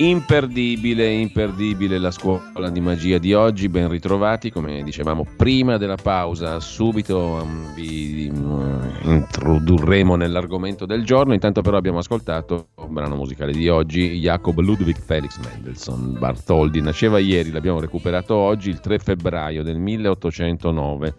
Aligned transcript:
Imperdibile, 0.00 1.10
imperdibile 1.10 1.98
la 1.98 2.12
scuola 2.12 2.70
di 2.70 2.80
magia 2.80 3.18
di 3.18 3.34
oggi, 3.34 3.68
ben 3.68 3.88
ritrovati, 3.88 4.52
come 4.52 4.84
dicevamo 4.84 5.26
prima 5.36 5.76
della 5.76 5.96
pausa, 5.96 6.60
subito 6.60 7.40
um, 7.42 7.74
vi 7.74 8.30
um, 8.32 8.92
introdurremo 9.02 10.14
nell'argomento 10.14 10.86
del 10.86 11.04
giorno, 11.04 11.32
intanto 11.34 11.62
però 11.62 11.78
abbiamo 11.78 11.98
ascoltato 11.98 12.68
un 12.76 12.92
brano 12.92 13.16
musicale 13.16 13.50
di 13.50 13.68
oggi, 13.68 14.20
Jacob 14.20 14.60
Ludwig 14.60 15.00
Felix 15.00 15.36
Mendelssohn. 15.38 16.16
Bartholdi, 16.16 16.80
nasceva 16.80 17.18
ieri, 17.18 17.50
l'abbiamo 17.50 17.80
recuperato 17.80 18.36
oggi, 18.36 18.70
il 18.70 18.78
3 18.78 19.00
febbraio 19.00 19.64
del 19.64 19.80
1809 19.80 21.14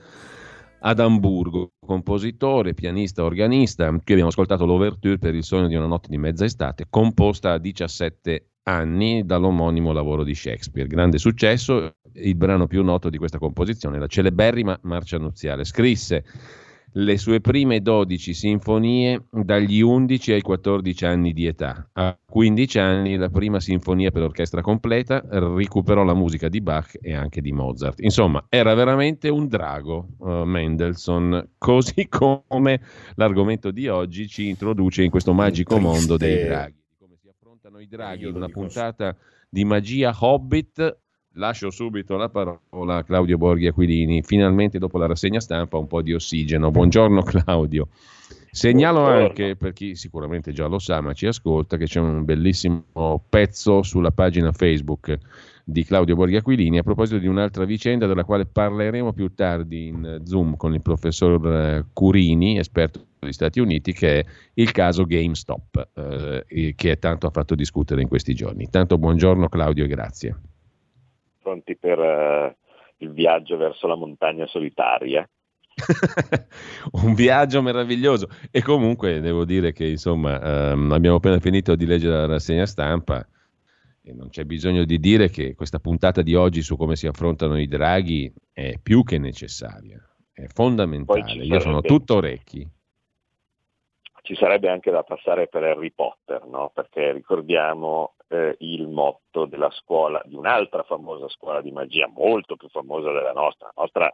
ad 0.80 1.02
Amburgo, 1.02 1.72
compositore, 1.86 2.74
pianista, 2.74 3.26
organista. 3.26 3.90
Qui 3.90 4.14
abbiamo 4.14 4.30
ascoltato 4.30 4.66
l'Overture 4.66 5.18
per 5.18 5.36
il 5.36 5.44
sogno 5.44 5.68
di 5.68 5.76
una 5.76 5.86
notte 5.86 6.08
di 6.10 6.18
mezza 6.18 6.46
estate, 6.46 6.86
composta 6.90 7.52
a 7.52 7.58
17 7.58 8.49
anni 8.64 9.26
dall'omonimo 9.26 9.92
lavoro 9.92 10.24
di 10.24 10.36
Shakespeare. 10.36 10.88
Grande 10.88 11.18
successo, 11.18 11.96
il 12.14 12.36
brano 12.36 12.68
più 12.68 12.84
noto 12.84 13.10
di 13.10 13.18
questa 13.18 13.38
composizione, 13.38 14.00
la 14.00 14.08
celeberrima 14.08 14.78
Marcia 14.84 15.18
Nuziale. 15.18 15.64
Scrisse 15.64 16.24
le 16.94 17.18
sue 17.18 17.40
prime 17.40 17.82
12 17.82 18.34
sinfonie 18.34 19.26
dagli 19.30 19.82
11 19.82 20.32
ai 20.34 20.42
14 20.42 21.06
anni 21.06 21.34
di 21.34 21.46
età. 21.46 21.88
A 21.94 22.18
15 22.26 22.80
anni 22.80 23.16
la 23.16 23.30
prima 23.30 23.60
sinfonia 23.60 24.12
per 24.12 24.24
orchestra 24.24 24.62
completa, 24.62 25.24
recuperò 25.30 26.04
la 26.04 26.14
musica 26.14 26.50
di 26.50 26.62
Bach 26.62 26.98
e 27.00 27.14
anche 27.14 27.42
di 27.42 27.52
Mozart. 27.52 28.00
Insomma, 28.02 28.46
era 28.50 28.74
veramente 28.74 29.30
un 29.30 29.48
drago 29.48 30.08
uh, 30.18 30.44
Mendelssohn, 30.44 31.52
così 31.58 32.08
come 32.08 32.82
l'argomento 33.16 33.72
di 33.72 33.88
oggi 33.88 34.28
ci 34.28 34.48
introduce 34.48 35.04
in 35.04 35.12
questo 35.12 35.34
magico 35.34 35.78
mondo 35.80 36.18
dei 36.18 36.46
draghi 36.46 36.79
i 37.78 37.88
draghi 37.88 38.28
in 38.28 38.36
una 38.36 38.50
puntata 38.50 39.16
di 39.48 39.64
magia 39.66 40.16
Hobbit. 40.18 40.98
Lascio 41.34 41.70
subito 41.70 42.18
la 42.18 42.30
parola 42.30 42.98
a 42.98 43.04
Claudio 43.04 43.38
Borghi 43.38 43.68
Aquilini. 43.68 44.24
Finalmente, 44.24 44.80
dopo 44.80 44.98
la 44.98 45.06
rassegna 45.06 45.40
stampa, 45.40 45.78
un 45.78 45.86
po' 45.86 46.02
di 46.02 46.14
ossigeno. 46.14 46.72
Buongiorno, 46.72 47.22
Claudio. 47.22 47.90
Segnalo 48.52 49.06
anche, 49.06 49.56
per 49.56 49.74
chi 49.74 49.96
sicuramente 49.96 50.52
già 50.52 50.66
lo 50.66 50.80
sa, 50.80 51.02
ma 51.02 51.14
ci 51.14 51.28
ascolta, 51.28 51.78
che 51.78 51.86
c'è 51.86 52.00
un 52.00 52.26
bellissimo 52.26 53.24
pezzo 53.30 53.84
sulla 53.84 54.12
pagina 54.12 54.52
Facebook 54.52 55.18
di 55.72 55.84
Claudio 55.84 56.16
Borghi 56.16 56.36
Aquilini 56.36 56.80
a 56.80 56.84
proposito 56.84 57.20
di 57.20 57.28
un'altra 57.28 57.64
vicenda 57.66 58.08
della 58.08 58.24
quale 58.24 58.46
parleremo 58.46 59.14
più 59.14 59.34
tardi 59.34 59.88
in 59.88 60.22
Zoom 60.24 60.56
con 60.56 60.74
il 60.74 60.82
professor 60.82 61.48
eh, 61.48 61.86
Curini, 61.94 62.58
esperto 62.58 63.06
degli 63.20 63.32
Stati 63.32 63.60
Uniti, 63.60 63.94
che 63.94 64.20
è 64.20 64.26
il 64.56 64.72
caso 64.72 65.06
GameStop, 65.06 65.90
eh, 65.96 66.74
che 66.76 66.98
tanto 66.98 67.28
ha 67.28 67.32
fatto 67.32 67.56
discutere 67.56 68.02
in 68.02 68.08
questi 68.08 68.34
giorni. 68.34 68.70
Tanto 68.70 68.98
buongiorno 68.98 69.48
Claudio 69.48 69.86
e 69.86 69.88
grazie. 69.88 70.36
Pronti 71.42 71.76
per 71.78 72.00
uh, 72.00 72.56
il 72.98 73.12
viaggio 73.12 73.58
verso 73.58 73.88
la 73.88 73.96
montagna 73.96 74.46
solitaria? 74.48 75.28
un 77.04 77.14
viaggio 77.14 77.62
meraviglioso 77.62 78.28
e 78.52 78.62
comunque 78.62 79.22
devo 79.22 79.46
dire 79.46 79.72
che 79.72 79.86
insomma 79.86 80.72
ehm, 80.72 80.92
abbiamo 80.92 81.16
appena 81.16 81.40
finito 81.40 81.76
di 81.76 81.86
leggere 81.86 82.16
la 82.16 82.26
rassegna 82.26 82.66
stampa 82.66 83.26
e 84.10 84.14
non 84.14 84.30
c'è 84.30 84.44
bisogno 84.44 84.86
di 84.86 85.00
dire 85.00 85.30
che 85.30 85.54
questa 85.56 85.80
puntata 85.80 86.22
di 86.22 86.34
oggi 86.34 86.62
su 86.62 86.76
come 86.76 86.96
si 86.96 87.06
affrontano 87.06 87.60
i 87.60 87.68
draghi 87.68 88.32
è 88.52 88.78
più 88.82 89.04
che 89.04 89.20
necessaria, 89.20 90.04
è 90.34 90.48
fondamentale. 90.48 91.44
Io 91.44 91.60
sono 91.60 91.82
tutto 91.82 92.16
orecchi. 92.16 92.68
Ci 94.22 94.36
sarebbe 94.36 94.70
anche 94.70 94.92
da 94.92 95.04
passare 95.04 95.48
per 95.48 95.64
Harry 95.64 95.92
Potter, 95.92 96.46
no? 96.46 96.72
perché 96.74 97.12
ricordiamo 97.14 98.16
eh, 98.28 98.56
il 98.60 98.88
motto 98.88 99.46
della 99.46 99.72
scuola, 99.72 100.22
di 100.26 100.36
un'altra 100.36 100.84
famosa 100.84 101.28
scuola 101.30 101.62
di 101.62 101.72
magia, 101.72 102.08
molto 102.08 102.56
più 102.56 102.68
famosa 102.70 103.12
della 103.12 103.32
nostra. 103.32 103.68
La 103.68 103.82
nostra 103.82 104.12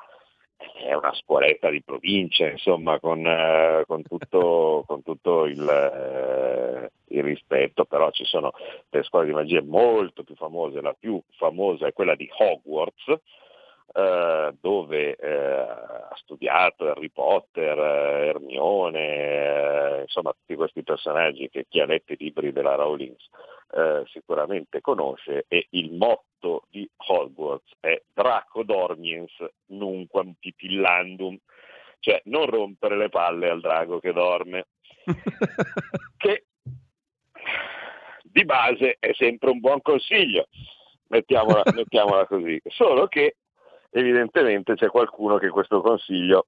è 0.58 0.94
una 0.94 1.14
scuoletta 1.14 1.70
di 1.70 1.82
provincia, 1.84 2.48
insomma, 2.48 3.00
con, 3.00 3.26
eh, 3.26 3.84
con 3.88 4.02
tutto, 4.04 4.84
con 4.88 5.04
tutto 5.04 5.46
il, 5.46 5.68
eh, 5.68 6.92
il, 7.16 7.24
rispetto, 7.24 7.86
però 7.86 8.12
ci 8.12 8.26
sono 8.26 8.52
delle 8.90 9.04
scuole 9.04 9.26
di 9.26 9.34
magia 9.34 9.62
molto 9.62 10.24
più 10.24 10.36
famose, 10.36 10.82
la 10.82 10.96
più 10.98 11.22
famosa 11.38 11.88
è 11.88 11.94
quella 11.94 12.16
di 12.16 12.30
Hogwarts, 12.32 13.20
eh, 13.94 14.54
dove 14.60 15.16
eh, 15.16 15.30
ha 15.30 16.14
studiato 16.16 16.90
Harry 16.90 17.10
Potter, 17.10 17.78
eh, 17.78 18.28
Hermione, 18.28 20.00
eh, 20.00 20.02
insomma 20.02 20.32
tutti 20.32 20.56
questi 20.56 20.84
personaggi 20.84 21.50
che 21.50 21.66
chi 21.70 21.80
ha 21.80 21.86
letto 21.86 22.14
i 22.14 22.18
libri 22.20 22.52
della 22.52 22.76
Rowling 23.68 24.06
sicuramente 24.08 24.82
conosce 24.82 25.46
e 25.48 25.68
il 25.72 25.92
motto 25.94 26.68
di 26.70 26.90
Hogwarts 27.08 27.74
è 27.80 28.02
Draco 28.14 28.64
Dormiens 28.64 29.34
nunquam 29.68 30.34
titillandum, 30.40 31.38
cioè 32.00 32.22
non 32.26 32.46
rompere 32.46 32.98
le 32.98 33.10
palle 33.10 33.50
al 33.50 33.62
drago 33.62 34.00
che 34.00 34.14
dorme, 34.14 34.68
che 36.18 36.46
di 38.24 38.46
base 38.46 38.98
è 39.00 39.12
sempre 39.14 39.50
un 39.50 39.60
buon 39.60 39.82
consiglio, 39.82 40.48
mettiamola, 41.08 41.64
mettiamola 41.74 42.26
così, 42.28 42.62
solo 42.66 43.08
che 43.08 43.38
evidentemente 43.90 44.76
c'è 44.76 44.88
qualcuno 44.88 45.38
che 45.38 45.50
questo 45.50 45.82
consiglio 45.82 46.48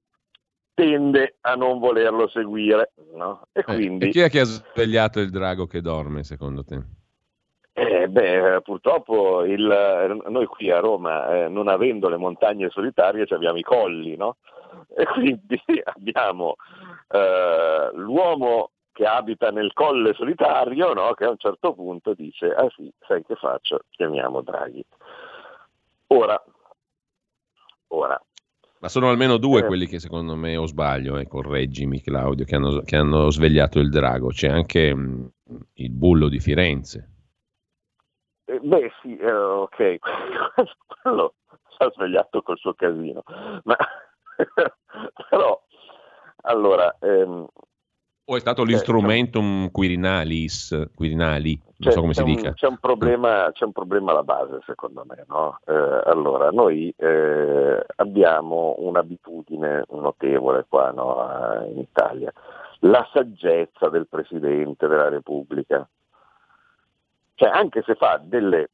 tende 0.74 1.38
a 1.40 1.54
non 1.54 1.80
volerlo 1.80 2.28
seguire. 2.28 2.92
No? 3.14 3.48
E, 3.52 3.64
quindi... 3.64 4.04
Eh, 4.04 4.08
e 4.08 4.12
chi 4.12 4.20
è 4.20 4.30
che 4.30 4.40
ha 4.40 4.44
svegliato 4.44 5.18
il 5.18 5.30
drago 5.30 5.66
che 5.66 5.80
dorme, 5.80 6.22
secondo 6.22 6.62
te? 6.62 6.97
Eh, 7.78 8.08
beh, 8.08 8.60
purtroppo 8.62 9.44
il, 9.44 10.20
noi 10.26 10.46
qui 10.46 10.70
a 10.70 10.80
Roma, 10.80 11.44
eh, 11.44 11.48
non 11.48 11.68
avendo 11.68 12.08
le 12.08 12.16
montagne 12.16 12.70
solitarie, 12.70 13.26
abbiamo 13.30 13.58
i 13.58 13.62
colli, 13.62 14.16
no? 14.16 14.36
E 14.96 15.04
quindi 15.06 15.60
abbiamo 15.84 16.56
eh, 17.08 17.90
l'uomo 17.94 18.70
che 18.92 19.04
abita 19.04 19.50
nel 19.50 19.72
colle 19.74 20.12
solitario, 20.14 20.92
no? 20.92 21.12
che 21.14 21.24
a 21.24 21.30
un 21.30 21.38
certo 21.38 21.72
punto 21.72 22.14
dice, 22.14 22.52
ah 22.52 22.68
sì, 22.74 22.90
sai 23.06 23.24
che 23.24 23.36
faccio? 23.36 23.82
Chiamiamo 23.90 24.40
Draghi. 24.40 24.84
Ora, 26.08 26.42
Ora, 27.90 28.20
ma 28.80 28.88
sono 28.88 29.08
almeno 29.08 29.38
due 29.38 29.60
eh. 29.60 29.64
quelli 29.64 29.86
che 29.86 29.98
secondo 29.98 30.36
me, 30.36 30.56
o 30.56 30.66
sbaglio, 30.66 31.16
eh, 31.16 31.26
correggimi 31.26 32.00
Claudio, 32.00 32.44
che 32.44 32.54
hanno, 32.54 32.80
che 32.80 32.96
hanno, 32.96 33.30
svegliato 33.30 33.80
il 33.80 33.88
drago. 33.88 34.28
C'è 34.28 34.48
anche 34.48 34.94
mh, 34.94 35.30
mm, 35.52 35.56
il 35.74 35.90
bullo 35.90 36.28
di 36.28 36.38
Firenze. 36.38 37.17
Eh, 38.48 38.60
beh 38.60 38.90
sì, 39.02 39.16
eh, 39.16 39.30
ok, 39.30 39.98
quello 41.02 41.34
si 41.68 41.82
ha 41.82 41.90
svegliato 41.90 42.40
col 42.40 42.56
suo 42.56 42.72
casino. 42.72 43.22
Ma 43.64 43.76
però, 45.28 45.60
allora, 46.42 46.96
ehm, 47.00 47.46
o 48.30 48.36
è 48.36 48.40
stato 48.40 48.62
l'instrumentum 48.62 49.64
eh, 49.64 49.70
Quirinalis, 49.70 50.90
Quirinali, 50.94 51.58
non 51.78 51.92
so 51.92 52.00
come 52.00 52.14
si 52.14 52.22
un, 52.22 52.26
dica. 52.26 52.52
C'è 52.52 52.68
un, 52.68 52.78
problema, 52.78 53.50
c'è 53.52 53.64
un, 53.64 53.72
problema, 53.72 54.12
alla 54.12 54.22
base 54.22 54.60
secondo 54.66 55.04
me. 55.06 55.24
No? 55.28 55.58
Eh, 55.66 56.00
allora, 56.04 56.50
noi 56.50 56.92
eh, 56.96 57.84
abbiamo 57.96 58.76
un'abitudine 58.78 59.84
notevole 59.90 60.66
qua 60.68 60.90
no, 60.90 61.64
in 61.70 61.78
Italia, 61.78 62.32
la 62.80 63.06
saggezza 63.12 63.88
del 63.88 64.06
Presidente 64.08 64.86
della 64.86 65.08
Repubblica. 65.08 65.88
Cioè, 67.38 67.50
anche 67.50 67.82
se 67.86 67.94
fa 67.94 68.20
delle 68.20 68.70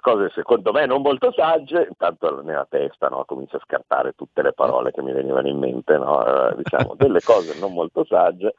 cose 0.00 0.28
secondo 0.30 0.72
me 0.72 0.86
non 0.86 1.02
molto 1.02 1.32
sagge, 1.32 1.86
intanto 1.88 2.42
nella 2.42 2.66
testa 2.68 3.06
no, 3.08 3.24
comincia 3.24 3.58
a 3.58 3.62
scartare 3.64 4.14
tutte 4.14 4.42
le 4.42 4.52
parole 4.52 4.90
che 4.90 5.02
mi 5.02 5.12
venivano 5.12 5.46
in 5.46 5.56
mente, 5.56 5.96
no? 5.98 6.26
eh, 6.26 6.56
diciamo 6.56 6.94
delle 6.98 7.20
cose 7.20 7.56
non 7.60 7.72
molto 7.72 8.04
sagge, 8.04 8.54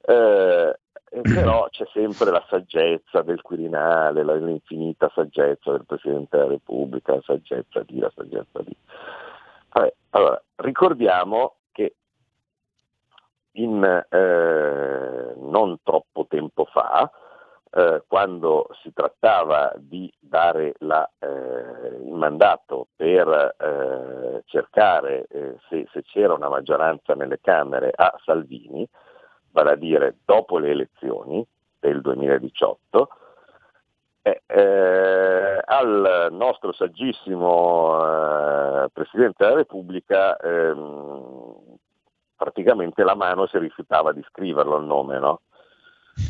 eh, 0.00 0.76
però 1.10 1.66
c'è 1.70 1.86
sempre 1.92 2.32
la 2.32 2.44
saggezza 2.48 3.22
del 3.22 3.40
Quirinale, 3.40 4.24
la, 4.24 4.34
l'infinita 4.34 5.08
saggezza 5.14 5.70
del 5.70 5.86
Presidente 5.86 6.36
della 6.36 6.48
Repubblica, 6.48 7.14
la 7.14 7.22
saggezza 7.24 7.84
di, 7.84 8.00
la 8.00 8.10
saggezza 8.16 8.62
di. 8.62 8.76
Vabbè, 9.74 9.94
allora, 10.10 10.42
ricordiamo 10.56 11.54
che 11.70 11.94
in, 13.52 13.84
eh, 13.84 15.34
non 15.36 15.78
troppo 15.84 16.26
tempo 16.28 16.64
fa, 16.64 17.08
eh, 17.74 18.02
quando 18.06 18.68
si 18.82 18.92
trattava 18.92 19.72
di 19.76 20.12
dare 20.18 20.74
la, 20.80 21.08
eh, 21.18 21.26
il 22.04 22.12
mandato 22.12 22.88
per 22.94 23.56
eh, 23.58 24.42
cercare 24.44 25.26
eh, 25.30 25.56
se, 25.68 25.88
se, 25.90 26.02
c'era 26.02 26.34
una 26.34 26.50
maggioranza 26.50 27.14
nelle 27.14 27.40
Camere 27.40 27.90
a 27.94 28.14
Salvini, 28.24 28.86
vale 29.52 29.70
a 29.70 29.76
dire 29.76 30.16
dopo 30.24 30.58
le 30.58 30.70
elezioni 30.70 31.46
del 31.80 32.02
2000, 32.02 32.38
2018, 32.38 33.08
eh, 34.22 34.42
eh, 34.46 35.62
al 35.64 36.28
nostro 36.30 36.72
saggissimo 36.72 38.90
Presidente 38.92 39.44
della 39.44 39.56
Repubblica 39.56 40.36
ehm, 40.36 41.54
praticamente 42.36 43.02
la 43.02 43.14
mano 43.14 43.46
si 43.46 43.58
rifiutava 43.58 44.12
di 44.12 44.22
scriverlo 44.28 44.76
il 44.76 44.84
nome, 44.84 45.18
no? 45.18 45.40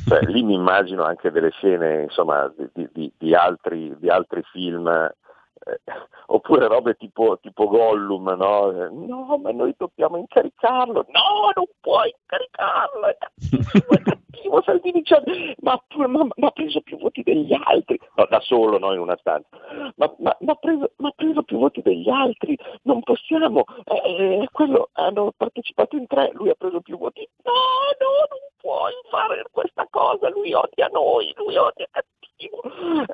Cioè, 0.06 0.20
lì 0.26 0.42
mi 0.42 0.54
immagino 0.54 1.04
anche 1.04 1.30
delle 1.30 1.50
scene 1.50 2.02
insomma, 2.02 2.52
di, 2.72 2.88
di, 2.92 3.12
di, 3.16 3.34
altri, 3.34 3.94
di 3.98 4.08
altri 4.08 4.42
film 4.52 4.86
eh, 4.88 5.80
oppure 6.26 6.66
robe 6.66 6.94
tipo, 6.94 7.38
tipo 7.40 7.68
Gollum, 7.68 8.34
no? 8.36 8.70
No, 8.90 9.38
ma 9.38 9.50
noi 9.50 9.74
dobbiamo 9.76 10.16
incaricarlo. 10.16 11.06
No, 11.08 11.52
non 11.54 11.66
puoi 11.80 12.14
incaricarlo, 12.16 13.06
è. 13.06 14.20
Salvini 14.64 15.02
cioè, 15.04 15.22
ma, 15.60 15.80
ma, 15.96 16.06
ma, 16.08 16.46
ha 16.46 16.50
preso 16.50 16.80
più 16.80 16.98
voti 16.98 17.22
degli 17.22 17.52
altri. 17.52 17.98
No, 18.14 18.26
da 18.28 18.40
solo, 18.40 18.78
no, 18.78 18.92
in 18.92 19.00
una 19.00 19.16
stanza. 19.16 19.48
Ma, 19.96 20.14
ma, 20.18 20.36
ha, 20.38 20.54
preso, 20.54 20.92
preso 21.16 21.42
più 21.42 21.58
voti 21.58 21.82
degli 21.82 22.08
altri. 22.08 22.56
Non 22.82 23.02
possiamo. 23.02 23.64
Eh, 23.84 24.40
eh, 24.42 24.48
quello, 24.50 24.90
hanno 24.92 25.32
partecipato 25.36 25.96
in 25.96 26.06
tre, 26.06 26.30
lui 26.34 26.50
ha 26.50 26.54
preso 26.56 26.80
più 26.80 26.98
voti. 26.98 27.26
No, 27.44 27.52
no, 27.52 28.26
non 28.28 28.38
puoi 28.60 28.92
fare 29.10 29.44
questa 29.50 29.86
cosa. 29.90 30.28
Lui 30.30 30.52
odia 30.52 30.88
noi, 30.92 31.32
lui 31.36 31.56
odia 31.56 31.88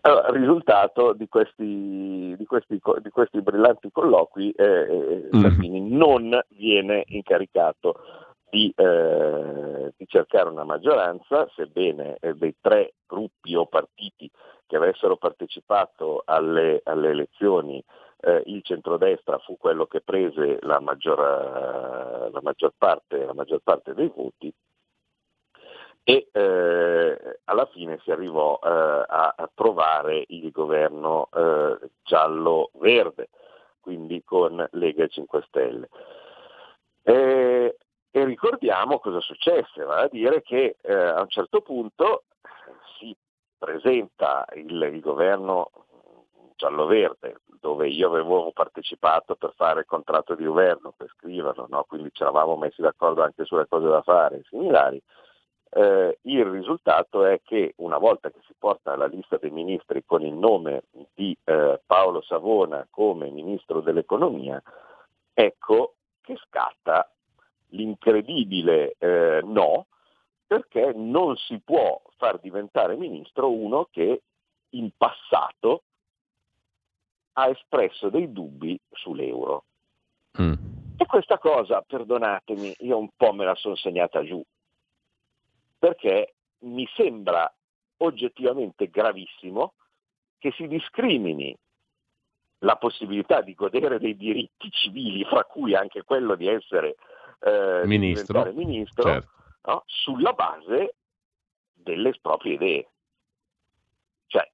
allora, 0.02 0.30
risultato 0.30 1.12
di 1.12 1.28
questi, 1.28 2.34
di, 2.36 2.44
questi, 2.46 2.80
di 3.02 3.10
questi, 3.10 3.40
brillanti 3.42 3.90
colloqui, 3.90 4.50
eh, 4.52 4.64
eh 4.64 5.28
mm. 5.36 5.40
Salvini 5.40 5.90
non 5.90 6.38
viene 6.50 7.04
incaricato 7.08 8.00
di, 8.50 8.72
eh, 8.76 9.92
di, 9.96 10.06
cercare 10.06 10.48
una 10.48 10.64
maggioranza, 10.64 11.48
sebbene 11.54 12.16
eh, 12.20 12.34
dei 12.34 12.54
tre 12.60 12.94
gruppi 13.06 13.54
o 13.54 13.66
partiti 13.66 14.30
che 14.66 14.76
avessero 14.76 15.16
partecipato 15.16 16.22
alle, 16.24 16.80
alle 16.84 17.10
elezioni 17.10 17.82
eh, 18.20 18.42
il 18.46 18.62
centrodestra 18.62 19.38
fu 19.38 19.56
quello 19.56 19.86
che 19.86 20.00
prese 20.00 20.58
la 20.62 20.80
maggior, 20.80 21.18
la 21.18 22.40
maggior, 22.42 22.72
parte, 22.76 23.24
la 23.24 23.34
maggior 23.34 23.60
parte 23.62 23.94
dei 23.94 24.10
voti, 24.14 24.52
e 26.08 26.28
eh, 26.32 27.38
alla 27.44 27.66
fine 27.66 27.98
si 28.02 28.10
arrivò 28.10 28.58
eh, 28.62 28.66
a, 28.66 29.34
a, 29.36 29.50
trovare 29.54 30.24
il 30.28 30.50
governo 30.50 31.28
eh, 31.34 31.90
giallo-verde, 32.02 33.28
quindi 33.80 34.22
con 34.24 34.66
Lega 34.72 35.04
e 35.04 35.08
5 35.08 35.44
Stelle. 35.46 35.88
E, 37.02 37.76
e 38.10 38.24
ricordiamo 38.24 38.98
cosa 38.98 39.20
successe, 39.20 39.84
vale 39.84 40.06
a 40.06 40.08
dire 40.08 40.42
che 40.42 40.76
eh, 40.80 40.92
a 40.92 41.20
un 41.20 41.28
certo 41.28 41.60
punto 41.60 42.24
si 42.98 43.14
presenta 43.56 44.46
il, 44.54 44.90
il 44.92 45.00
governo 45.00 45.70
giallo-verde, 46.56 47.40
dove 47.60 47.88
io 47.88 48.08
avevo 48.08 48.50
partecipato 48.52 49.36
per 49.36 49.52
fare 49.54 49.80
il 49.80 49.86
contratto 49.86 50.34
di 50.34 50.44
governo, 50.44 50.92
per 50.96 51.08
scriverlo, 51.16 51.66
no? 51.68 51.84
quindi 51.84 52.10
ci 52.12 52.22
eravamo 52.22 52.56
messi 52.56 52.80
d'accordo 52.80 53.22
anche 53.22 53.44
sulle 53.44 53.66
cose 53.68 53.88
da 53.88 54.02
fare 54.02 54.42
similari 54.48 55.00
eh, 55.70 56.18
il 56.22 56.44
risultato 56.46 57.24
è 57.24 57.40
che 57.42 57.74
una 57.76 57.98
volta 57.98 58.30
che 58.30 58.40
si 58.46 58.54
porta 58.58 58.96
la 58.96 59.06
lista 59.06 59.36
dei 59.36 59.50
ministri 59.50 60.02
con 60.04 60.22
il 60.22 60.32
nome 60.32 60.84
di 61.14 61.36
eh, 61.44 61.80
Paolo 61.84 62.22
Savona 62.22 62.86
come 62.90 63.28
ministro 63.30 63.80
dell'economia, 63.80 64.62
ecco 65.34 65.94
che 66.22 66.36
scatta 66.46 67.10
l'incredibile 67.70 68.94
eh, 68.98 69.40
no, 69.44 69.86
perché 70.46 70.92
non 70.94 71.36
si 71.36 71.60
può 71.60 72.00
far 72.16 72.40
diventare 72.40 72.96
ministro 72.96 73.50
uno 73.50 73.88
che 73.90 74.22
in 74.70 74.90
passato 74.96 75.82
ha 77.34 77.48
espresso 77.48 78.08
dei 78.08 78.32
dubbi 78.32 78.78
sull'euro. 78.90 79.64
Mm. 80.40 80.54
E 80.96 81.06
questa 81.06 81.38
cosa, 81.38 81.82
perdonatemi, 81.82 82.76
io 82.80 82.98
un 82.98 83.10
po' 83.16 83.32
me 83.32 83.44
la 83.44 83.54
sono 83.54 83.76
segnata 83.76 84.24
giù, 84.24 84.42
perché 85.78 86.34
mi 86.60 86.88
sembra 86.96 87.50
oggettivamente 87.98 88.88
gravissimo 88.88 89.74
che 90.38 90.52
si 90.52 90.66
discrimini 90.66 91.56
la 92.62 92.76
possibilità 92.76 93.40
di 93.40 93.54
godere 93.54 93.98
dei 93.98 94.16
diritti 94.16 94.70
civili, 94.70 95.24
fra 95.24 95.44
cui 95.44 95.74
anche 95.74 96.02
quello 96.02 96.34
di 96.34 96.48
essere 96.48 96.96
eh, 97.40 97.82
ministro, 97.86 98.44
di 98.44 98.52
ministro 98.52 99.02
certo. 99.02 99.30
no? 99.64 99.82
sulla 99.86 100.32
base 100.32 100.94
delle 101.72 102.12
proprie 102.20 102.54
idee. 102.54 102.88
Cioè, 104.26 104.50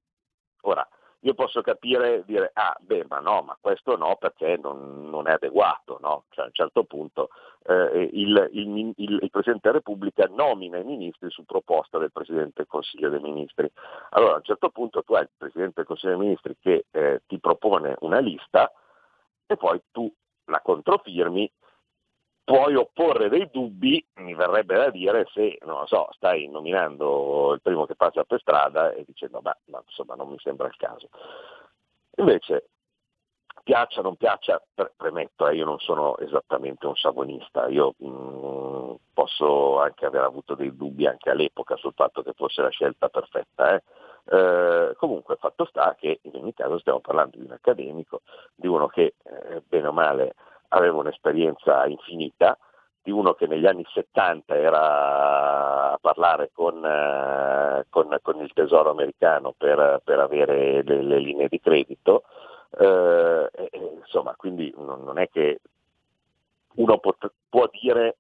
ora, 0.63 0.87
io 1.21 1.35
posso 1.35 1.63
capire 1.63 2.23
dire, 2.27 2.51
ah 2.53 2.77
beh, 2.79 3.07
ma 3.09 3.19
no, 3.19 3.43
ma 3.43 3.57
questo 3.59 3.97
no 3.97 4.17
perché 4.17 4.59
non, 4.61 5.09
non 5.09 5.27
è 5.27 5.33
adeguato, 5.33 5.99
no? 6.01 6.25
Cioè, 6.29 6.45
a 6.45 6.49
un 6.49 6.53
certo 6.53 6.85
punto 6.85 7.31
eh, 7.67 8.11
il, 8.13 8.51
il, 8.53 8.93
il, 8.97 9.19
il, 9.23 9.31
Presidente 9.31 9.69
della 9.69 9.79
Repubblica 9.79 10.27
nomina 10.27 10.77
i 10.77 10.85
ministri 10.85 11.31
su 11.31 11.45
proposta 11.45 11.99
del 11.99 12.13
Presidente 12.13 12.53
del 12.57 12.67
Consiglio 12.67 13.09
dei 13.09 13.21
Ministri. 13.21 13.71
Allora 14.11 14.35
a 14.35 14.37
un 14.37 14.43
certo 14.43 14.69
punto 14.69 15.03
tu 15.03 15.15
hai 15.15 15.23
il 15.23 15.31
Presidente 15.37 15.75
del 15.77 15.87
Consiglio 15.87 16.17
dei 16.17 16.27
Ministri 16.27 16.57
che 16.61 16.85
eh, 16.91 17.23
ti 17.27 17.39
propone 17.39 17.97
una 18.01 18.19
lista 18.19 18.71
e 19.47 19.57
poi 19.57 19.81
tu 19.91 20.13
la 20.47 20.61
controfirmi 20.61 21.51
puoi 22.45 22.75
opporre 22.75 23.29
dei 23.29 23.49
dubbi, 23.51 24.05
mi 24.17 24.35
verrebbe 24.35 24.77
da 24.77 24.91
dire, 24.91 25.27
se 25.33 25.59
non 25.63 25.87
so, 25.87 26.09
stai 26.13 26.47
nominando 26.49 27.55
il 27.55 27.63
primo 27.63 27.87
che 27.87 27.97
passa 27.97 28.25
per 28.25 28.41
strada 28.41 28.93
e 28.93 29.05
dicendo 29.07 29.41
ma, 29.43 29.57
ma 29.67 29.83
insomma 29.85 30.15
non 30.15 30.29
mi 30.29 30.39
sembra 30.39 30.67
il 30.67 30.77
caso. 30.77 31.09
Invece, 32.17 32.69
piaccia 33.63 34.01
o 34.01 34.03
non 34.03 34.17
piaccia, 34.17 34.63
premetto, 34.97 35.49
eh, 35.49 35.57
io 35.57 35.65
non 35.65 35.79
sono 35.79 36.19
esattamente 36.19 36.87
un 36.87 36.95
savonista, 36.97 37.67
io 37.69 37.95
mh, 37.97 38.07
mm, 38.07 38.95
posso 39.15 39.81
anche 39.81 40.05
aver 40.05 40.23
avuto 40.23 40.55
dei 40.55 40.77
dubbi 40.77 41.07
anche 41.07 41.31
all'epoca 41.31 41.77
sul 41.77 41.95
fatto 41.95 42.23
che 42.23 42.35
fosse 42.35 42.61
la 42.61 42.69
scelta 42.69 43.09
perfetta. 43.09 43.75
Eh. 43.75 43.83
Eh, 44.27 44.95
comunque 44.97 45.37
fatto 45.37 45.67
sta 45.67 45.95
che 45.99 46.21
in 46.23 46.37
ogni 46.37 46.55
caso 46.55 46.79
stiamo 46.79 47.01
parlando 47.01 47.37
di 47.37 47.45
un 47.45 47.53
accademico, 47.53 48.23
di 48.55 48.67
uno 48.67 48.87
che 48.87 49.15
eh, 49.23 49.63
bene 49.67 49.89
o 49.89 49.93
male 49.93 50.35
aveva 50.69 50.99
un'esperienza 50.99 51.87
infinita, 51.87 52.57
di 53.05 53.11
uno 53.11 53.35
che 53.35 53.47
negli 53.47 53.67
anni 53.67 53.85
70 53.87 54.57
era 54.57 55.93
a 55.93 55.99
parlare 56.01 56.51
con, 56.55 56.83
eh, 56.83 57.85
con, 57.91 58.17
con 58.23 58.41
il 58.41 58.51
tesoro 58.55 58.91
americano 58.91 59.53
per, 59.57 60.01
per 60.03 60.19
avere 60.21 60.83
le, 60.83 61.03
le, 61.03 61.19
linee 61.19 61.49
di 61.49 61.61
credito, 61.61 62.25
eh, 62.79 63.51
insomma, 64.01 64.35
quindi 64.37 64.73
non, 64.77 65.05
non, 65.05 65.19
è 65.19 65.29
che 65.29 65.61
uno 66.77 66.97
pot- 66.99 67.31
può 67.51 67.69
dire 67.71 68.17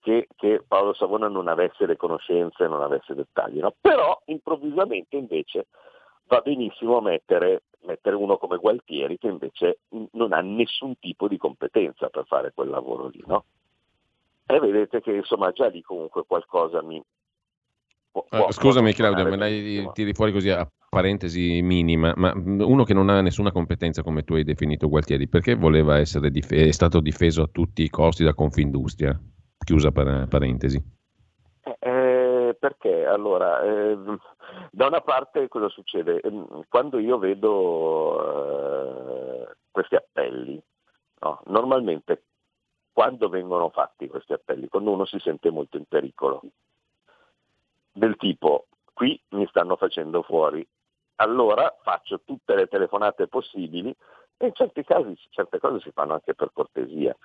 che, 0.00 0.28
che, 0.34 0.64
Paolo 0.66 0.94
Savona 0.94 1.28
non 1.28 1.48
avesse 1.48 1.84
le 1.84 1.96
conoscenze, 1.96 2.66
non 2.66 2.80
avesse 2.82 3.14
dettagli, 3.14 3.60
no? 3.60 3.74
però 3.78 4.18
improvvisamente 4.26 5.16
invece 5.16 5.66
va 6.24 6.40
benissimo 6.40 7.02
mettere, 7.02 7.64
mettere, 7.86 8.16
uno 8.16 8.36
come 8.36 8.58
Gualtieri 8.58 9.18
che 9.18 9.28
invece 9.28 9.78
non 10.12 10.32
ha 10.32 10.40
nessun 10.40 10.98
tipo 10.98 11.28
di 11.28 11.36
competenza 11.36 12.08
per 12.08 12.24
fare 12.26 12.52
quel 12.54 12.68
lavoro 12.68 13.08
lì, 13.08 13.22
no? 13.26 13.44
E 14.46 14.58
vedete 14.58 15.00
che 15.00 15.12
insomma 15.12 15.50
già 15.52 15.68
lì 15.68 15.82
comunque 15.82 16.24
qualcosa 16.26 16.82
mi... 16.82 17.02
Può, 18.10 18.26
uh, 18.30 18.50
scusami 18.50 18.92
Claudio, 18.92 19.24
me 19.24 19.36
l'hai 19.36 19.88
tiri 19.94 20.12
fuori 20.12 20.32
così 20.32 20.50
a 20.50 20.68
parentesi 20.90 21.62
minima, 21.62 22.12
ma 22.16 22.32
uno 22.34 22.84
che 22.84 22.92
non 22.92 23.08
ha 23.08 23.22
nessuna 23.22 23.50
competenza 23.50 24.02
come 24.02 24.24
tu 24.24 24.34
hai 24.34 24.44
definito 24.44 24.88
Gualtieri, 24.88 25.28
perché 25.28 25.54
voleva 25.54 25.98
essere 25.98 26.30
dif- 26.30 26.52
è 26.52 26.70
stato 26.70 27.00
difeso 27.00 27.42
a 27.42 27.48
tutti 27.50 27.82
i 27.82 27.88
costi 27.88 28.24
da 28.24 28.34
Confindustria? 28.34 29.18
Chiusa 29.64 29.90
parentesi. 29.92 30.76
Eh, 31.62 31.76
eh, 31.78 31.91
perché 32.62 33.04
allora, 33.04 33.60
eh, 33.64 33.98
da 34.70 34.86
una 34.86 35.00
parte 35.00 35.48
cosa 35.48 35.68
succede? 35.68 36.20
Ehm, 36.20 36.66
quando 36.68 37.00
io 37.00 37.18
vedo 37.18 38.20
eh, 39.42 39.56
questi 39.68 39.96
appelli, 39.96 40.62
no? 41.22 41.40
normalmente 41.46 42.22
quando 42.92 43.28
vengono 43.28 43.70
fatti 43.70 44.06
questi 44.06 44.32
appelli? 44.32 44.68
Quando 44.68 44.92
uno 44.92 45.04
si 45.06 45.18
sente 45.18 45.50
molto 45.50 45.76
in 45.76 45.86
pericolo, 45.86 46.42
del 47.90 48.14
tipo 48.16 48.66
qui 48.92 49.20
mi 49.30 49.48
stanno 49.48 49.74
facendo 49.74 50.22
fuori, 50.22 50.64
allora 51.16 51.76
faccio 51.82 52.20
tutte 52.24 52.54
le 52.54 52.68
telefonate 52.68 53.26
possibili 53.26 53.92
e 54.36 54.46
in 54.46 54.54
certi 54.54 54.84
casi 54.84 55.18
certe 55.30 55.58
cose 55.58 55.80
si 55.80 55.90
fanno 55.90 56.12
anche 56.12 56.36
per 56.36 56.52
cortesia, 56.52 57.16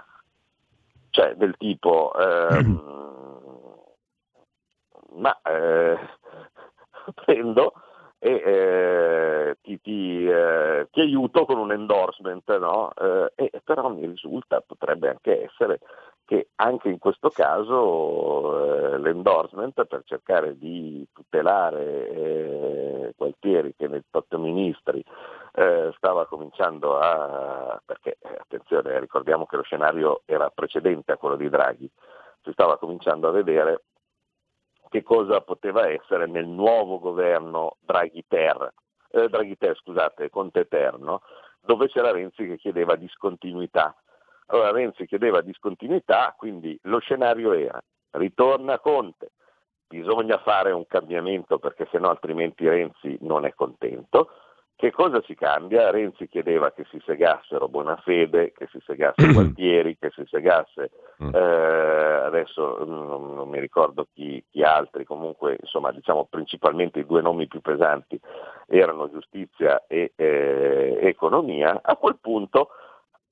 cioè 1.11 1.35
del 1.35 1.55
tipo 1.57 2.11
ehm, 2.17 2.95
ma 5.13 5.39
eh, 5.41 5.97
prendo 7.25 7.73
e 8.19 8.31
eh, 8.31 9.57
ti, 9.61 9.79
ti, 9.79 10.27
eh, 10.27 10.87
ti, 10.91 11.01
aiuto 11.01 11.45
con 11.45 11.59
un 11.59 11.71
endorsement, 11.71 12.57
no? 12.57 12.91
Eh, 12.93 13.31
e, 13.35 13.61
però 13.63 13.89
mi 13.89 14.07
risulta, 14.07 14.61
potrebbe 14.61 15.09
anche 15.09 15.43
essere 15.43 15.79
che 16.25 16.49
anche 16.55 16.89
in 16.89 16.97
questo 16.97 17.29
caso 17.29 18.95
eh, 18.95 18.97
l'endorsement 18.97 19.85
per 19.85 20.01
cercare 20.03 20.57
di 20.57 21.07
tutelare 21.13 22.09
eh, 22.09 23.13
Gualtieri 23.15 23.73
che 23.77 23.87
nei 23.87 24.03
otto 24.11 24.37
ministri 24.37 25.03
stava 25.95 26.27
cominciando 26.27 26.99
a, 26.99 27.81
perché 27.83 28.17
attenzione 28.21 28.99
ricordiamo 28.99 29.47
che 29.47 29.55
lo 29.55 29.63
scenario 29.63 30.21
era 30.25 30.51
precedente 30.53 31.13
a 31.13 31.17
quello 31.17 31.35
di 31.35 31.49
Draghi, 31.49 31.89
si 32.43 32.51
stava 32.51 32.77
cominciando 32.77 33.27
a 33.27 33.31
vedere 33.31 33.81
che 34.89 35.03
cosa 35.03 35.41
poteva 35.41 35.89
essere 35.89 36.27
nel 36.27 36.47
nuovo 36.47 36.99
governo 36.99 37.77
Draghi-Ter, 37.79 38.73
eh, 39.11 39.29
Draghi-Ter 39.29 39.75
scusate, 39.77 40.29
Conte-Ter, 40.29 40.97
dove 41.61 41.87
c'era 41.87 42.11
Renzi 42.11 42.47
che 42.47 42.57
chiedeva 42.57 42.95
discontinuità. 42.95 43.95
Allora 44.47 44.71
Renzi 44.71 45.05
chiedeva 45.05 45.41
discontinuità, 45.41 46.33
quindi 46.37 46.77
lo 46.83 46.99
scenario 46.99 47.53
era 47.53 47.81
ritorna 48.11 48.79
Conte, 48.79 49.31
bisogna 49.87 50.37
fare 50.39 50.71
un 50.71 50.85
cambiamento 50.87 51.59
perché 51.59 51.87
sennò 51.91 52.09
altrimenti 52.09 52.67
Renzi 52.67 53.17
non 53.21 53.45
è 53.45 53.53
contento. 53.53 54.29
Che 54.79 54.91
cosa 54.91 55.23
si 55.23 55.33
cambia? 55.33 55.89
Renzi 55.89 56.27
chiedeva 56.27 56.71
che 56.71 56.85
si 56.91 57.01
segassero 57.03 57.67
Bonafede, 57.67 58.51
che 58.51 58.67
si 58.69 58.79
segasse 58.85 59.25
Gualtieri, 59.33 59.97
che 59.97 60.11
si 60.11 60.23
segasse, 60.27 60.91
mm. 61.23 61.33
eh, 61.33 62.21
adesso 62.25 62.85
non, 62.85 63.33
non, 63.33 63.49
mi 63.49 63.59
ricordo 63.59 64.07
chi, 64.13 64.45
chi, 64.47 64.61
altri, 64.61 65.03
comunque 65.03 65.57
insomma 65.59 65.91
diciamo 65.91 66.25
principalmente 66.29 66.99
i 66.99 67.07
due 67.07 67.23
nomi 67.23 67.47
più 67.47 67.59
pesanti 67.59 68.21
erano 68.67 69.09
giustizia 69.09 69.83
e 69.87 70.13
eh, 70.15 70.99
economia. 71.01 71.79
A 71.81 71.95
quel 71.95 72.19
punto 72.21 72.69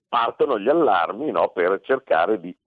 partono 0.10 0.58
gli 0.58 0.68
allarmi 0.68 1.30
no, 1.30 1.50
per 1.50 1.80
cercare 1.84 2.40
di 2.40 2.58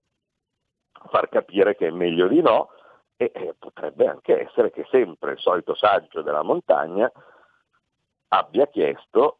far 1.11 1.29
capire 1.29 1.75
che 1.75 1.89
è 1.89 1.91
meglio 1.91 2.29
di 2.29 2.41
no 2.41 2.71
e, 3.17 3.33
e 3.35 3.57
potrebbe 3.59 4.07
anche 4.07 4.41
essere 4.41 4.71
che 4.71 4.87
sempre 4.89 5.33
il 5.33 5.39
solito 5.41 5.75
saggio 5.75 6.23
della 6.23 6.45
montagna 6.45 7.11
abbia 8.29 8.67
chiesto 8.67 9.39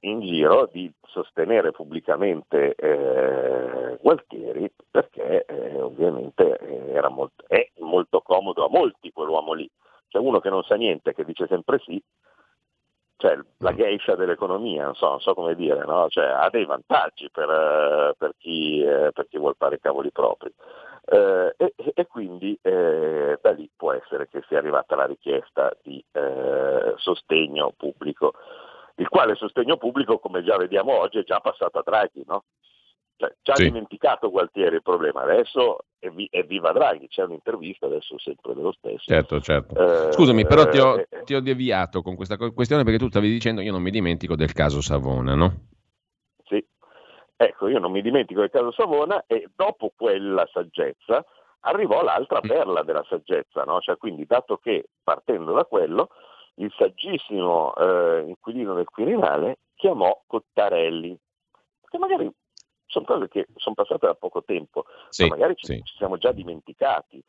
in 0.00 0.20
giro 0.20 0.68
di 0.72 0.92
sostenere 1.02 1.70
pubblicamente 1.70 2.74
eh, 2.74 3.98
Gualtieri 4.00 4.70
perché 4.90 5.44
eh, 5.44 5.80
ovviamente 5.80 6.58
era 6.90 7.08
molto, 7.08 7.44
è 7.46 7.70
molto 7.78 8.20
comodo 8.20 8.64
a 8.64 8.68
molti 8.68 9.12
quell'uomo 9.12 9.52
lì. 9.52 9.70
C'è 10.08 10.18
uno 10.18 10.40
che 10.40 10.50
non 10.50 10.62
sa 10.64 10.74
niente, 10.74 11.14
che 11.14 11.24
dice 11.24 11.46
sempre 11.46 11.78
sì, 11.78 12.02
cioè 13.22 13.38
la 13.58 13.72
mm. 13.72 13.76
geisha 13.76 14.16
dell'economia, 14.16 14.84
non 14.84 14.94
so, 14.96 15.08
non 15.08 15.20
so 15.20 15.32
come 15.34 15.54
dire, 15.54 15.84
no? 15.84 16.08
cioè, 16.08 16.24
ha 16.24 16.50
dei 16.50 16.64
vantaggi 16.64 17.30
per, 17.30 17.48
uh, 17.48 18.16
per, 18.18 18.34
chi, 18.36 18.82
uh, 18.82 19.12
per, 19.12 19.28
chi, 19.28 19.38
vuole 19.38 19.54
fare 19.56 19.76
i 19.76 19.80
cavoli 19.80 20.10
propri. 20.10 20.52
Uh, 21.04 21.50
e, 21.56 21.74
e, 21.94 22.06
quindi 22.06 22.56
da 22.62 23.50
lì 23.50 23.68
può 23.76 23.92
essere 23.92 24.28
che 24.28 24.40
sia 24.46 24.58
arrivata 24.58 24.94
la 24.94 25.06
richiesta 25.06 25.76
di 25.82 26.02
sostegno 26.96 27.72
pubblico, 27.76 28.34
il 28.96 29.08
quale 29.08 29.34
sostegno 29.34 29.76
pubblico, 29.76 30.18
come 30.18 30.44
già 30.44 30.56
vediamo 30.56 30.98
oggi, 30.98 31.18
è 31.18 31.24
già 31.24 31.40
passato 31.40 31.78
a 31.78 31.82
Draghi, 31.84 32.22
no? 32.26 32.44
Cioè, 33.22 33.32
ci 33.42 33.50
ha 33.52 33.54
sì. 33.54 33.64
dimenticato 33.64 34.30
Gualtieri 34.30 34.76
il 34.76 34.82
problema, 34.82 35.22
adesso 35.22 35.84
è, 35.98 36.08
vi- 36.10 36.26
è, 36.28 36.42
viva 36.42 36.72
Draghi, 36.72 37.06
c'è 37.06 37.22
un'intervista 37.22 37.86
adesso 37.86 38.18
sempre 38.18 38.52
dello 38.54 38.72
stesso. 38.72 39.04
Certo, 39.04 39.40
certo. 39.40 40.08
Eh, 40.08 40.12
Scusami, 40.12 40.44
però 40.44 40.68
ti 40.68 40.78
ho, 40.78 40.96
eh, 40.98 41.22
ti 41.22 41.34
ho, 41.34 41.40
deviato 41.40 42.02
con 42.02 42.16
questa 42.16 42.36
questione 42.36 42.82
perché 42.82 42.98
tu 42.98 43.08
stavi 43.08 43.28
dicendo 43.30 43.60
io 43.60 43.70
non 43.70 43.82
mi 43.82 43.90
dimentico 43.90 44.34
del 44.34 44.52
caso 44.52 44.80
Savona, 44.80 45.34
no? 45.34 45.68
Sì, 46.44 46.64
ecco, 47.44 47.68
io 47.68 47.78
non 47.78 47.92
mi 47.92 48.02
dimentico 48.02 48.40
del 48.40 48.50
caso 48.50 48.72
Savona 48.72 49.24
e 49.26 49.48
dopo 49.54 49.92
quella 49.96 50.48
saggezza 50.52 51.24
arrivò 51.60 52.02
l'altra 52.02 52.40
mm. 52.44 52.48
perla 52.48 52.82
della 52.82 53.04
saggezza, 53.08 53.64
no? 53.64 53.80
Cioè, 53.80 53.96
quindi 53.96 54.26
dato 54.26 54.58
che 54.58 54.88
partendo 55.02 55.52
da 55.52 55.64
quello 55.64 56.08
il 56.56 56.72
saggissimo 56.76 57.74
eh, 57.74 58.24
inquilino 58.26 58.74
del 58.74 58.88
Quirinale 58.88 59.58
chiamò 59.74 60.22
Cottarelli, 60.26 61.18
che 61.88 61.98
magari 61.98 62.30
sono 62.86 63.04
cose 63.04 63.28
che 63.28 63.46
sono 63.56 63.74
passate 63.74 64.06
da 64.06 64.14
poco 64.14 64.42
tempo, 64.44 64.84
sì, 65.08 65.26
ma 65.26 65.36
magari 65.36 65.56
ci, 65.56 65.66
sì. 65.66 65.82
ci, 65.82 65.96
siamo 65.96 66.18
già 66.18 66.32
dimenticati. 66.32 67.22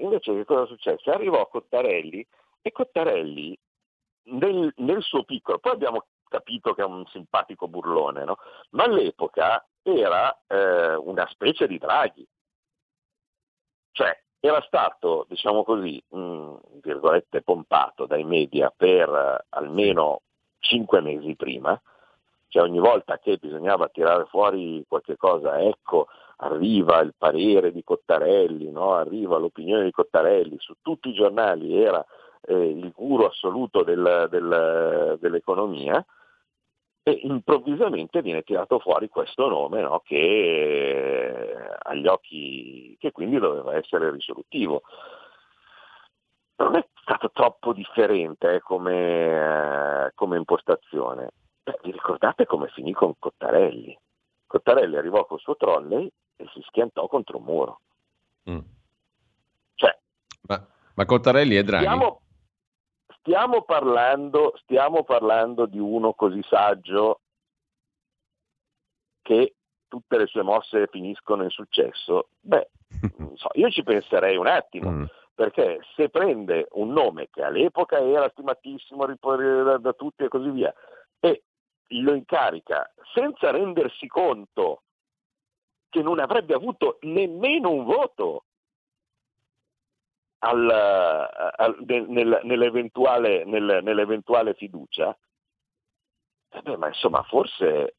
Invece 0.00 0.34
che 0.34 0.44
cosa 0.44 0.66
successe? 0.66 1.10
Arrivò 1.10 1.46
Cottarelli 1.48 2.24
e 2.60 2.70
Cottarelli 2.72 3.58
nel, 4.24 4.72
nel 4.76 5.02
suo 5.02 5.24
piccolo, 5.24 5.58
poi 5.58 5.72
abbiamo 5.72 6.04
capito 6.28 6.74
che 6.74 6.82
è 6.82 6.84
un 6.84 7.04
simpatico 7.06 7.68
burlone, 7.68 8.24
no? 8.24 8.36
ma 8.70 8.84
all'epoca 8.84 9.66
era 9.82 10.36
eh, 10.46 10.94
una 10.94 11.26
specie 11.28 11.66
di 11.66 11.78
Draghi. 11.78 12.26
Cioè, 13.92 14.22
era 14.40 14.62
stato, 14.62 15.26
diciamo 15.28 15.64
così, 15.64 16.02
mh, 16.08 16.54
virgolette, 16.82 17.42
pompato 17.42 18.06
dai 18.06 18.24
media 18.24 18.72
per 18.74 19.08
eh, 19.08 19.46
almeno 19.50 20.20
cinque 20.60 21.00
mesi 21.00 21.34
prima, 21.34 21.80
cioè 22.48 22.62
ogni 22.62 22.78
volta 22.78 23.18
che 23.18 23.36
bisognava 23.36 23.88
tirare 23.88 24.24
fuori 24.26 24.84
qualche 24.88 25.16
cosa, 25.16 25.60
ecco, 25.60 26.06
arriva 26.36 27.00
il 27.00 27.14
parere 27.16 27.72
di 27.72 27.82
Cottarelli, 27.82 28.70
no? 28.70 28.94
arriva 28.94 29.38
l'opinione 29.38 29.84
di 29.84 29.90
Cottarelli, 29.90 30.56
su 30.58 30.74
tutti 30.80 31.08
i 31.08 31.14
giornali 31.14 31.80
era 31.80 32.04
eh, 32.42 32.54
il 32.54 32.92
guru 32.94 33.24
assoluto 33.24 33.82
del, 33.82 34.28
del, 34.30 35.18
dell'economia, 35.20 36.04
e 37.02 37.20
improvvisamente 37.22 38.22
viene 38.22 38.42
tirato 38.42 38.78
fuori 38.78 39.08
questo 39.08 39.48
nome 39.48 39.80
no? 39.80 40.02
che 40.04 40.16
eh, 40.16 41.76
agli 41.82 42.06
occhi, 42.06 42.96
che 42.98 43.12
quindi 43.12 43.38
doveva 43.38 43.76
essere 43.76 44.10
risolutivo. 44.10 44.82
Non 46.56 46.76
è 46.76 46.86
stato 47.00 47.30
troppo 47.30 47.72
differente 47.72 48.56
eh, 48.56 48.60
come, 48.60 50.06
eh, 50.06 50.12
come 50.14 50.36
impostazione. 50.36 51.30
Beh, 51.62 51.78
vi 51.82 51.92
ricordate 51.92 52.46
come 52.46 52.68
finì 52.68 52.92
con 52.92 53.14
Cottarelli? 53.18 53.96
Cottarelli 54.46 54.96
arrivò 54.96 55.24
col 55.26 55.40
suo 55.40 55.56
trolley 55.56 56.10
e 56.36 56.46
si 56.52 56.60
schiantò 56.66 57.06
contro 57.06 57.38
un 57.38 57.44
muro. 57.44 57.80
Mm. 58.50 58.58
Cioè, 59.74 59.98
ma, 60.48 60.66
ma, 60.94 61.04
Cottarelli 61.04 61.54
è 61.56 61.62
Draghi? 61.62 61.84
Stiamo, 61.84 62.20
stiamo, 63.28 63.62
parlando, 63.62 64.54
stiamo 64.62 65.04
parlando 65.04 65.66
di 65.66 65.78
uno 65.78 66.14
così 66.14 66.42
saggio 66.48 67.20
che 69.20 69.54
tutte 69.86 70.16
le 70.16 70.26
sue 70.26 70.42
mosse 70.42 70.88
finiscono 70.90 71.42
in 71.42 71.50
successo? 71.50 72.30
Beh, 72.40 72.70
so, 73.34 73.48
io 73.52 73.68
ci 73.70 73.82
penserei 73.82 74.36
un 74.36 74.46
attimo. 74.46 74.90
Mm 74.90 75.04
perché 75.38 75.78
se 75.94 76.08
prende 76.08 76.66
un 76.72 76.90
nome 76.90 77.28
che 77.30 77.44
all'epoca 77.44 78.00
era 78.00 78.28
stimatissimo 78.28 79.06
da, 79.06 79.78
da 79.78 79.92
tutti 79.92 80.24
e 80.24 80.28
così 80.28 80.50
via, 80.50 80.74
e 81.20 81.44
lo 82.00 82.12
incarica 82.14 82.92
senza 83.14 83.52
rendersi 83.52 84.08
conto 84.08 84.82
che 85.88 86.02
non 86.02 86.18
avrebbe 86.18 86.54
avuto 86.54 86.98
nemmeno 87.02 87.70
un 87.70 87.84
voto 87.84 88.46
al, 90.40 90.70
al, 90.70 91.76
nel, 91.86 92.40
nell'eventuale, 92.42 93.44
nel, 93.44 93.80
nell'eventuale, 93.82 94.54
fiducia, 94.54 95.16
eh 96.50 96.62
beh, 96.62 96.76
ma 96.76 96.88
insomma 96.88 97.22
forse 97.22 97.94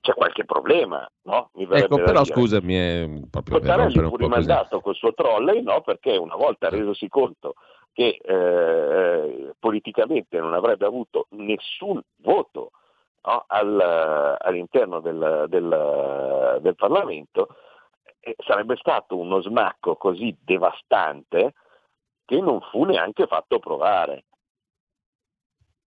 c'è 0.00 0.12
qualche 0.12 0.44
problema, 0.44 1.08
no? 1.22 1.50
ecco, 1.54 1.96
però 1.96 2.22
dire. 2.22 2.34
scusami, 2.34 2.74
è 2.74 3.08
proprio 3.30 3.58
Cottarelli 3.58 4.06
fu 4.06 4.16
rimandato 4.16 4.80
col 4.80 4.94
suo 4.94 5.14
trolley, 5.14 5.62
no? 5.62 5.80
Perché 5.80 6.16
una 6.16 6.36
volta 6.36 6.68
resosi 6.68 7.08
conto 7.08 7.54
che 7.94 8.20
eh, 8.22 9.54
politicamente 9.58 10.38
non 10.40 10.52
avrebbe 10.52 10.84
avuto 10.84 11.28
nessun 11.30 12.02
voto 12.16 12.72
no, 13.22 13.44
al, 13.46 14.36
all'interno 14.40 15.00
del, 15.00 15.46
del, 15.48 16.58
del 16.60 16.74
Parlamento, 16.74 17.48
eh, 17.48 17.54
sarebbe 18.38 18.76
stato 18.76 19.18
uno 19.18 19.40
smacco 19.42 19.96
così 19.96 20.36
devastante 20.40 21.54
che 22.24 22.40
non 22.40 22.60
fu 22.70 22.84
neanche 22.84 23.26
fatto 23.26 23.58
provare. 23.58 24.24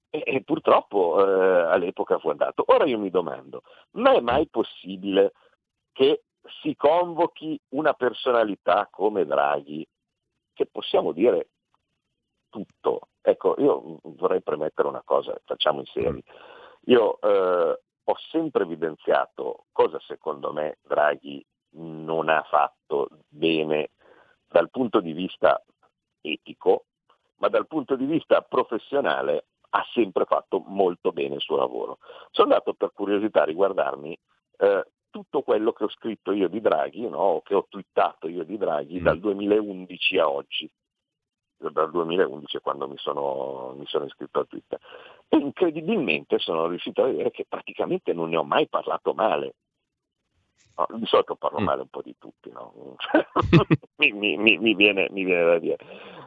E, 0.10 0.24
e 0.25 0.44
purtroppo 0.44 1.20
eh, 1.20 1.62
all'epoca 1.72 2.20
fu 2.20 2.29
andato. 2.29 2.63
Ora 2.67 2.86
io 2.86 3.00
mi 3.00 3.10
domando, 3.10 3.63
ma 3.91 4.13
è 4.13 4.22
mai 4.22 4.48
possibile 4.48 5.34
che 5.91 6.24
si 6.62 6.75
convochi 6.75 7.60
una 7.70 7.94
personalità 7.94 8.88
come 8.89 9.25
Draghi, 9.25 9.86
che 10.53 10.65
possiamo 10.67 11.12
dire 11.12 11.50
tutto. 12.50 13.10
Ecco, 13.22 13.56
io 13.58 14.00
vorrei 14.03 14.41
premettere 14.41 14.88
una 14.88 15.01
cosa, 15.03 15.36
facciamo 15.44 15.79
in 15.79 15.86
serie. 15.88 16.24
Io 16.86 17.20
eh, 17.20 17.82
ho 18.03 18.15
sempre 18.32 18.63
evidenziato 18.63 19.65
cosa 19.74 20.00
secondo 20.00 20.53
me 20.53 20.77
Draghi 20.84 21.46
non 21.77 22.29
ha 22.29 22.43
fatto 22.43 23.10
bene 23.27 23.91
dal 24.48 24.69
punto 24.69 25.00
di 25.00 25.13
vista 25.13 25.62
etico, 26.22 26.86
ma 27.38 27.48
dal 27.50 27.67
punto 27.67 27.96
di 27.96 28.05
vista 28.05 28.41
professionale 28.41 29.46
ha 29.69 29.86
sempre 29.93 30.25
fatto 30.25 30.63
molto 30.65 31.12
bene 31.12 31.36
il 31.36 31.41
suo 31.41 31.57
lavoro. 31.57 32.00
Sono 32.31 32.50
andato 32.51 32.74
per 32.74 32.91
curiosità 32.93 33.41
a 33.41 33.46
riguardarmi 33.46 34.17
eh, 34.57 34.86
tutto 35.10 35.41
quello 35.41 35.74
che 35.74 35.84
ho 35.86 35.89
scritto 35.89 36.31
io 36.31 36.48
di 36.48 36.62
Draghi, 36.62 37.07
no? 37.07 37.41
che 37.43 37.55
ho 37.55 37.65
twittato 37.69 38.27
io 38.27 38.43
di 38.43 38.57
Draghi 38.57 39.00
mm. 39.00 39.03
dal 39.03 39.19
2011 39.19 40.17
a 40.19 40.29
oggi, 40.29 40.69
dal 41.57 41.91
2011 41.91 42.60
quando 42.60 42.88
mi 42.88 42.98
sono, 42.98 43.74
mi 43.77 43.86
sono 43.88 44.05
iscritto 44.05 44.39
a 44.39 44.46
Twitter. 44.46 44.79
E 45.27 45.38
incredibilmente 45.38 46.39
sono 46.39 46.67
riuscito 46.67 47.03
a 47.03 47.07
vedere 47.07 47.31
che 47.31 47.46
praticamente 47.48 48.13
non 48.13 48.29
ne 48.29 48.38
ho 48.38 48.43
mai 48.43 48.67
parlato 48.67 49.13
male. 49.13 49.55
No, 50.78 50.86
di 50.98 51.06
solito 51.08 51.36
parlo 51.36 51.60
mm. 51.60 51.64
male 51.64 51.82
un 51.82 51.88
po' 51.88 52.04
di 52.04 52.16
tutti, 52.20 52.52
no? 52.52 52.96
mi, 53.98 54.12
mi, 54.12 54.38
mi, 54.38 54.76
viene, 54.76 55.08
mi, 55.10 55.24
viene, 55.24 55.46
da 55.46 55.58
dire. 55.58 55.78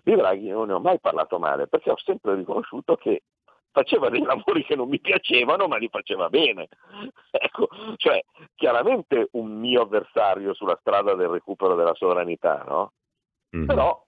Di 0.02 0.14
Draghi 0.14 0.48
non 0.48 0.66
ne 0.66 0.72
ho 0.72 0.80
mai 0.80 0.98
parlato 0.98 1.38
male 1.38 1.68
perché 1.68 1.90
ho 1.90 1.98
sempre 1.98 2.34
riconosciuto 2.34 2.96
che 2.96 3.22
faceva 3.70 4.08
dei 4.08 4.22
lavori 4.22 4.64
che 4.64 4.74
non 4.74 4.88
mi 4.88 4.98
piacevano, 4.98 5.68
ma 5.68 5.76
li 5.76 5.88
faceva 5.88 6.28
bene. 6.28 6.68
Ecco, 7.32 7.68
cioè, 7.96 8.20
chiaramente 8.56 9.28
un 9.32 9.52
mio 9.52 9.82
avversario 9.82 10.52
sulla 10.52 10.76
strada 10.80 11.14
del 11.14 11.28
recupero 11.28 11.76
della 11.76 11.94
sovranità, 11.94 12.64
no? 12.66 12.92
Mm-hmm. 13.56 13.66
Però 13.66 14.04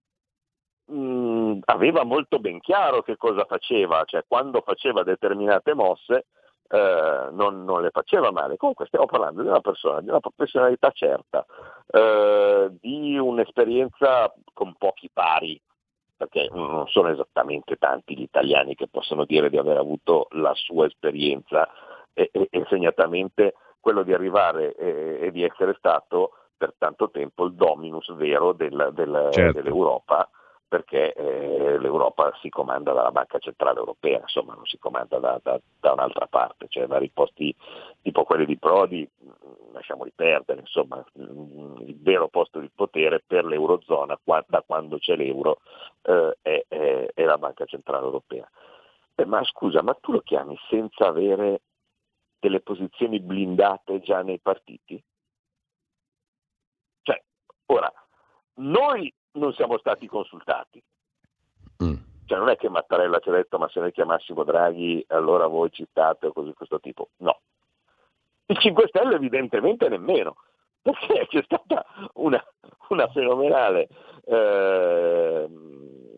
mh, 0.86 0.94
mm, 0.94 1.58
aveva 1.66 2.04
molto 2.04 2.38
ben 2.40 2.60
chiaro 2.60 3.02
che 3.02 3.16
cosa 3.16 3.44
faceva, 3.44 4.02
cioè 4.04 4.24
quando 4.26 4.60
faceva 4.62 5.02
determinate 5.02 5.74
mosse 5.74 6.26
eh, 6.68 7.28
non, 7.32 7.64
non, 7.64 7.82
le 7.82 7.90
faceva 7.90 8.30
male. 8.30 8.56
Comunque 8.56 8.86
stiamo 8.86 9.06
parlando 9.06 9.42
di 9.42 9.48
una 9.48 9.60
persona, 9.60 10.00
di 10.00 10.08
una 10.08 10.20
professionalità 10.20 10.90
certa, 10.90 11.44
eh, 11.86 12.68
di 12.80 13.18
un'esperienza 13.18 14.32
con 14.52 14.74
pochi 14.78 15.10
pari, 15.12 15.60
perché 16.16 16.48
non 16.52 16.86
sono 16.88 17.08
esattamente 17.08 17.76
tanti 17.76 18.16
gli 18.16 18.22
italiani 18.22 18.74
che 18.74 18.88
possono 18.88 19.24
dire 19.24 19.50
di 19.50 19.58
aver 19.58 19.76
avuto 19.76 20.28
la 20.30 20.54
sua 20.54 20.86
esperienza 20.86 21.68
e, 22.14 22.30
e, 22.32 22.48
e 22.50 22.64
segnatamente 22.68 23.54
quello 23.80 24.02
di 24.02 24.12
arrivare 24.12 24.74
e, 24.74 25.18
e, 25.22 25.30
di 25.32 25.42
essere 25.42 25.74
stato 25.76 26.30
per 26.56 26.74
tanto 26.78 27.10
tempo 27.10 27.44
il 27.44 27.54
dominus 27.54 28.14
vero 28.14 28.52
del, 28.52 28.90
del, 28.92 29.28
certo. 29.32 29.60
dell'Europa 29.60 30.28
perché 30.72 31.12
eh, 31.12 31.78
l'Europa 31.78 32.32
si 32.40 32.48
comanda 32.48 32.94
dalla 32.94 33.10
Banca 33.10 33.38
Centrale 33.38 33.78
Europea, 33.78 34.20
insomma 34.20 34.54
non 34.54 34.64
si 34.64 34.78
comanda 34.78 35.18
da, 35.18 35.38
da, 35.42 35.60
da 35.78 35.92
un'altra 35.92 36.26
parte, 36.28 36.64
cioè 36.70 36.86
vari 36.86 37.10
posti 37.10 37.54
tipo 38.00 38.24
quelli 38.24 38.46
di 38.46 38.56
Prodi, 38.56 39.06
mm, 39.06 39.74
lasciamoli 39.74 40.12
perdere, 40.14 40.60
insomma 40.60 41.04
mm, 41.18 41.76
il 41.82 42.00
vero 42.00 42.28
posto 42.28 42.58
di 42.58 42.70
potere 42.74 43.20
per 43.20 43.44
l'Eurozona 43.44 44.18
da 44.46 44.62
quando 44.66 44.96
c'è 44.96 45.14
l'euro 45.14 45.58
eh, 46.00 46.38
è, 46.40 46.64
è, 46.66 47.10
è, 47.12 47.22
la 47.22 47.36
Banca 47.36 47.66
Centrale 47.66 48.06
Europea. 48.06 48.48
Eh, 49.14 49.26
ma 49.26 49.44
scusa, 49.44 49.82
ma 49.82 49.92
tu 50.00 50.12
lo 50.12 50.20
chiami 50.20 50.56
senza 50.70 51.06
avere 51.06 51.60
delle 52.38 52.60
posizioni 52.60 53.20
blindate 53.20 54.00
già 54.00 54.22
nei 54.22 54.38
partiti? 54.38 55.04
Cioè, 57.02 57.22
ora, 57.66 57.92
noi 58.54 59.12
non 59.32 59.52
siamo 59.54 59.78
stati 59.78 60.06
consultati. 60.06 60.82
Mm. 61.82 61.94
Cioè 62.26 62.38
non 62.38 62.48
è 62.48 62.56
che 62.56 62.68
Mattarella 62.68 63.18
ci 63.18 63.28
ha 63.28 63.32
detto 63.32 63.58
ma 63.58 63.68
se 63.68 63.80
noi 63.80 63.92
chiamassimo 63.92 64.44
Draghi 64.44 65.04
allora 65.08 65.46
voi 65.46 65.70
citate 65.70 66.26
o 66.26 66.32
così 66.32 66.48
di 66.48 66.54
questo 66.54 66.80
tipo. 66.80 67.10
No. 67.18 67.40
Il 68.46 68.58
5 68.58 68.88
Stelle 68.88 69.14
evidentemente 69.14 69.88
nemmeno, 69.88 70.36
perché 70.82 71.26
c'è 71.28 71.42
stata 71.44 71.84
una, 72.14 72.42
una, 72.88 73.08
fenomenale, 73.08 73.88
eh, 74.24 75.48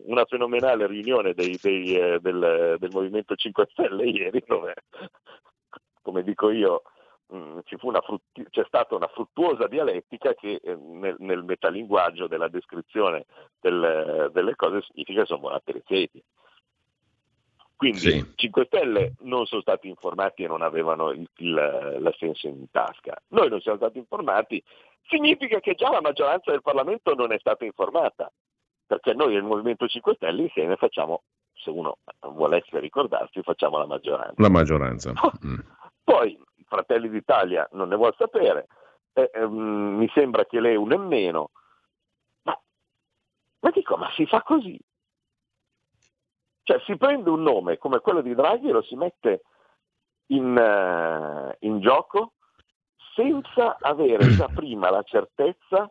una 0.05 0.25
fenomenale, 0.25 0.87
riunione 0.87 1.33
dei, 1.33 1.57
dei, 1.61 1.95
eh, 1.95 2.19
del, 2.19 2.75
del 2.77 2.89
Movimento 2.91 3.35
5 3.35 3.67
Stelle 3.71 4.05
ieri 4.09 4.43
dove, 4.45 4.73
come 6.01 6.23
dico 6.23 6.49
io, 6.49 6.81
Mm, 7.33 7.59
frutti- 8.03 8.45
c'è 8.51 8.63
stata 8.67 8.93
una 8.93 9.07
fruttuosa 9.07 9.67
dialettica 9.67 10.35
che 10.35 10.59
eh, 10.61 10.75
nel, 10.75 11.15
nel, 11.19 11.43
metalinguaggio 11.43 12.27
della 12.27 12.49
descrizione 12.49 13.25
del, 13.59 14.29
delle 14.31 14.55
cose 14.55 14.83
significa 14.87 15.21
che 15.21 15.27
sono 15.27 15.39
buonapperizeti. 15.39 16.23
Quindi 17.75 17.99
sì. 17.99 18.31
5 18.35 18.65
Stelle 18.65 19.13
non 19.21 19.45
sono 19.45 19.61
stati 19.61 19.87
informati 19.89 20.43
e 20.43 20.47
non 20.47 20.61
avevano 20.61 21.11
il, 21.11 21.27
il, 21.37 21.97
l'assenso 21.99 22.47
in 22.47 22.69
tasca. 22.71 23.19
Noi 23.29 23.49
non 23.49 23.59
siamo 23.59 23.77
stati 23.77 23.97
informati, 23.97 24.63
significa 25.07 25.59
che 25.59 25.73
già 25.73 25.89
la 25.89 26.01
maggioranza 26.01 26.51
del 26.51 26.61
Parlamento 26.61 27.15
non 27.15 27.33
è 27.33 27.39
stata 27.39 27.65
informata, 27.65 28.31
perché 28.85 29.13
noi 29.13 29.33
nel 29.33 29.43
Movimento 29.43 29.87
5 29.87 30.13
Stelle 30.15 30.43
insieme 30.43 30.75
facciamo, 30.77 31.23
se 31.53 31.69
uno 31.69 31.97
volesse 32.21 32.79
ricordarsi, 32.79 33.41
facciamo 33.41 33.77
la 33.77 33.87
maggioranza. 33.87 34.35
La 34.37 34.49
maggioranza. 34.49 35.11
Mm. 35.45 35.59
Poi 36.03 36.39
Fratelli 36.75 37.09
d'Italia 37.09 37.67
non 37.71 37.87
ne 37.87 37.95
vuol 37.95 38.13
sapere, 38.17 38.67
eh, 39.13 39.31
eh, 39.33 39.47
mi 39.47 40.09
sembra 40.13 40.45
che 40.45 40.59
lei 40.59 40.75
un 40.75 40.89
nemmeno. 40.89 41.51
Ma, 42.43 42.59
ma 43.61 43.69
dico, 43.71 43.95
ma 43.95 44.11
si 44.11 44.25
fa 44.25 44.41
così? 44.41 44.77
Cioè 46.63 46.79
si 46.85 46.97
prende 46.97 47.29
un 47.29 47.41
nome 47.41 47.77
come 47.77 47.99
quello 47.99 48.21
di 48.21 48.35
Draghi 48.35 48.69
e 48.69 48.73
lo 48.73 48.81
si 48.81 48.95
mette 48.95 49.43
in, 50.27 50.57
uh, 50.57 51.55
in 51.65 51.79
gioco 51.79 52.33
senza 53.13 53.77
avere 53.79 54.27
già 54.35 54.47
prima 54.53 54.89
la 54.89 55.03
certezza 55.03 55.89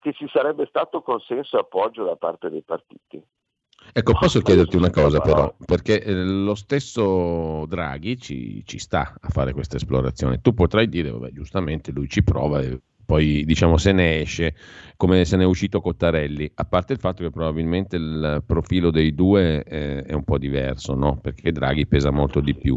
che 0.00 0.12
ci 0.12 0.26
sarebbe 0.28 0.66
stato 0.66 1.02
consenso 1.02 1.56
e 1.56 1.60
appoggio 1.60 2.04
da 2.04 2.16
parte 2.16 2.50
dei 2.50 2.62
partiti. 2.62 3.22
Ecco, 3.96 4.14
posso 4.14 4.40
chiederti 4.40 4.76
una 4.76 4.90
cosa 4.90 5.20
però, 5.20 5.54
perché 5.64 6.02
eh, 6.02 6.12
lo 6.12 6.56
stesso 6.56 7.64
Draghi 7.66 8.18
ci, 8.18 8.62
ci, 8.66 8.80
sta 8.80 9.14
a 9.20 9.28
fare 9.28 9.52
questa 9.52 9.76
esplorazione. 9.76 10.40
Tu 10.40 10.52
potrai 10.52 10.88
dire, 10.88 11.10
vabbè, 11.10 11.30
giustamente 11.30 11.92
lui 11.92 12.08
ci 12.08 12.24
prova 12.24 12.60
e 12.60 12.80
poi 13.04 13.44
diciamo 13.44 13.76
se 13.76 13.92
ne 13.92 14.20
esce 14.20 14.54
come 14.96 15.24
se 15.24 15.36
ne 15.36 15.44
è 15.44 15.46
uscito 15.46 15.80
Cottarelli, 15.80 16.50
a 16.54 16.64
parte 16.64 16.94
il 16.94 16.98
fatto 16.98 17.22
che 17.22 17.30
probabilmente 17.30 17.94
il 17.94 18.42
profilo 18.44 18.90
dei 18.90 19.14
due 19.14 19.62
è, 19.62 20.02
è 20.02 20.12
un 20.12 20.24
po' 20.24 20.38
diverso, 20.38 20.94
no? 20.94 21.18
perché 21.20 21.52
Draghi 21.52 21.86
pesa 21.86 22.10
molto 22.10 22.40
di 22.40 22.54
più. 22.56 22.76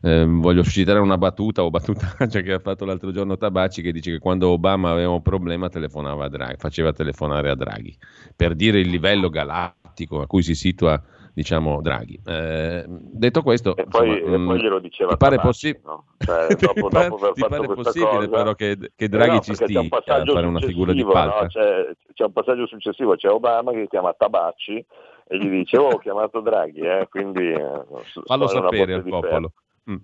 Eh, 0.00 0.24
voglio 0.24 0.64
citare 0.64 0.98
una 0.98 1.18
battuta 1.18 1.62
o 1.62 1.70
battuta 1.70 2.16
cioè, 2.26 2.42
che 2.42 2.52
ha 2.54 2.58
fatto 2.58 2.84
l'altro 2.84 3.12
giorno 3.12 3.36
Tabacci 3.36 3.82
che 3.82 3.92
dice 3.92 4.12
che 4.12 4.18
quando 4.18 4.48
Obama 4.48 4.90
aveva 4.90 5.10
un 5.10 5.22
problema 5.22 5.68
telefonava 5.68 6.24
a 6.24 6.28
Draghi, 6.28 6.56
faceva 6.56 6.92
telefonare 6.92 7.50
a 7.50 7.54
Draghi 7.54 7.96
per 8.34 8.54
dire 8.54 8.80
il 8.80 8.88
livello 8.88 9.28
galattico 9.28 9.81
a 10.10 10.26
cui 10.26 10.42
si 10.42 10.54
situa 10.54 11.00
diciamo 11.34 11.80
Draghi. 11.80 12.20
Eh, 12.24 12.84
detto 12.86 13.42
questo, 13.42 13.74
e 13.76 13.84
poi, 13.86 14.18
insomma, 14.18 14.34
e 14.34 14.46
poi 14.46 14.58
mm, 14.58 14.60
glielo 14.60 14.78
diceva 14.78 15.10
ti 15.12 15.16
pare, 15.16 15.38
possi- 15.38 15.80
no? 15.84 16.04
cioè, 16.18 16.46
dopo, 16.56 16.88
dopo 16.88 17.32
ti 17.32 17.44
pare 17.46 17.66
possibile 17.66 18.26
cosa, 18.26 18.28
però 18.28 18.54
che, 18.54 18.76
che 18.94 19.08
Draghi 19.08 19.30
eh 19.30 19.34
no, 19.34 19.40
ci 19.40 19.54
stia 19.54 19.80
a 19.80 20.24
fare 20.24 20.46
una 20.46 20.60
figura 20.60 20.92
di 20.92 21.04
palca? 21.04 21.42
No? 21.42 21.46
C'è, 21.48 21.90
c'è, 22.12 22.24
un 22.24 22.32
passaggio 22.32 22.66
successivo, 22.66 23.16
c'è 23.16 23.28
Obama 23.28 23.72
che 23.72 23.88
chiama 23.88 24.12
Tabacci 24.12 24.84
e 25.28 25.38
gli 25.38 25.48
dice 25.48 25.78
oh 25.78 25.90
ho 25.90 25.98
chiamato 25.98 26.40
Draghi, 26.40 26.80
eh, 26.80 27.06
quindi 27.08 27.50
eh, 27.50 27.82
fallo 28.24 28.46
sapere 28.46 28.94
al 28.94 29.04
popolo. 29.04 29.52
Mm. 29.90 29.96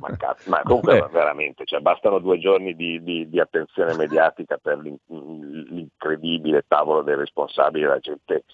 Ma, 0.00 0.16
cazzo, 0.16 0.50
ma 0.50 0.62
comunque 0.62 0.98
Beh. 1.00 1.08
veramente, 1.12 1.64
cioè, 1.64 1.80
bastano 1.80 2.18
due 2.18 2.38
giorni 2.38 2.74
di, 2.74 3.02
di, 3.02 3.28
di, 3.28 3.40
attenzione 3.40 3.94
mediatica 3.94 4.58
per 4.60 4.78
l'incredibile 4.78 6.64
tavolo 6.66 7.02
dei 7.02 7.16
responsabili, 7.16 7.84
la 7.84 7.98
gente 7.98 8.44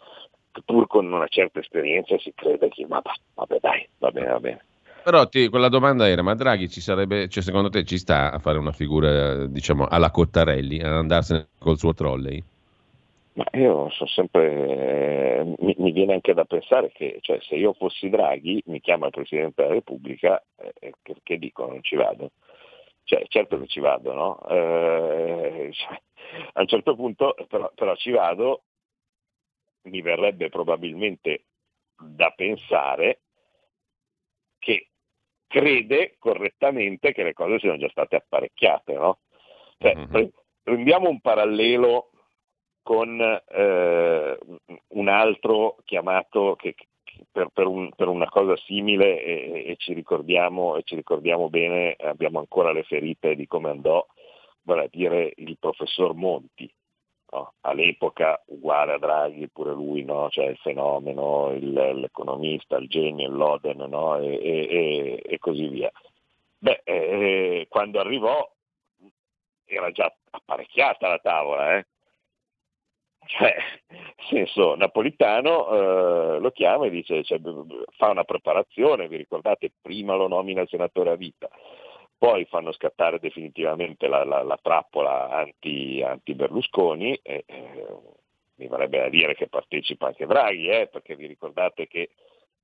pur 0.64 0.86
con 0.86 1.12
una 1.12 1.28
certa 1.28 1.60
esperienza 1.60 2.18
si 2.18 2.32
crede 2.34 2.68
che 2.68 2.86
ma 2.86 3.02
vabbè 3.34 3.58
dai, 3.60 3.88
va 3.98 4.10
bene, 4.10 4.26
va 4.26 4.40
bene. 4.40 4.64
Però 5.06 5.28
ti, 5.28 5.48
quella 5.48 5.68
domanda 5.68 6.08
era, 6.08 6.22
ma 6.22 6.34
Draghi 6.34 6.68
ci 6.68 6.80
sarebbe, 6.80 7.28
cioè 7.28 7.40
secondo 7.40 7.68
te 7.68 7.84
ci 7.84 7.96
sta 7.96 8.32
a 8.32 8.40
fare 8.40 8.58
una 8.58 8.72
figura, 8.72 9.46
diciamo, 9.46 9.86
alla 9.86 10.10
Cottarelli, 10.10 10.80
ad 10.80 10.94
andarsene 10.94 11.46
col 11.60 11.78
suo 11.78 11.94
trolley? 11.94 12.42
Ma 13.34 13.44
io 13.52 13.88
sono 13.90 14.08
sempre, 14.08 15.38
eh, 15.38 15.54
mi, 15.58 15.74
mi, 15.78 15.92
viene 15.92 16.14
anche 16.14 16.32
da 16.32 16.44
pensare 16.44 16.90
che 16.90 17.18
cioè, 17.20 17.38
se 17.42 17.54
io 17.54 17.74
fossi 17.74 18.08
Draghi 18.08 18.62
mi 18.66 18.80
chiama 18.80 19.06
il 19.06 19.12
Presidente 19.12 19.62
della 19.62 19.74
Repubblica 19.74 20.42
eh, 20.56 20.94
che, 21.02 21.16
che, 21.22 21.38
dico 21.38 21.66
non 21.66 21.82
ci 21.82 21.96
vado. 21.96 22.30
Cioè, 23.04 23.22
certo 23.28 23.60
che 23.60 23.66
ci 23.66 23.78
vado, 23.78 24.12
no? 24.12 24.40
Eh, 24.48 25.68
cioè, 25.76 26.00
a 26.54 26.60
un 26.62 26.66
certo 26.66 26.96
punto 26.96 27.36
però, 27.46 27.70
però 27.74 27.94
ci 27.94 28.10
vado, 28.10 28.62
mi 29.86 30.02
verrebbe 30.02 30.48
probabilmente 30.48 31.44
da 31.98 32.30
pensare 32.30 33.20
che 34.58 34.88
crede 35.46 36.16
correttamente 36.18 37.12
che 37.12 37.22
le 37.22 37.32
cose 37.32 37.58
siano 37.58 37.78
già 37.78 37.88
state 37.88 38.16
apparecchiate, 38.16 38.92
no? 38.94 39.18
Cioè, 39.78 39.94
mm-hmm. 39.94 40.26
Prendiamo 40.66 41.08
un 41.08 41.20
parallelo 41.20 42.10
con 42.82 43.20
eh, 43.20 44.38
un 44.88 45.08
altro 45.08 45.76
chiamato 45.84 46.56
che, 46.56 46.74
per, 47.30 47.50
per, 47.52 47.68
un, 47.68 47.90
per, 47.94 48.08
una 48.08 48.28
cosa 48.28 48.56
simile 48.56 49.22
e, 49.22 49.64
e, 49.64 49.76
ci 49.76 49.92
ricordiamo, 49.92 50.74
e, 50.74 50.82
ci 50.82 50.96
ricordiamo, 50.96 51.48
bene, 51.48 51.94
abbiamo 52.00 52.40
ancora 52.40 52.72
le 52.72 52.82
ferite 52.82 53.36
di 53.36 53.46
come 53.46 53.70
andò, 53.70 54.04
vale 54.62 54.84
a 54.84 54.88
dire 54.90 55.34
il 55.36 55.56
professor 55.56 56.14
Monti, 56.14 56.68
no? 57.30 57.54
all'epoca 57.62 58.42
uguale 58.46 58.94
a 58.94 58.98
Draghi 58.98 59.48
pure 59.48 59.72
lui, 59.72 60.04
no? 60.04 60.28
cioè 60.30 60.46
il 60.46 60.56
fenomeno, 60.58 61.52
il, 61.52 61.72
l'economista, 61.72 62.76
il 62.76 62.88
genio, 62.88 63.28
Loden 63.30 63.78
no? 63.88 64.18
e, 64.18 65.22
e, 65.24 65.38
così 65.38 65.68
via. 65.68 65.90
Beh, 66.58 66.80
eh, 66.84 67.66
quando 67.68 68.00
arrivò 68.00 68.48
era 69.64 69.90
già 69.90 70.12
apparecchiata 70.30 71.08
la 71.08 71.18
tavola, 71.18 71.76
eh? 71.76 71.86
Cioè, 73.26 73.56
senso, 74.28 74.76
Napolitano 74.76 76.36
eh, 76.36 76.38
lo 76.38 76.50
chiama 76.52 76.86
e 76.86 76.90
dice, 76.90 77.24
cioè, 77.24 77.40
fa 77.96 78.10
una 78.10 78.22
preparazione, 78.22 79.08
vi 79.08 79.16
ricordate, 79.16 79.72
prima 79.82 80.14
lo 80.14 80.28
nomina 80.28 80.64
senatore 80.66 81.10
a 81.10 81.16
vita, 81.16 81.48
poi 82.18 82.44
fanno 82.46 82.72
scattare 82.72 83.18
definitivamente 83.18 84.08
la, 84.08 84.24
la, 84.24 84.42
la 84.42 84.58
trappola 84.60 85.30
anti, 85.30 86.02
Berlusconi 86.34 87.14
e 87.22 87.44
eh, 87.46 87.86
mi 88.56 88.68
vorrebbe 88.68 88.98
da 88.98 89.08
dire 89.08 89.34
che 89.34 89.48
partecipa 89.48 90.06
anche 90.06 90.26
Draghi, 90.26 90.68
eh, 90.68 90.88
perché 90.88 91.14
vi 91.14 91.26
ricordate 91.26 91.86
che 91.86 92.10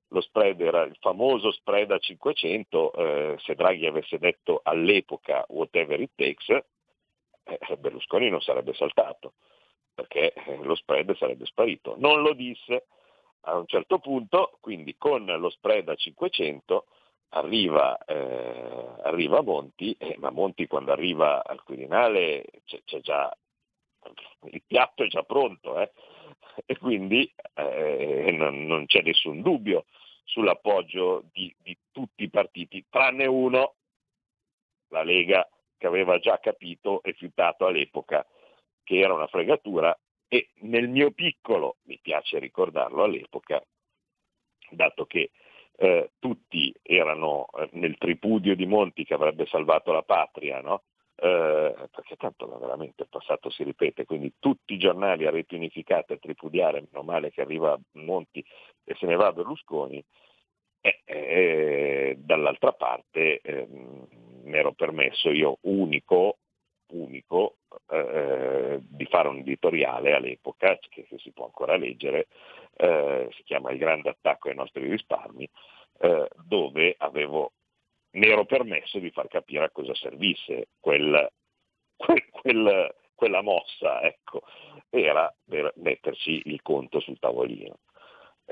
lo 0.08 0.20
spread 0.20 0.60
era 0.60 0.82
il 0.82 0.96
famoso 1.00 1.50
spread 1.52 1.90
a 1.90 1.98
500, 1.98 2.92
eh, 2.92 3.36
se 3.38 3.54
Draghi 3.54 3.86
avesse 3.86 4.18
detto 4.18 4.60
all'epoca 4.62 5.44
whatever 5.48 6.00
it 6.00 6.12
takes, 6.14 6.48
eh, 6.48 7.76
Berlusconi 7.76 8.28
non 8.28 8.40
sarebbe 8.40 8.72
saltato, 8.74 9.34
perché 9.94 10.32
eh, 10.32 10.56
lo 10.62 10.74
spread 10.74 11.14
sarebbe 11.16 11.44
sparito. 11.46 11.94
Non 11.98 12.22
lo 12.22 12.32
disse 12.32 12.86
a 13.42 13.56
un 13.56 13.66
certo 13.66 13.98
punto, 13.98 14.56
quindi 14.60 14.96
con 14.96 15.24
lo 15.24 15.50
spread 15.50 15.88
a 15.88 15.94
500 15.94 16.86
arriva, 17.34 17.96
eh, 18.04 18.94
arriva 19.02 19.42
Monti, 19.42 19.94
eh, 19.98 20.16
ma 20.18 20.30
Monti 20.30 20.66
quando 20.66 20.92
arriva 20.92 21.44
al 21.44 21.62
Quirinale 21.62 22.44
c'è, 22.64 22.80
c'è 22.84 23.00
già, 23.00 23.34
il 24.50 24.62
piatto 24.66 25.04
è 25.04 25.06
già 25.06 25.22
pronto, 25.22 25.78
eh? 25.78 25.92
e 26.66 26.76
quindi 26.78 27.32
eh, 27.54 28.34
non, 28.36 28.66
non, 28.66 28.86
c'è 28.86 29.02
nessun 29.02 29.42
dubbio 29.42 29.86
sull'appoggio 30.24 31.24
di, 31.32 31.54
di 31.58 31.76
tutti 31.90 32.24
i 32.24 32.30
partiti, 32.30 32.84
tranne 32.88 33.26
uno, 33.26 33.74
la 34.88 35.02
Lega, 35.02 35.48
che 35.78 35.86
aveva 35.86 36.18
già 36.18 36.38
capito 36.38 37.02
e 37.02 37.14
fiutato 37.14 37.66
all'epoca 37.66 38.26
che 38.84 38.98
era 38.98 39.14
una 39.14 39.26
fregatura 39.26 39.96
e 40.28 40.50
nel 40.60 40.88
mio 40.88 41.10
piccolo, 41.12 41.76
mi 41.82 41.98
piace 42.00 42.38
ricordarlo 42.38 43.02
all'epoca, 43.02 43.62
dato 44.70 45.06
che 45.06 45.30
eh, 45.76 46.12
tutti 46.18 46.74
erano 46.82 47.46
eh, 47.58 47.68
nel 47.72 47.96
tripudio 47.98 48.54
di 48.54 48.66
Monti 48.66 49.04
che 49.04 49.14
avrebbe 49.14 49.46
salvato 49.46 49.92
la 49.92 50.02
patria, 50.02 50.60
no? 50.60 50.82
eh, 51.16 51.88
perché 51.90 52.16
tanto 52.16 52.58
veramente 52.58 53.04
il 53.04 53.08
passato 53.08 53.48
si 53.48 53.62
ripete, 53.62 54.04
quindi 54.04 54.34
tutti 54.40 54.74
i 54.74 54.78
giornali 54.78 55.24
a 55.24 55.30
rete 55.30 55.54
unificata 55.54 56.14
a 56.14 56.18
tripudiare, 56.18 56.84
meno 56.90 57.04
male 57.04 57.30
che 57.30 57.42
arriva 57.42 57.78
Monti 57.92 58.44
e 58.84 58.96
se 58.98 59.06
ne 59.06 59.14
va 59.14 59.32
Berlusconi, 59.32 60.04
e, 60.80 61.02
e 61.04 62.14
dall'altra 62.18 62.72
parte 62.72 63.40
eh, 63.40 63.66
mi 63.68 64.56
ero 64.56 64.72
permesso 64.72 65.30
io 65.30 65.58
unico, 65.62 66.38
unico 66.92 67.56
eh, 67.90 68.78
di 68.80 69.04
fare 69.06 69.28
un 69.28 69.38
editoriale 69.38 70.14
all'epoca, 70.14 70.78
che, 70.78 71.04
che 71.04 71.18
si 71.18 71.30
può 71.32 71.46
ancora 71.46 71.76
leggere, 71.76 72.28
eh, 72.76 73.28
si 73.32 73.42
chiama 73.44 73.70
Il 73.72 73.78
grande 73.78 74.10
attacco 74.10 74.48
ai 74.48 74.54
nostri 74.54 74.88
risparmi, 74.88 75.48
eh, 76.00 76.28
dove 76.46 76.94
avevo, 76.98 77.52
mi 78.12 78.26
ero 78.26 78.44
permesso 78.44 78.98
di 78.98 79.10
far 79.10 79.28
capire 79.28 79.64
a 79.64 79.70
cosa 79.70 79.94
servisse 79.94 80.68
quel, 80.80 81.30
quel, 81.96 82.24
quel, 82.30 82.94
quella 83.14 83.42
mossa, 83.42 84.02
ecco, 84.02 84.42
era 84.90 85.32
per 85.44 85.72
metterci 85.76 86.42
il 86.46 86.60
conto 86.62 87.00
sul 87.00 87.18
tavolino. 87.18 87.78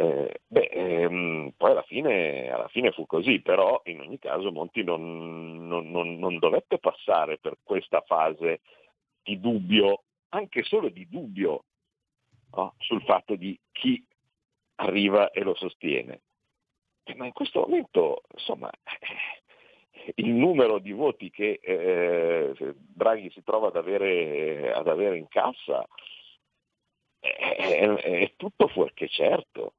Eh, 0.01 0.41
beh, 0.47 0.71
ehm, 0.73 1.53
poi 1.59 1.73
alla 1.73 1.83
fine, 1.83 2.49
alla 2.49 2.69
fine, 2.69 2.91
fu 2.91 3.05
così, 3.05 3.43
però 3.43 3.83
in 3.85 4.01
ogni 4.01 4.19
caso 4.19 4.51
Monti 4.51 4.83
non, 4.83 5.67
non, 5.67 5.91
non, 5.91 6.19
non, 6.19 6.39
dovette 6.39 6.79
passare 6.79 7.37
per 7.37 7.59
questa 7.63 8.01
fase 8.07 8.63
di 9.23 9.39
dubbio, 9.39 10.05
anche 10.31 10.63
solo 10.63 10.89
di 10.89 11.07
dubbio, 11.07 11.65
no? 12.53 12.77
sul 12.79 13.03
fatto 13.03 13.35
di 13.35 13.59
chi 13.73 14.03
arriva 14.77 15.33
e 15.33 15.43
lo 15.43 15.55
sostiene. 15.55 16.23
Eh, 17.05 17.15
ma 17.15 17.27
in 17.27 17.33
questo 17.33 17.61
momento, 17.61 18.23
insomma, 18.33 18.71
eh, 18.71 20.13
il 20.15 20.31
numero 20.31 20.79
di 20.79 20.93
voti 20.93 21.29
che 21.29 21.61
eh, 21.63 22.55
Draghi 22.75 23.31
si 23.33 23.43
trova 23.43 23.67
ad 23.67 23.77
avere, 23.77 24.73
ad 24.73 24.89
avere 24.89 25.19
in 25.19 25.29
cassa 25.29 25.87
è, 27.19 27.29
è, 27.29 27.95
è 27.97 28.33
tutto 28.37 28.67
fuorché 28.69 29.07
certo. 29.09 29.75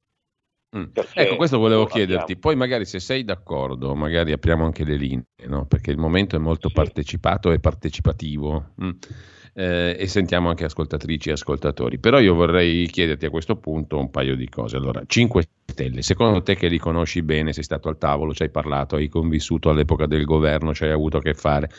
Mm. 0.77 0.83
Ecco, 1.13 1.35
questo 1.35 1.57
volevo 1.57 1.85
chiederti. 1.85 2.37
Poi 2.37 2.55
magari 2.55 2.85
se 2.85 2.99
sei 2.99 3.23
d'accordo, 3.25 3.93
magari 3.93 4.31
apriamo 4.31 4.63
anche 4.63 4.85
le 4.85 4.95
linee, 4.95 5.25
no? 5.47 5.65
perché 5.65 5.91
il 5.91 5.97
momento 5.97 6.37
è 6.37 6.39
molto 6.39 6.69
sì. 6.69 6.73
partecipato 6.73 7.51
e 7.51 7.59
partecipativo. 7.59 8.73
Mm. 8.81 8.91
Eh, 9.53 9.97
e 9.99 10.07
sentiamo 10.07 10.49
anche 10.49 10.65
ascoltatrici 10.65 11.29
e 11.29 11.33
ascoltatori. 11.33 11.99
Però 11.99 12.19
io 12.19 12.33
vorrei 12.33 12.87
chiederti 12.87 13.25
a 13.25 13.29
questo 13.29 13.57
punto 13.57 13.97
un 13.97 14.09
paio 14.09 14.35
di 14.35 14.47
cose. 14.47 14.77
Allora, 14.77 15.03
5 15.05 15.43
Stelle, 15.65 16.01
secondo 16.01 16.41
te 16.41 16.55
che 16.55 16.67
li 16.67 16.77
conosci 16.77 17.21
bene, 17.21 17.53
sei 17.53 17.63
stato 17.63 17.89
al 17.89 17.97
tavolo, 17.97 18.33
ci 18.33 18.43
hai 18.43 18.49
parlato, 18.49 18.95
hai 18.95 19.07
convissuto 19.09 19.69
all'epoca 19.69 20.05
del 20.05 20.25
governo, 20.25 20.73
ci 20.73 20.83
hai 20.85 20.91
avuto 20.91 21.17
a 21.17 21.21
che 21.21 21.33
fare 21.33 21.69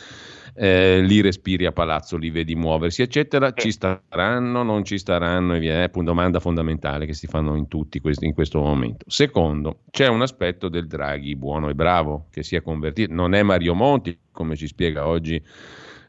eh, 0.55 1.01
li 1.01 1.21
respiri 1.21 1.67
a 1.67 1.73
palazzo, 1.73 2.17
li 2.17 2.31
vedi 2.31 2.55
muoversi, 2.55 3.03
eccetera, 3.03 3.53
ci 3.53 3.71
staranno, 3.71 4.63
non 4.63 4.85
ci 4.85 4.99
staranno 4.99 5.55
e 5.55 5.59
via, 5.59 5.83
è 5.83 5.91
una 5.95 6.05
domanda 6.05 6.41
fondamentale 6.41 7.07
che 7.07 7.15
si 7.15 7.27
fanno 7.27 7.57
in 7.57 7.69
tutti 7.69 8.01
questi, 8.01 8.27
in 8.27 8.35
questo 8.35 8.61
momento. 8.61 9.05
Secondo, 9.09 9.81
c'è 9.91 10.09
un 10.09 10.23
aspetto 10.23 10.69
del 10.69 10.87
Draghi 10.87 11.37
buono 11.37 11.69
e 11.69 11.75
bravo 11.75 12.27
che 12.31 12.43
si 12.43 12.57
è 12.57 12.63
convertito, 12.63 13.13
non 13.13 13.35
è 13.35 13.43
Mario 13.43 13.75
Monti, 13.75 14.17
come 14.31 14.57
ci 14.57 14.67
spiega 14.67 15.07
oggi 15.07 15.43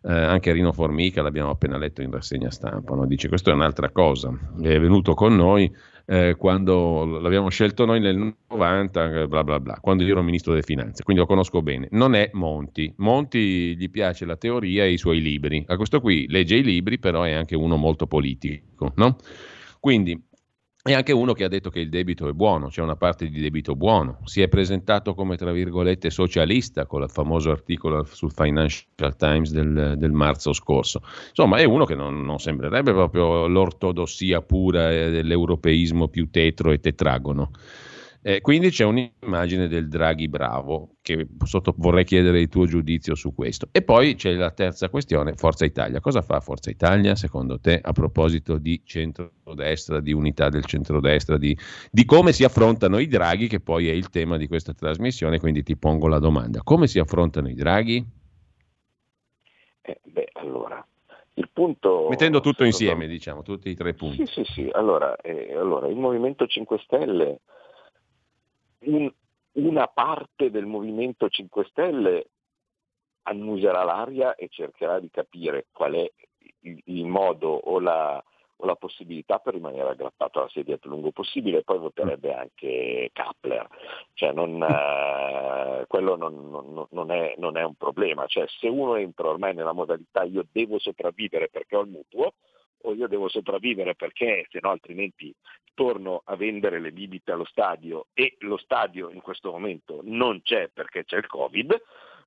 eh, 0.04 0.12
anche 0.12 0.52
Rino 0.52 0.74
Formica, 0.74 1.22
l'abbiamo 1.22 1.50
appena 1.50 1.78
letto 1.78 2.02
in 2.02 2.12
rassegna 2.12 2.52
stampa, 2.52 2.96
no? 2.96 3.06
dice 3.06 3.28
questo 3.28 3.50
è 3.50 3.54
un'altra 3.54 3.90
cosa, 3.90 4.32
è 4.62 4.80
venuto 4.80 5.14
con 5.14 5.36
noi 5.36 5.72
eh, 6.06 6.36
quando 6.38 7.06
l'abbiamo 7.20 7.50
scelto 7.50 7.86
noi 7.86 8.00
nel 8.00 8.36
90, 8.50 9.22
eh, 9.22 9.28
bla 9.28 9.44
bla 9.44 9.60
bla, 9.60 9.78
quando 9.80 10.04
io 10.04 10.12
ero 10.12 10.22
ministro 10.22 10.52
delle 10.52 10.64
finanze, 10.64 11.04
quindi 11.04 11.22
lo 11.22 11.28
conosco 11.28 11.62
bene. 11.62 11.88
Non 11.92 12.16
è 12.16 12.30
Monti. 12.34 12.94
Monti 12.98 13.76
gli 13.78 13.90
piace 13.90 14.26
la 14.26 14.36
teoria 14.36 14.84
e 14.84 14.92
i 14.92 14.98
suoi 14.98 15.22
libri. 15.22 15.64
A 15.68 15.78
questo 15.78 16.02
qui 16.02 16.26
legge 16.28 16.56
i 16.56 16.64
libri, 16.64 17.00
però 17.00 17.24
è 17.24 17.32
anche 17.32 17.56
uno 17.56 17.78
molto 17.78 18.08
politico, 18.08 18.92
no? 18.96 19.16
Quindi 19.80 20.22
è 20.86 20.92
anche 20.92 21.14
uno 21.14 21.32
che 21.32 21.46
ha 21.46 21.48
detto 21.48 21.70
che 21.70 21.80
il 21.80 21.88
debito 21.88 22.28
è 22.28 22.34
buono, 22.34 22.68
c'è 22.68 22.82
una 22.82 22.98
parte 22.98 23.30
di 23.30 23.40
debito 23.40 23.74
buono. 23.74 24.20
Si 24.26 24.42
è 24.42 24.50
presentato 24.50 25.14
come, 25.14 25.38
tra 25.38 25.54
virgolette, 25.54 26.10
socialista 26.10 26.86
con 26.86 27.04
il 27.04 27.10
famoso 27.10 27.52
articolo 27.52 28.04
sul 28.04 28.34
Financial 28.34 29.16
Times 29.16 29.52
del, 29.52 29.96
del 29.98 30.12
marzo 30.12 30.52
scorso. 30.52 31.02
Insomma, 31.30 31.56
è 31.56 31.64
uno 31.64 31.86
che 31.86 31.96
non, 31.96 32.26
non 32.26 32.38
sembrerebbe 32.38 32.92
proprio 32.92 33.48
l'ortodossia 33.48 34.42
pura 34.42 34.90
dell'europeismo 34.90 36.10
più 36.10 36.30
tetro 36.30 36.72
e 36.72 36.82
tetragono. 36.82 37.52
Eh, 38.26 38.40
quindi 38.40 38.70
c'è 38.70 38.86
un'immagine 38.86 39.68
del 39.68 39.90
Draghi 39.90 40.30
bravo, 40.30 40.96
che 41.02 41.28
sotto, 41.44 41.74
vorrei 41.78 42.06
chiedere 42.06 42.40
il 42.40 42.48
tuo 42.48 42.66
giudizio 42.66 43.16
su 43.16 43.36
questo. 43.36 43.68
E 43.74 43.82
poi 43.82 44.16
c'è 44.16 44.32
la 44.32 44.52
terza 44.52 44.88
questione, 44.88 45.34
Forza 45.34 45.66
Italia. 45.66 46.00
Cosa 46.00 46.22
fa 46.22 46.40
Forza 46.40 46.70
Italia 46.70 47.16
secondo 47.16 47.60
te 47.60 47.82
a 47.84 47.92
proposito 47.92 48.58
di 48.58 48.82
centrodestra, 48.86 50.00
di 50.00 50.14
unità 50.14 50.48
del 50.48 50.64
centrodestra, 50.64 51.38
di, 51.38 51.58
di 51.92 52.06
come 52.06 52.32
si 52.32 52.46
affrontano 52.46 52.98
i 52.98 53.08
Draghi, 53.08 53.50
che 53.50 53.60
poi 53.60 53.90
è 53.90 53.92
il 53.92 54.10
tema 54.10 54.38
di 54.38 54.48
questa 54.48 54.74
trasmissione, 54.74 55.38
quindi 55.42 55.62
ti 55.62 55.76
pongo 55.76 56.08
la 56.08 56.20
domanda. 56.20 56.62
Come 56.64 56.88
si 56.88 57.00
affrontano 57.00 57.50
i 57.50 57.56
Draghi? 57.56 58.06
Eh, 59.82 60.00
beh, 60.02 60.30
allora, 60.36 60.86
il 61.34 61.50
punto... 61.52 62.08
Mettendo 62.10 62.40
tutto 62.40 62.64
insieme, 62.64 63.06
diciamo, 63.08 63.42
tutti 63.42 63.70
i 63.70 63.76
tre 63.76 63.94
punti. 63.94 64.26
Sì, 64.28 64.44
sì, 64.46 64.54
sì. 64.54 64.70
Allora, 64.72 65.14
eh, 65.18 65.54
allora 65.54 65.88
il 65.90 65.98
Movimento 65.98 66.48
5 66.48 66.80
Stelle 66.86 67.42
un, 68.86 69.12
una 69.54 69.88
parte 69.88 70.50
del 70.50 70.66
Movimento 70.66 71.30
5 71.30 71.66
Stelle 71.66 72.28
annuserà 73.24 73.84
l'aria 73.84 74.36
e 74.36 74.48
cercherà 74.50 75.00
di 75.00 75.10
capire 75.10 75.68
qual 75.72 75.94
è 75.94 76.12
il, 76.62 76.82
il 76.86 77.06
modo 77.06 77.50
o 77.50 77.80
la, 77.80 78.22
o 78.58 78.66
la, 78.66 78.76
possibilità 78.76 79.40
per 79.40 79.54
rimanere 79.54 79.90
aggrappato 79.90 80.40
alla 80.40 80.50
sedia 80.50 80.78
più 80.78 80.90
lungo 80.90 81.12
possibile 81.12 81.60
e 81.60 81.64
poi 81.64 81.78
voterebbe 81.78 82.34
anche 82.34 83.10
Kappler. 83.14 83.68
Cioè 84.14 84.32
non, 84.34 84.62
eh, 84.62 85.86
quello 85.88 86.16
non, 86.16 86.50
non, 86.50 86.88
non, 86.90 87.12
è, 87.12 87.36
non, 87.38 87.58
è, 87.58 87.64
un 87.64 87.76
problema. 87.76 88.26
Cioè, 88.28 88.46
se 88.60 88.68
uno 88.68 88.96
entra 88.96 89.30
ormai 89.30 89.54
nella 89.54 89.74
modalità 89.74 90.24
io 90.24 90.46
devo 90.52 90.80
sopravvivere 90.80 91.50
perché 91.50 91.76
ho 91.76 91.82
il 91.82 91.90
mutuo, 91.90 92.34
o 92.84 92.94
io 92.94 93.08
devo 93.08 93.28
sopravvivere 93.30 93.96
perché 93.96 94.48
se 94.50 94.60
no 94.62 94.70
altrimenti 94.70 95.34
torno 95.74 96.22
a 96.26 96.36
vendere 96.36 96.80
le 96.80 96.92
bibite 96.92 97.32
allo 97.32 97.46
stadio 97.46 98.08
e 98.14 98.36
lo 98.40 98.58
stadio 98.58 99.10
in 99.10 99.22
questo 99.22 99.52
momento 99.52 100.02
non 100.04 100.42
c'è 100.42 100.70
perché 100.74 101.04
c'è 101.04 101.18
il 101.18 101.28
Covid, 101.28 101.82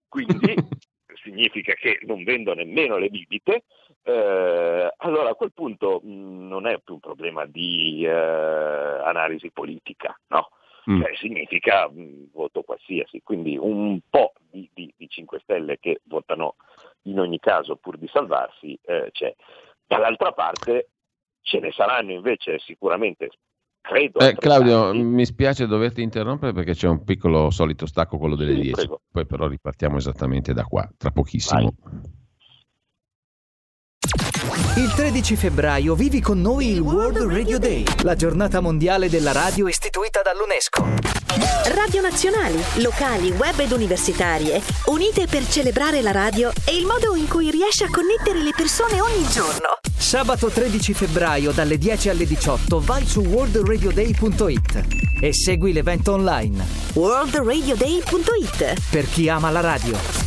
quindi 0.09 0.55
significa 1.23 1.75
che 1.75 1.99
non 2.03 2.25
vendo 2.25 2.55
nemmeno 2.55 2.99
le 2.99 3.09
bibite, 3.09 3.64
eh, 4.03 4.92
allora 4.97 5.31
a 5.31 5.35
quel 5.35 5.53
punto 5.53 6.01
mh, 6.03 6.09
mm, 6.09 6.49
non 6.49 6.66
è 6.66 6.79
più 6.81 6.95
un 6.95 7.01
problema 7.01 7.45
di 7.47 8.05
eh, 8.05 8.11
analisi 8.11 9.51
politica, 9.51 10.19
no? 10.29 10.51
Mm. 10.88 11.03
Cioè, 11.03 11.16
significa 11.16 11.88
mh, 11.88 12.01
mm, 12.01 12.25
voto 12.33 12.62
qualsiasi, 12.62 13.21
quindi 13.23 13.57
un 13.57 13.99
po' 14.09 14.33
di, 14.51 14.69
di, 14.73 14.92
di 14.97 15.09
5 15.09 15.40
Stelle 15.40 15.79
che 15.81 16.01
votano 16.05 16.55
in 17.03 17.19
ogni 17.19 17.38
caso 17.38 17.77
pur 17.77 17.99
di 17.99 18.09
salvarsi 18.09 18.79
eh, 18.85 19.11
c'è. 19.12 19.35
Dall'altra 19.87 20.33
parte 20.33 20.90
ce 21.42 21.61
ne 21.61 21.70
saranno 21.72 22.12
invece 22.12 22.59
sicuramente 22.59 23.31
credo. 23.81 24.18
Eh, 24.18 24.35
Claudio, 24.35 24.92
mi 24.92 25.25
spiace 25.25 25.66
doverti 25.66 26.03
interrompere 26.03 26.53
perché 26.53 26.75
c'è 26.75 26.88
un 26.88 27.05
piccolo 27.05 27.51
solito 27.51 27.87
stacco, 27.87 28.18
quello 28.18 28.35
delle 28.35 28.55
sì, 28.55 28.61
10. 28.61 28.72
Prego. 28.72 29.01
Poi 29.11 29.27
però 29.27 29.46
ripartiamo 29.46 29.96
esattamente 29.96 30.53
da 30.53 30.64
qua, 30.64 30.88
tra 30.96 31.11
pochissimo. 31.11 31.61
Vai. 31.61 32.14
Il 34.76 34.92
13 34.92 35.36
febbraio 35.36 35.94
vivi 35.94 36.20
con 36.20 36.38
noi 36.38 36.68
il 36.68 36.80
World 36.80 37.32
Radio 37.32 37.58
Day, 37.58 37.82
la 38.02 38.14
giornata 38.14 38.60
mondiale 38.60 39.08
della 39.08 39.32
radio 39.32 39.68
istituita 39.68 40.20
dall'UNESCO. 40.20 40.86
Radio 41.74 42.02
nazionali, 42.02 42.62
locali, 42.82 43.30
web 43.30 43.58
ed 43.58 43.72
universitarie, 43.72 44.60
unite 44.88 45.28
per 45.28 45.48
celebrare 45.48 46.02
la 46.02 46.10
radio 46.10 46.52
e 46.66 46.76
il 46.76 46.84
modo 46.84 47.14
in 47.14 47.26
cui 47.26 47.50
riesce 47.50 47.84
a 47.84 47.90
connettere 47.90 48.42
le 48.42 48.52
persone 48.54 49.00
ogni 49.00 49.26
giorno. 49.30 49.78
Sabato 49.96 50.48
13 50.48 50.92
febbraio 50.92 51.52
dalle 51.52 51.78
10 51.78 52.10
alle 52.10 52.26
18 52.26 52.78
vai 52.80 53.06
su 53.06 53.20
worldradioday.it 53.20 54.84
e 55.22 55.32
segui 55.32 55.72
l'evento 55.72 56.12
online. 56.12 56.66
worldradioday.it 56.92 58.74
Per 58.90 59.08
chi 59.08 59.30
ama 59.30 59.50
la 59.50 59.60
radio. 59.60 60.26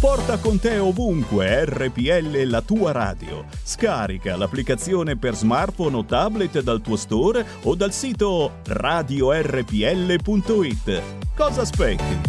Porta 0.00 0.38
con 0.38 0.60
te 0.60 0.78
ovunque 0.78 1.64
RPL 1.64 2.44
la 2.44 2.62
tua 2.62 2.92
radio. 2.92 3.44
Scarica 3.50 4.36
l'applicazione 4.36 5.16
per 5.16 5.34
smartphone 5.34 5.96
o 5.96 6.04
tablet 6.04 6.62
dal 6.62 6.80
tuo 6.80 6.94
store 6.94 7.44
o 7.64 7.74
dal 7.74 7.90
sito 7.90 8.60
radiorpl.it. 8.64 9.42
Cosa 11.34 11.62
aspetti? 11.62 12.20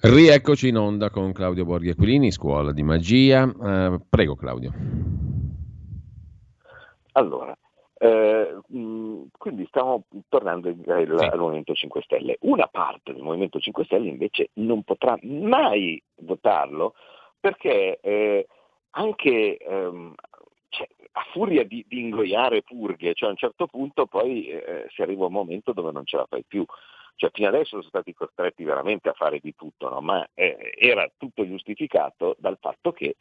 Rieccoci 0.00 0.68
in 0.68 0.78
onda 0.78 1.10
con 1.10 1.32
Claudio 1.32 1.66
Borghi 1.66 1.90
Aquilini, 1.90 2.30
Scuola 2.32 2.72
di 2.72 2.82
Magia. 2.82 3.44
Uh, 3.44 4.00
prego 4.08 4.34
Claudio. 4.34 4.72
Allora, 7.12 7.54
eh, 7.98 8.58
quindi 9.38 9.64
stiamo 9.68 10.04
tornando 10.28 10.68
al, 10.68 11.18
al, 11.18 11.38
Movimento 11.38 11.72
5 11.72 12.02
Stelle. 12.02 12.36
Una 12.40 12.66
parte 12.66 13.12
del 13.12 13.22
Movimento 13.22 13.58
5 13.58 13.84
Stelle 13.84 14.08
invece 14.08 14.50
non 14.54 14.82
potrà 14.82 15.18
mai 15.22 16.02
votarlo 16.16 16.94
perché 17.40 17.98
eh, 18.00 18.46
anche 18.90 19.56
ehm, 19.56 20.14
cioè, 20.68 20.88
a 21.12 21.26
furia 21.32 21.64
di, 21.64 21.84
di, 21.88 22.00
ingoiare 22.00 22.62
purghe, 22.62 23.14
cioè 23.14 23.28
a 23.28 23.32
un 23.32 23.38
certo 23.38 23.66
punto 23.66 24.06
poi 24.06 24.48
eh, 24.48 24.86
si 24.90 25.00
arriva 25.00 25.24
a 25.24 25.28
un 25.28 25.32
momento 25.32 25.72
dove 25.72 25.92
non 25.92 26.04
ce 26.04 26.16
la 26.16 26.26
fai 26.28 26.44
più. 26.46 26.64
Cioè, 27.14 27.30
fino 27.32 27.48
adesso 27.48 27.68
sono 27.70 27.82
stati 27.82 28.12
costretti 28.12 28.62
veramente 28.62 29.08
a 29.08 29.14
fare 29.14 29.38
di 29.38 29.54
tutto, 29.54 29.88
no? 29.88 30.02
ma 30.02 30.28
eh, 30.34 30.74
era 30.76 31.10
tutto 31.16 31.46
giustificato 31.46 32.36
dal 32.38 32.58
fatto 32.60 32.92
che 32.92 33.16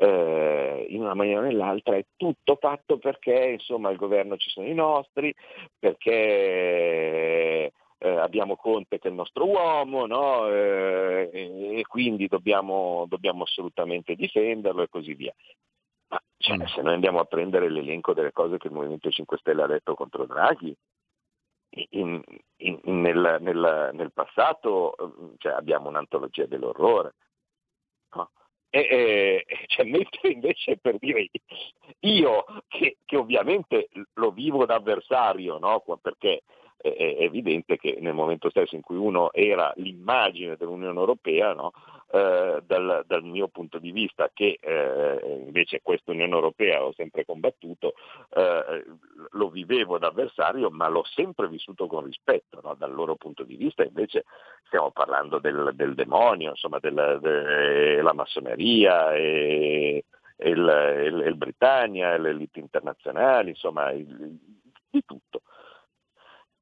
eh, 0.00 0.86
in 0.88 1.02
una 1.02 1.14
maniera 1.14 1.40
o 1.40 1.42
nell'altra 1.42 1.96
è 1.96 2.04
tutto 2.16 2.56
fatto 2.56 2.98
perché 2.98 3.50
insomma 3.50 3.88
al 3.88 3.96
governo 3.96 4.36
ci 4.36 4.48
sono 4.50 4.66
i 4.66 4.74
nostri, 4.74 5.34
perché 5.78 6.12
eh, 7.98 8.08
abbiamo 8.08 8.56
Conte 8.56 8.98
che 8.98 9.08
è 9.08 9.10
il 9.10 9.16
nostro 9.16 9.46
uomo 9.46 10.06
no? 10.06 10.46
eh, 10.48 11.30
e, 11.78 11.84
quindi 11.86 12.28
dobbiamo, 12.28 13.06
dobbiamo, 13.08 13.42
assolutamente 13.42 14.14
difenderlo 14.14 14.82
e 14.82 14.88
così 14.88 15.14
via. 15.14 15.34
Ma 16.10 16.22
cioè, 16.36 16.56
mm. 16.56 16.62
se 16.62 16.82
noi 16.82 16.94
andiamo 16.94 17.18
a 17.18 17.24
prendere 17.24 17.68
l'elenco 17.68 18.14
delle 18.14 18.32
cose 18.32 18.56
che 18.56 18.68
il 18.68 18.72
Movimento 18.72 19.10
5 19.10 19.36
Stelle 19.38 19.62
ha 19.62 19.66
detto 19.66 19.94
contro 19.94 20.26
Draghi, 20.26 20.74
in, 21.90 22.22
in, 22.56 22.80
nel, 22.84 23.38
nel, 23.40 23.90
nel, 23.92 24.12
passato 24.12 24.94
cioè, 25.38 25.52
abbiamo 25.52 25.88
un'antologia 25.88 26.46
dell'orrore. 26.46 27.14
No? 28.14 28.30
E, 28.70 28.80
e, 28.80 29.44
cioè, 29.66 29.86
mentre 29.86 30.30
invece 30.30 30.76
per 30.76 30.98
dire 30.98 31.30
io 32.00 32.44
che, 32.68 32.98
che 33.04 33.16
ovviamente 33.16 33.88
lo 34.14 34.30
vivo 34.30 34.66
da 34.66 34.74
avversario, 34.74 35.58
no? 35.58 35.82
perché 36.00 36.42
è, 36.76 36.88
è, 36.88 37.22
evidente 37.22 37.76
che 37.76 37.96
nel 38.00 38.14
momento 38.14 38.50
stesso 38.50 38.74
in 38.74 38.82
cui 38.82 38.96
uno 38.96 39.32
era 39.32 39.72
l'immagine 39.76 40.56
dell'Unione 40.56 40.98
Europea, 40.98 41.52
no? 41.52 41.72
Eh, 42.10 42.62
dal, 42.64 43.04
dal, 43.06 43.22
mio 43.22 43.48
punto 43.48 43.78
di 43.78 43.92
vista, 43.92 44.30
che 44.32 44.58
eh, 44.60 45.42
invece 45.44 45.80
questa 45.82 46.10
Unione 46.12 46.32
Europea 46.32 46.82
ho 46.82 46.92
sempre 46.94 47.24
combattuto, 47.24 47.94
eh, 48.30 48.84
lo 49.30 49.50
vivevo 49.50 49.98
da 49.98 50.08
avversario, 50.08 50.70
ma 50.70 50.88
l'ho 50.88 51.04
sempre 51.04 51.48
vissuto 51.48 51.86
con 51.86 52.04
rispetto. 52.04 52.60
No? 52.62 52.74
Dal 52.74 52.94
loro 52.94 53.16
punto 53.16 53.44
di 53.44 53.56
vista 53.56 53.84
invece 53.84 54.24
stiamo 54.66 54.90
parlando 54.90 55.38
del, 55.38 55.72
del 55.74 55.94
demonio, 55.94 56.50
insomma, 56.50 56.78
della 56.78 57.18
de, 57.18 58.00
massoneria. 58.14 59.12
E, 59.14 60.04
il, 60.40 61.02
il, 61.04 61.24
il, 61.26 61.36
Britannia, 61.36 62.16
le 62.16 62.30
elite 62.30 62.60
internazionali, 62.60 63.50
insomma, 63.50 63.90
il, 63.90 64.38
di 64.88 65.04
tutto. 65.04 65.42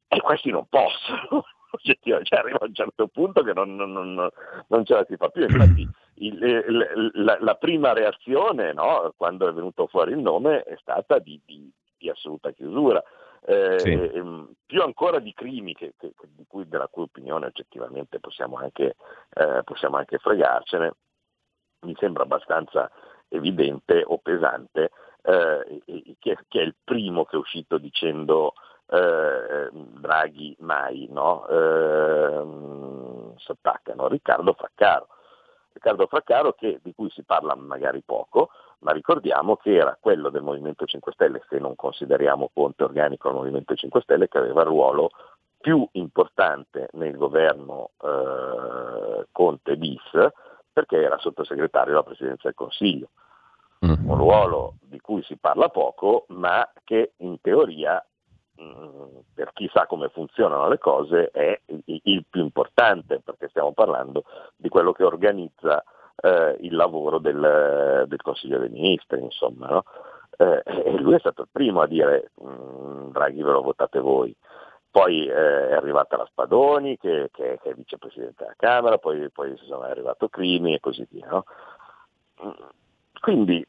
E 0.08 0.20
questi 0.20 0.50
non 0.50 0.66
possono, 0.68 1.44
cioè, 1.82 2.38
arriva 2.38 2.58
a 2.60 2.64
un 2.66 2.74
certo 2.74 3.08
punto 3.08 3.42
che 3.42 3.52
non, 3.52 3.74
non, 3.74 3.92
non, 3.92 4.28
non 4.68 4.84
ce 4.84 4.94
la 4.94 5.04
si 5.08 5.16
fa 5.16 5.28
più. 5.28 5.42
Infatti 5.42 5.88
il, 6.18 6.42
il, 6.42 7.10
la, 7.14 7.38
la, 7.40 7.54
prima 7.54 7.92
reazione 7.92 8.72
no, 8.72 9.12
quando 9.16 9.48
è 9.48 9.52
venuto 9.52 9.86
fuori 9.86 10.12
il 10.12 10.18
nome 10.18 10.62
è 10.62 10.76
stata 10.80 11.18
di, 11.18 11.40
di, 11.44 11.70
di 11.96 12.08
assoluta 12.08 12.50
chiusura. 12.52 13.02
Eh, 13.48 13.78
sì. 13.78 13.92
Ehm, 13.92 14.54
più 14.66 14.82
ancora 14.82 15.20
di 15.20 15.32
crimi 15.32 15.72
che, 15.72 15.94
che, 15.96 16.12
di 16.34 16.44
cui, 16.48 16.68
della 16.68 16.88
cui 16.88 17.04
opinione 17.04 17.46
oggettivamente 17.46 18.18
possiamo 18.18 18.56
anche, 18.56 18.96
eh, 19.34 19.60
possiamo 19.62 19.96
anche 19.98 20.18
fregarcene, 20.18 20.92
mi 21.82 21.94
sembra 21.98 22.24
abbastanza 22.24 22.90
evidente 23.28 24.02
o 24.04 24.18
pesante 24.18 24.90
eh, 25.22 25.82
che, 26.18 26.38
che, 26.48 26.60
è 26.60 26.62
il 26.62 26.74
primo 26.82 27.24
che 27.24 27.36
è 27.36 27.38
uscito 27.38 27.78
dicendo 27.78 28.54
eh, 28.88 29.68
Draghi 29.72 30.56
mai, 30.60 31.08
no? 31.10 31.46
eh, 31.48 33.34
si 33.38 33.50
attaccano. 33.50 34.08
Riccardo 34.08 34.52
Fraccaro. 34.54 35.08
Riccardo 35.72 36.06
Fraccaro 36.06 36.52
che, 36.52 36.80
di 36.82 36.94
cui 36.94 37.10
si 37.10 37.22
parla 37.22 37.54
magari 37.54 38.02
poco, 38.02 38.50
ma 38.78 38.92
ricordiamo 38.92 39.56
che 39.56 39.74
era 39.74 39.96
quello 40.00 40.30
del 40.30 40.42
Movimento 40.42 40.86
5 40.86 41.12
Stelle, 41.12 41.42
se 41.48 41.58
non 41.58 41.74
consideriamo 41.76 42.50
Ponte 42.52 42.84
organico 42.84 43.28
al 43.28 43.34
Movimento 43.34 43.74
5 43.74 44.00
Stelle, 44.00 44.28
che 44.28 44.38
aveva 44.38 44.62
il 44.62 44.68
ruolo 44.68 45.10
più 45.58 45.86
importante 45.92 46.88
nel 46.92 47.16
governo 47.16 47.90
eh, 48.00 49.26
Conte 49.32 49.76
bis, 49.76 50.10
perché 50.72 51.02
era 51.02 51.18
sottosegretario 51.18 51.92
alla 51.92 52.02
Presidenza 52.02 52.42
del 52.44 52.54
Consiglio. 52.54 53.08
Mm. 53.84 54.08
Un 54.08 54.16
ruolo 54.16 54.74
di 54.80 55.00
cui 55.00 55.22
si 55.24 55.36
parla 55.36 55.68
poco, 55.68 56.24
ma 56.28 56.70
che 56.84 57.12
in 57.18 57.40
teoria 57.40 58.02
per 59.34 59.52
chi 59.52 59.68
sa 59.72 59.86
come 59.86 60.08
funzionano 60.08 60.68
le 60.68 60.78
cose 60.78 61.30
è 61.30 61.60
il 61.84 62.24
più 62.28 62.42
importante 62.42 63.20
perché 63.20 63.48
stiamo 63.48 63.72
parlando 63.72 64.24
di 64.56 64.68
quello 64.68 64.92
che 64.92 65.04
organizza 65.04 65.84
eh, 66.16 66.56
il 66.60 66.74
lavoro 66.74 67.18
del, 67.18 68.04
del, 68.06 68.22
Consiglio 68.22 68.58
dei 68.58 68.70
Ministri, 68.70 69.20
insomma, 69.20 69.68
no? 69.68 69.84
eh, 70.38 70.62
e 70.64 70.98
lui 70.98 71.14
è 71.14 71.18
stato 71.18 71.42
il 71.42 71.48
primo 71.52 71.82
a 71.82 71.86
dire 71.86 72.30
mm, 72.42 73.10
Draghi 73.10 73.42
ve 73.42 73.52
lo 73.52 73.62
votate 73.62 74.00
voi. 74.00 74.34
Poi 74.90 75.26
eh, 75.26 75.68
è 75.68 75.74
arrivata 75.74 76.16
la 76.16 76.26
Spadoni 76.26 76.96
che, 76.96 77.28
che, 77.30 77.58
che, 77.62 77.70
è 77.70 77.74
vicepresidente 77.74 78.44
della 78.44 78.54
Camera, 78.56 78.96
poi, 78.96 79.28
poi 79.30 79.52
è 79.52 79.90
arrivato 79.90 80.30
Crimi 80.30 80.74
e 80.74 80.80
così 80.80 81.06
via. 81.10 81.28
No? 81.28 81.44
Mm, 83.16 83.20
quindi 83.20 83.66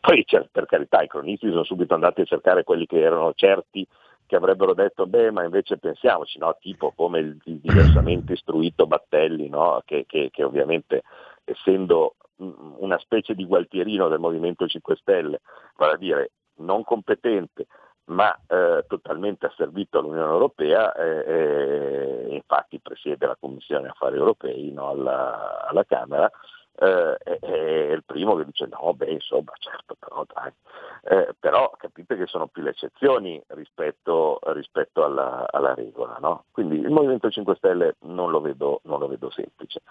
poi 0.00 0.24
per 0.50 0.66
carità 0.66 1.02
i 1.02 1.08
cronisti 1.08 1.48
sono 1.48 1.64
subito 1.64 1.94
andati 1.94 2.20
a 2.20 2.24
cercare 2.24 2.62
quelli 2.62 2.86
che 2.86 3.00
erano 3.00 3.32
certi 3.34 3.84
che 3.84 4.04
che 4.26 4.36
avrebbero 4.36 4.74
detto 4.74 5.06
beh 5.06 5.30
ma 5.30 5.44
invece 5.44 5.78
pensiamoci, 5.78 6.38
no? 6.38 6.56
tipo 6.60 6.92
come 6.94 7.20
il, 7.20 7.36
il 7.44 7.58
diversamente 7.60 8.32
istruito 8.34 8.86
Battelli, 8.86 9.48
no? 9.48 9.82
che, 9.84 10.04
che, 10.06 10.30
che 10.32 10.42
ovviamente 10.42 11.02
essendo 11.44 12.16
una 12.36 12.98
specie 12.98 13.34
di 13.34 13.46
gualtierino 13.46 14.08
del 14.08 14.18
Movimento 14.18 14.66
5 14.66 14.96
Stelle, 14.96 15.40
vale 15.76 15.92
a 15.92 15.96
dire 15.96 16.30
non 16.56 16.82
competente, 16.82 17.66
ma 18.06 18.36
eh, 18.48 18.84
totalmente 18.88 19.46
asservito 19.46 19.98
all'Unione 19.98 20.32
Europea, 20.32 20.92
eh, 20.94 21.24
eh, 21.26 22.34
infatti 22.34 22.80
presiede 22.80 23.26
la 23.26 23.36
Commissione 23.38 23.88
Affari 23.88 24.16
Europei 24.16 24.72
no, 24.72 24.88
alla, 24.88 25.66
alla, 25.68 25.84
Camera, 25.84 26.28
eh, 26.76 27.16
è, 27.16 27.92
il 27.92 28.02
primo 28.04 28.34
che 28.36 28.44
dice 28.44 28.66
no, 28.66 28.92
beh 28.94 29.10
insomma 29.10 29.52
certo 29.58 29.94
però 29.98 30.24
dai, 30.32 30.52
eh, 31.04 31.34
però 31.38 31.70
capite 31.76 32.16
che 32.16 32.26
sono 32.26 32.46
più 32.48 32.62
le 32.62 32.70
eccezioni 32.70 33.42
rispetto, 33.48 34.38
rispetto 34.46 35.04
alla, 35.04 35.46
alla, 35.50 35.74
regola, 35.74 36.16
no? 36.20 36.44
quindi 36.50 36.76
il 36.78 36.90
Movimento 36.90 37.30
5 37.30 37.54
Stelle 37.56 37.96
non 38.00 38.30
lo 38.30 38.40
vedo, 38.40 38.80
non 38.84 38.98
lo 38.98 39.08
vedo 39.08 39.30
semplice. 39.30 39.82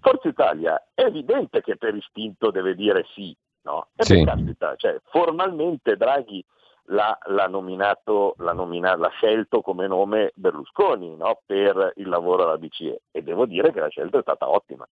Forza 0.00 0.28
Italia 0.28 0.82
è 0.94 1.02
evidente 1.02 1.60
che 1.60 1.76
per 1.76 1.94
istinto 1.94 2.50
deve 2.50 2.74
dire 2.74 3.04
sì, 3.14 3.34
no? 3.62 3.88
E 3.94 4.04
sì. 4.04 4.24
Caspita, 4.24 4.74
cioè, 4.76 5.00
formalmente 5.04 5.96
Draghi 5.96 6.44
l'ha, 6.86 7.16
l'ha, 7.26 7.46
nominato, 7.46 8.34
l'ha, 8.38 8.52
nominato, 8.52 8.98
l'ha, 8.98 9.10
scelto 9.10 9.60
come 9.60 9.86
nome 9.86 10.32
Berlusconi 10.34 11.14
no? 11.16 11.40
per 11.46 11.92
il 11.96 12.08
lavoro 12.08 12.42
alla 12.42 12.58
BCE 12.58 13.02
e 13.10 13.22
devo 13.22 13.46
dire 13.46 13.72
che 13.72 13.80
la 13.80 13.88
scelta 13.88 14.18
è 14.18 14.22
stata 14.22 14.48
ottima. 14.50 14.86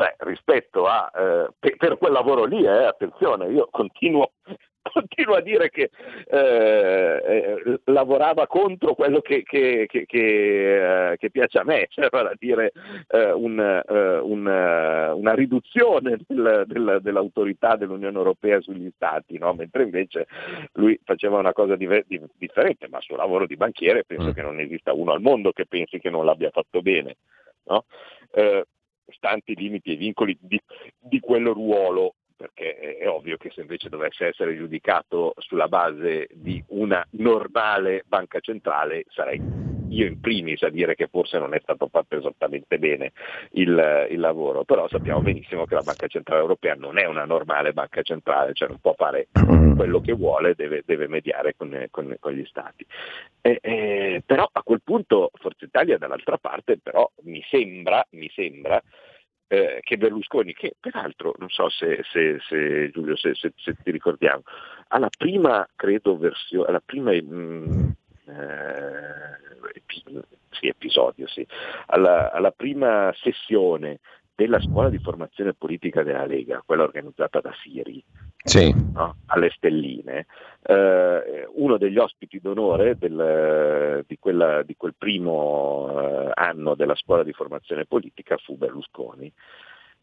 Cioè, 0.00 0.14
rispetto 0.20 0.86
a, 0.86 1.12
eh, 1.14 1.48
per, 1.58 1.76
per, 1.76 1.98
quel 1.98 2.12
lavoro 2.12 2.46
lì, 2.46 2.64
eh, 2.64 2.84
attenzione, 2.86 3.50
io 3.52 3.68
continuo 3.70 4.32
continuo 4.80 5.34
a 5.34 5.42
dire 5.42 5.68
che 5.68 5.90
eh, 6.26 7.22
eh, 7.22 7.80
lavorava 7.84 8.46
contro 8.46 8.94
quello 8.94 9.20
che, 9.20 9.42
che, 9.42 9.84
che, 9.86 10.06
che 10.06 11.12
eh, 11.20 11.30
piace 11.30 11.58
a 11.58 11.64
me, 11.64 11.84
cioè 11.92 12.08
a 12.10 12.32
dire 12.38 12.72
eh, 13.08 13.30
un, 13.30 13.60
eh, 13.60 14.18
un, 14.20 14.48
eh, 14.48 15.10
una 15.10 15.34
riduzione 15.34 16.16
del, 16.26 16.64
del, 16.66 17.00
dell'autorità 17.02 17.76
dell'Unione 17.76 18.16
Europea 18.16 18.58
sugli 18.62 18.90
Stati, 18.94 19.36
no? 19.36 19.52
mentre 19.52 19.82
invece 19.82 20.28
lui 20.72 20.98
faceva 21.04 21.36
una 21.36 21.52
cosa 21.52 21.76
di, 21.76 21.86
di, 22.06 22.22
differente, 22.38 22.88
ma 22.88 23.02
sul 23.02 23.18
lavoro 23.18 23.44
di 23.44 23.56
banchiere 23.56 24.04
penso 24.06 24.28
mm. 24.28 24.32
che 24.32 24.40
non 24.40 24.60
esista 24.60 24.94
uno 24.94 25.12
al 25.12 25.20
mondo 25.20 25.52
che 25.52 25.66
pensi 25.66 25.98
che 25.98 26.08
non 26.08 26.24
l'abbia 26.24 26.48
fatto 26.48 26.80
bene. 26.80 27.16
No? 27.64 27.84
Stanti 29.12 29.54
limiti 29.54 29.92
e 29.92 29.96
vincoli 29.96 30.36
di, 30.40 30.60
di 30.98 31.20
quel 31.20 31.46
ruolo 31.46 32.14
perché 32.40 32.96
è 32.96 33.06
ovvio 33.06 33.36
che 33.36 33.50
se 33.50 33.60
invece 33.60 33.90
dovesse 33.90 34.28
essere 34.28 34.56
giudicato 34.56 35.34
sulla 35.36 35.68
base 35.68 36.26
di 36.32 36.62
una 36.68 37.06
normale 37.10 38.02
banca 38.06 38.40
centrale 38.40 39.04
sarei 39.08 39.69
io 39.90 40.06
in 40.06 40.20
primis 40.20 40.62
a 40.62 40.70
dire 40.70 40.94
che 40.94 41.08
forse 41.08 41.38
non 41.38 41.54
è 41.54 41.60
stato 41.60 41.88
fatto 41.88 42.16
esattamente 42.16 42.78
bene 42.78 43.12
il, 43.52 44.06
il, 44.10 44.18
lavoro, 44.18 44.64
però 44.64 44.88
sappiamo 44.88 45.20
benissimo 45.20 45.66
che 45.66 45.74
la 45.74 45.82
Banca 45.82 46.06
Centrale 46.06 46.40
Europea 46.40 46.74
non 46.74 46.98
è 46.98 47.06
una 47.06 47.24
normale 47.24 47.72
banca 47.72 48.02
centrale, 48.02 48.54
cioè 48.54 48.68
non 48.68 48.78
può 48.78 48.94
fare 48.96 49.28
quello 49.76 50.00
che 50.00 50.12
vuole, 50.12 50.54
deve, 50.54 50.82
deve 50.84 51.08
mediare 51.08 51.54
con, 51.56 51.86
con, 51.90 52.14
con, 52.20 52.32
gli 52.32 52.44
Stati. 52.44 52.86
Eh, 53.40 53.58
eh, 53.62 54.22
però 54.24 54.48
a 54.50 54.62
quel 54.62 54.82
punto 54.82 55.30
Forza 55.34 55.64
Italia 55.64 55.98
dall'altra 55.98 56.38
parte 56.38 56.78
però 56.78 57.10
mi 57.22 57.42
sembra, 57.48 58.06
mi 58.10 58.30
sembra 58.34 58.82
eh, 59.52 59.80
che 59.82 59.96
Berlusconi, 59.96 60.52
che 60.52 60.76
peraltro 60.78 61.34
non 61.38 61.48
so 61.48 61.68
se, 61.70 62.04
se, 62.12 62.38
se 62.46 62.90
Giulio, 62.90 63.16
se, 63.16 63.32
se, 63.34 63.52
ti 63.82 63.90
ricordiamo, 63.90 64.42
alla 64.88 65.08
prima, 65.08 65.66
credo, 65.74 66.16
versione, 66.16 66.68
alla 66.68 66.82
prima 66.84 67.10
mh, 67.10 67.24
mm, 67.24 67.90
eh, 68.30 69.82
sì, 70.50 70.66
episodio, 70.66 71.26
sì, 71.26 71.46
alla, 71.86 72.30
alla 72.32 72.50
prima 72.50 73.12
sessione 73.20 74.00
della 74.40 74.60
scuola 74.60 74.88
di 74.88 74.98
formazione 74.98 75.52
politica 75.52 76.02
della 76.02 76.24
Lega, 76.24 76.62
quella 76.64 76.84
organizzata 76.84 77.40
da 77.40 77.52
Siri, 77.62 78.02
sì. 78.42 78.74
no? 78.94 79.16
alle 79.26 79.50
stelline, 79.50 80.26
eh, 80.62 81.46
uno 81.56 81.76
degli 81.76 81.98
ospiti 81.98 82.40
d'onore 82.40 82.96
del, 82.96 84.02
di, 84.06 84.18
quella, 84.18 84.62
di, 84.62 84.76
quel 84.78 84.94
primo 84.96 85.90
eh, 85.90 86.30
anno 86.32 86.74
della 86.74 86.94
scuola 86.94 87.22
di 87.22 87.34
formazione 87.34 87.84
politica 87.84 88.38
fu 88.38 88.56
Berlusconi. 88.56 89.30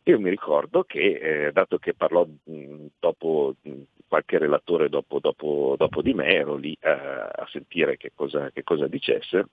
Io 0.08 0.20
mi 0.22 0.30
ricordo 0.30 0.84
che, 0.84 1.48
eh, 1.48 1.52
dato 1.52 1.78
che 1.80 1.94
parlò 1.94 2.26
mh, 2.26 2.86
dopo 2.98 3.56
mh, 3.62 3.82
qualche 4.08 4.38
relatore 4.38 4.88
dopo, 4.88 5.20
dopo, 5.20 5.76
dopo, 5.78 6.02
di 6.02 6.14
me, 6.14 6.28
ero 6.28 6.56
lì 6.56 6.78
eh, 6.80 6.90
a 6.90 7.46
sentire 7.52 7.98
che 7.98 8.14
cosa, 8.16 8.50
che 8.52 8.64
cosa 8.64 8.88
dicesse, 8.88 9.48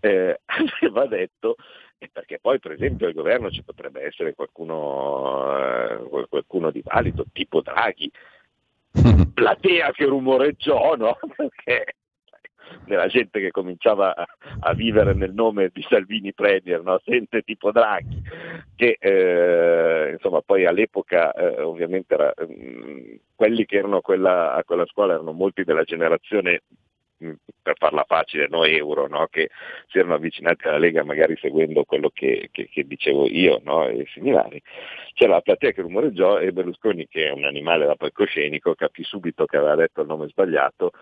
eh, 0.00 0.40
aveva 0.80 1.06
detto 1.06 1.56
perché 2.12 2.38
poi 2.38 2.58
per 2.58 2.72
esempio 2.72 3.06
al 3.06 3.14
governo 3.14 3.50
ci 3.50 3.62
potrebbe 3.62 4.02
essere 4.02 4.34
qualcuno, 4.34 5.56
eh, 5.58 6.26
qualcuno 6.28 6.70
di 6.70 6.82
valido, 6.84 7.24
tipo 7.32 7.62
Draghi, 7.62 8.10
platea 9.32 9.92
che 9.92 10.04
rumoreggiò, 10.04 10.94
no? 10.94 11.16
Perché 11.34 11.94
della 12.84 13.06
gente 13.06 13.40
che 13.40 13.50
cominciava 13.50 14.14
a, 14.14 14.26
a, 14.60 14.74
vivere 14.74 15.14
nel 15.14 15.32
nome 15.32 15.70
di 15.72 15.84
Salvini 15.88 16.32
Premier, 16.32 16.82
no? 16.82 17.00
sente 17.04 17.42
tipo 17.42 17.72
Draghi, 17.72 18.22
che 18.74 18.96
eh, 18.98 20.12
insomma 20.12 20.40
poi 20.40 20.66
all'epoca 20.66 21.32
eh, 21.32 21.62
ovviamente 21.62 22.14
era, 22.14 22.32
mh, 22.36 22.44
mm, 22.44 23.14
quelli 23.34 23.64
che 23.64 23.76
erano 23.76 24.00
quella, 24.00 24.54
a 24.54 24.64
quella 24.64 24.86
scuola 24.86 25.14
erano 25.14 25.32
molti 25.32 25.64
della 25.64 25.84
generazione 25.84 26.62
Mm, 27.24 27.32
per 27.62 27.76
farla 27.78 28.04
facile, 28.06 28.46
no 28.46 28.64
euro, 28.64 29.06
no? 29.08 29.26
che 29.30 29.48
si 29.88 29.96
erano 29.98 30.14
avvicinati 30.14 30.66
alla 30.68 30.76
Lega 30.76 31.02
magari 31.02 31.34
seguendo 31.38 31.84
quello 31.84 32.10
che, 32.10 32.50
che, 32.52 32.68
che 32.68 32.86
dicevo 32.86 33.26
io 33.26 33.58
no? 33.64 33.88
e 33.88 34.04
similari. 34.12 34.60
C'era 35.14 35.32
la 35.32 35.40
platea 35.40 35.70
che 35.72 35.80
rumoreggiò 35.80 36.38
e 36.38 36.52
Berlusconi, 36.52 37.08
che 37.08 37.28
è 37.28 37.30
un 37.30 37.44
animale 37.44 37.86
da 37.86 37.94
palcoscenico, 37.96 38.74
capì 38.74 39.02
subito 39.02 39.46
che 39.46 39.56
aveva 39.56 39.76
detto 39.76 40.02
il 40.02 40.08
nome 40.08 40.28
sbagliato 40.28 40.92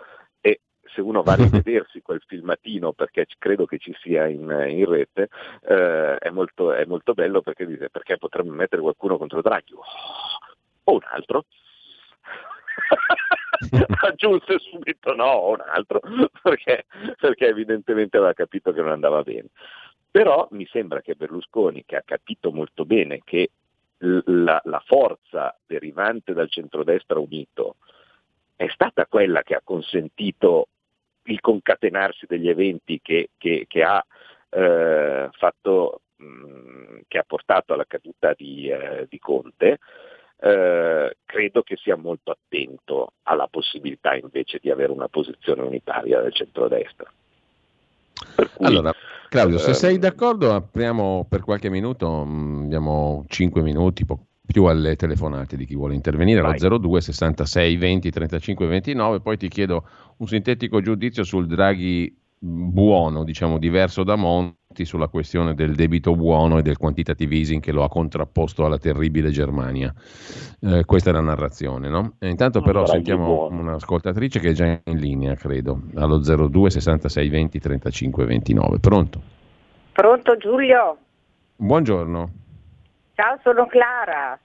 se 0.95 1.01
uno 1.01 1.23
va 1.23 1.33
a 1.33 1.37
rivedersi 1.45 2.01
quel 2.01 2.23
filmatino, 2.27 2.93
perché 2.93 3.27
credo 3.39 3.67
che 3.67 3.79
ci 3.79 3.95
sia 4.01 4.27
in, 4.27 4.43
in 4.69 4.85
rete, 4.87 5.29
eh, 5.63 6.17
è, 6.17 6.31
molto, 6.31 6.73
è, 6.73 6.85
molto, 6.87 7.13
bello 7.13 7.43
perché 7.43 7.67
dice 7.67 7.91
perché 7.91 8.17
potrebbe 8.17 8.51
mettere 8.51 8.81
qualcuno 8.81 9.19
contro 9.19 9.43
Draghi 9.43 9.75
oh, 9.75 9.83
o 10.85 10.93
un 10.93 11.01
altro. 11.11 11.45
aggiunse 14.03 14.59
subito 14.59 15.15
no 15.15 15.49
un 15.49 15.63
altro, 15.65 16.01
perché, 16.43 16.87
perché 17.19 17.47
evidentemente 17.47 18.17
aveva 18.17 18.33
capito 18.33 18.73
che 18.73 18.81
non 18.81 18.91
andava 18.91 19.23
bene. 19.23 19.49
Però 20.11 20.47
mi 20.53 20.67
sembra 20.67 21.01
che 21.01 21.15
Berlusconi, 21.15 21.85
che 21.85 21.97
ha 21.97 22.03
capito 22.05 22.53
molto 22.53 22.85
bene 22.85 23.21
che 23.25 23.51
la, 23.99 24.61
la 24.65 24.83
forza 24.85 25.57
derivante 25.67 26.33
dal 26.35 26.51
centrodestra 26.51 27.19
unito 27.19 27.77
è 28.57 28.69
stata 28.69 29.07
quella 29.07 29.43
che 29.43 29.55
ha 29.55 29.61
consentito 29.65 30.69
il 31.25 31.41
concatenarsi 31.41 32.27
degli 32.27 32.49
eventi 32.49 33.01
che, 33.03 33.31
che, 33.39 33.67
che 33.69 33.83
ha 33.83 34.05
eh, 34.51 35.29
fatto, 35.33 36.01
mh, 36.17 37.01
che 37.09 37.19
ha 37.19 37.25
portato 37.27 37.73
alla 37.73 37.87
caduta 37.87 38.35
di, 38.37 38.69
eh, 38.69 39.07
di 39.09 39.19
Conte, 39.19 39.79
eh, 40.41 41.17
credo 41.25 41.63
che 41.63 41.77
sia 41.77 41.97
molto 41.97 42.31
attento 42.31 43.13
alla 43.23 43.47
possibilità 43.49 44.15
invece 44.15 44.59
di 44.61 44.71
avere 44.71 44.93
una 44.93 45.09
posizione 45.09 45.63
unitaria 45.63 46.21
del 46.21 46.35
centrodestra. 46.35 47.11
Cui, 48.55 48.67
allora, 48.67 48.93
Claudio, 49.29 49.59
se 49.59 49.75
sei 49.75 49.95
ehm, 49.95 50.01
d'accordo 50.01 50.53
apriamo 50.53 51.27
per 51.29 51.41
qualche 51.41 51.71
minuto, 51.71 52.25
mm, 52.25 52.65
abbiamo 52.65 53.25
5 53.29 53.63
minuti, 53.63 54.05
più 54.47 54.65
alle 54.65 54.95
telefonate 54.97 55.57
di 55.57 55.65
chi 55.65 55.75
vuole 55.75 55.95
intervenire 55.95 56.41
allo 56.41 56.79
02 56.79 57.01
66 57.01 57.77
20 57.77 58.11
35 58.11 58.67
29, 58.67 59.21
poi 59.21 59.37
ti 59.37 59.49
chiedo 59.49 59.87
un 60.19 60.27
sintetico 60.27 60.81
giudizio 60.81 61.25
sul 61.25 61.47
Draghi 61.47 62.15
buono, 62.39 63.25
diciamo 63.25 63.59
diverso 63.59 64.05
da 64.05 64.17
Monti 64.17 64.85
sulla 64.85 65.09
questione 65.09 65.55
del 65.55 65.75
debito 65.75 66.15
buono 66.15 66.59
e 66.59 66.63
del 66.63 66.77
quantitative 66.77 67.37
easing 67.37 67.63
che 67.63 67.73
lo 67.73 67.85
ha 67.85 67.89
contrapposto 67.89 68.67
alla 68.67 68.77
terribile 68.77 69.31
Germania. 69.31 69.95
Eh, 70.61 70.85
questa 70.85 71.09
è 71.09 71.13
la 71.15 71.21
narrazione, 71.21 71.89
no? 71.89 72.17
E 72.19 72.29
intanto 72.29 72.61
però 72.61 72.83
Draghi 72.83 72.97
sentiamo 72.97 73.25
buono. 73.25 73.61
un'ascoltatrice 73.61 74.41
che 74.41 74.51
è 74.51 74.53
già 74.53 74.79
in 74.85 74.99
linea, 74.99 75.35
credo, 75.37 75.85
allo 75.95 76.19
02 76.19 76.69
66 76.71 77.29
20 77.31 77.59
35 77.59 78.25
29. 78.27 78.79
Pronto? 78.79 79.21
Pronto 79.93 80.37
Giulio? 80.37 80.99
Buongiorno. 81.57 82.43
Ciao, 83.15 83.39
sono 83.43 83.67
Clara. 83.67 84.39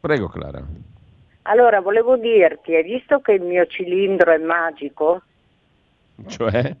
Prego 0.00 0.28
Clara. 0.28 0.62
Allora, 1.42 1.80
volevo 1.80 2.16
dirti, 2.16 2.74
hai 2.74 2.82
visto 2.82 3.20
che 3.20 3.32
il 3.32 3.42
mio 3.42 3.66
cilindro 3.66 4.32
è 4.32 4.38
magico? 4.38 5.22
Cioè? 6.26 6.74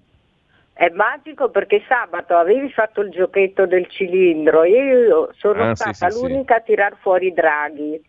È 0.72 0.88
magico 0.90 1.50
perché 1.50 1.82
sabato 1.86 2.36
avevi 2.36 2.70
fatto 2.72 3.02
il 3.02 3.10
giochetto 3.10 3.66
del 3.66 3.88
cilindro 3.88 4.62
e 4.62 4.70
io 4.70 5.30
sono 5.36 5.70
ah, 5.70 5.74
stata 5.74 6.10
sì, 6.10 6.20
l'unica 6.20 6.54
sì. 6.54 6.60
a 6.60 6.64
tirar 6.64 6.96
fuori 7.00 7.26
i 7.28 7.32
draghi. 7.32 8.04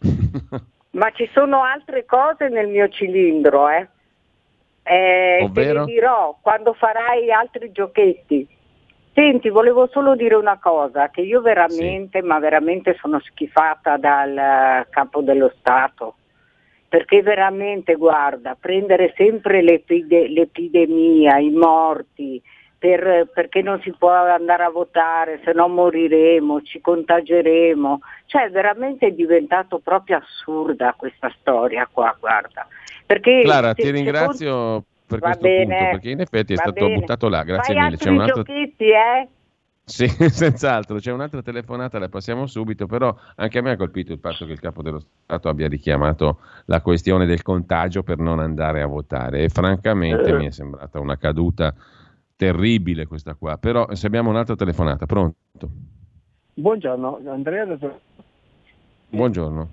Ma 0.90 1.10
ci 1.12 1.28
sono 1.32 1.62
altre 1.62 2.04
cose 2.04 2.48
nel 2.48 2.68
mio 2.68 2.88
cilindro, 2.88 3.68
eh? 3.68 3.88
Eh, 4.82 5.42
Ovvero? 5.42 5.84
Te 5.84 5.92
dirò 5.92 6.38
quando 6.40 6.72
farai 6.74 7.30
altri 7.32 7.72
giochetti. 7.72 8.48
Senti, 9.18 9.48
volevo 9.48 9.88
solo 9.90 10.14
dire 10.14 10.36
una 10.36 10.60
cosa, 10.60 11.08
che 11.08 11.22
io 11.22 11.40
veramente, 11.40 12.20
sì. 12.20 12.24
ma 12.24 12.38
veramente 12.38 12.96
sono 13.00 13.18
schifata 13.18 13.96
dal 13.96 14.86
capo 14.90 15.22
dello 15.22 15.52
Stato, 15.58 16.14
perché 16.88 17.20
veramente, 17.20 17.96
guarda, 17.96 18.56
prendere 18.58 19.12
sempre 19.16 19.60
l'epide- 19.60 20.28
l'epidemia, 20.28 21.38
i 21.38 21.50
morti, 21.50 22.40
per, 22.78 23.28
perché 23.34 23.60
non 23.60 23.80
si 23.80 23.90
può 23.90 24.12
andare 24.12 24.62
a 24.62 24.70
votare, 24.70 25.40
se 25.42 25.52
no 25.52 25.66
moriremo, 25.66 26.62
ci 26.62 26.80
contageremo, 26.80 27.98
cioè 28.26 28.50
veramente 28.50 29.08
è 29.08 29.10
diventato 29.10 29.80
proprio 29.80 30.18
assurda 30.18 30.94
questa 30.96 31.34
storia 31.40 31.88
qua, 31.90 32.16
guarda. 32.20 32.68
Perché 33.04 33.40
Clara, 33.42 33.74
ti 33.74 33.90
ringrazio 33.90 34.84
per 35.08 35.20
questo 35.20 35.42
bene, 35.42 35.76
punto, 35.76 35.90
perché 35.92 36.10
in 36.10 36.20
effetti 36.20 36.52
è 36.52 36.56
stato 36.56 36.84
bene. 36.84 36.94
buttato 36.98 37.28
là, 37.28 37.42
grazie 37.42 37.74
Fai 37.74 37.82
mille. 37.84 37.96
C'è 37.96 38.10
un 38.10 38.20
altro... 38.20 38.42
giochetti, 38.42 38.84
eh? 38.84 39.28
Sì, 39.84 40.06
senz'altro, 40.28 40.98
c'è 40.98 41.10
un'altra 41.10 41.40
telefonata, 41.40 41.98
la 41.98 42.10
passiamo 42.10 42.46
subito, 42.46 42.86
però 42.86 43.16
anche 43.36 43.58
a 43.58 43.62
me 43.62 43.70
ha 43.70 43.76
colpito 43.76 44.12
il 44.12 44.18
fatto 44.18 44.44
che 44.44 44.52
il 44.52 44.60
capo 44.60 44.82
dello 44.82 45.00
Stato 45.24 45.48
abbia 45.48 45.66
richiamato 45.66 46.40
la 46.66 46.82
questione 46.82 47.24
del 47.24 47.40
contagio 47.40 48.02
per 48.02 48.18
non 48.18 48.38
andare 48.38 48.82
a 48.82 48.86
votare 48.86 49.44
e 49.44 49.48
francamente 49.48 50.28
eh. 50.28 50.36
mi 50.36 50.46
è 50.46 50.50
sembrata 50.50 51.00
una 51.00 51.16
caduta 51.16 51.74
terribile 52.36 53.06
questa 53.06 53.34
qua, 53.34 53.56
però 53.56 53.94
se 53.94 54.06
abbiamo 54.06 54.28
un'altra 54.28 54.54
telefonata, 54.56 55.06
pronto? 55.06 55.70
Buongiorno, 56.52 57.20
Andrea 57.26 57.66
Buongiorno. 59.08 59.68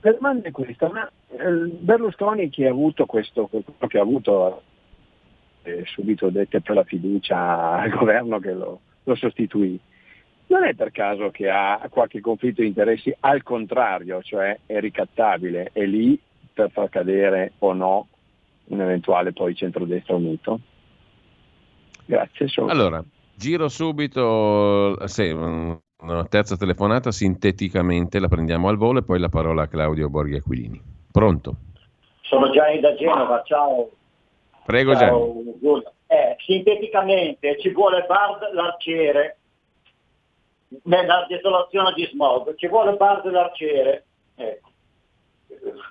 La 0.00 0.12
domanda 0.12 0.48
è 0.48 0.50
questa, 0.52 0.88
ma 0.88 1.10
Berlusconi 1.28 2.48
che 2.48 2.66
ha 2.66 2.70
avuto 2.70 3.04
questo, 3.06 3.50
che 3.86 3.98
ha 3.98 4.02
avuto 4.02 4.62
eh, 5.62 5.84
subito 5.86 6.30
dette 6.30 6.60
per 6.60 6.74
la 6.74 6.84
fiducia 6.84 7.72
al 7.80 7.90
governo 7.90 8.38
che 8.38 8.52
lo, 8.52 8.80
lo 9.04 9.14
sostituì, 9.14 9.78
non 10.46 10.64
è 10.64 10.74
per 10.74 10.90
caso 10.90 11.30
che 11.30 11.50
ha 11.50 11.86
qualche 11.90 12.20
conflitto 12.20 12.62
di 12.62 12.68
interessi 12.68 13.14
al 13.20 13.42
contrario, 13.42 14.22
cioè 14.22 14.58
è 14.64 14.80
ricattabile, 14.80 15.70
è 15.72 15.84
lì 15.84 16.18
per 16.52 16.70
far 16.70 16.88
cadere 16.88 17.52
o 17.58 17.72
no 17.74 18.08
un 18.64 18.80
eventuale 18.80 19.32
poi 19.32 19.54
centrodestra 19.54 20.14
unito? 20.14 20.60
Grazie. 22.06 22.48
Solo. 22.48 22.70
Allora, 22.70 23.04
giro 23.34 23.68
subito, 23.68 25.06
sì, 25.06 25.28
una 25.28 26.24
terza 26.28 26.56
telefonata, 26.56 27.12
sinteticamente 27.12 28.18
la 28.18 28.28
prendiamo 28.28 28.68
al 28.68 28.78
volo 28.78 29.00
e 29.00 29.04
poi 29.04 29.18
la 29.18 29.28
parola 29.28 29.64
a 29.64 29.68
Claudio 29.68 30.08
Borghi 30.08 30.36
Aquilini. 30.36 30.96
Pronto? 31.10 31.56
Sono 32.22 32.50
Gianni 32.50 32.80
da 32.80 32.94
Genova, 32.94 33.42
ciao. 33.44 33.90
Prego 34.64 34.94
ciao. 34.96 35.32
Gianni. 35.60 35.82
Eh, 36.06 36.36
sinteticamente 36.38 37.58
ci 37.60 37.70
vuole 37.70 38.04
Bard 38.06 38.52
l'arciere 38.52 39.38
nella 40.84 41.26
desolazione 41.28 41.92
di 41.94 42.04
smog, 42.06 42.54
ci 42.56 42.68
vuole 42.68 42.96
Bard 42.96 43.24
l'arciere. 43.26 44.04
Ecco. 44.34 44.68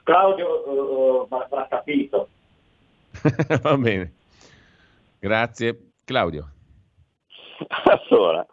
Claudio 0.04 1.28
uh, 1.28 1.28
avrà 1.30 1.68
capito. 1.68 2.30
Va 3.62 3.78
bene. 3.78 4.14
Grazie. 5.20 5.92
Claudio. 6.06 6.52
Allora, 8.10 8.46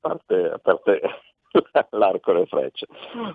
parte, 0.00 0.34
a 0.34 0.58
parte 0.58 1.00
l'arco 1.90 2.30
e 2.30 2.34
le 2.34 2.46
frecce, 2.46 2.86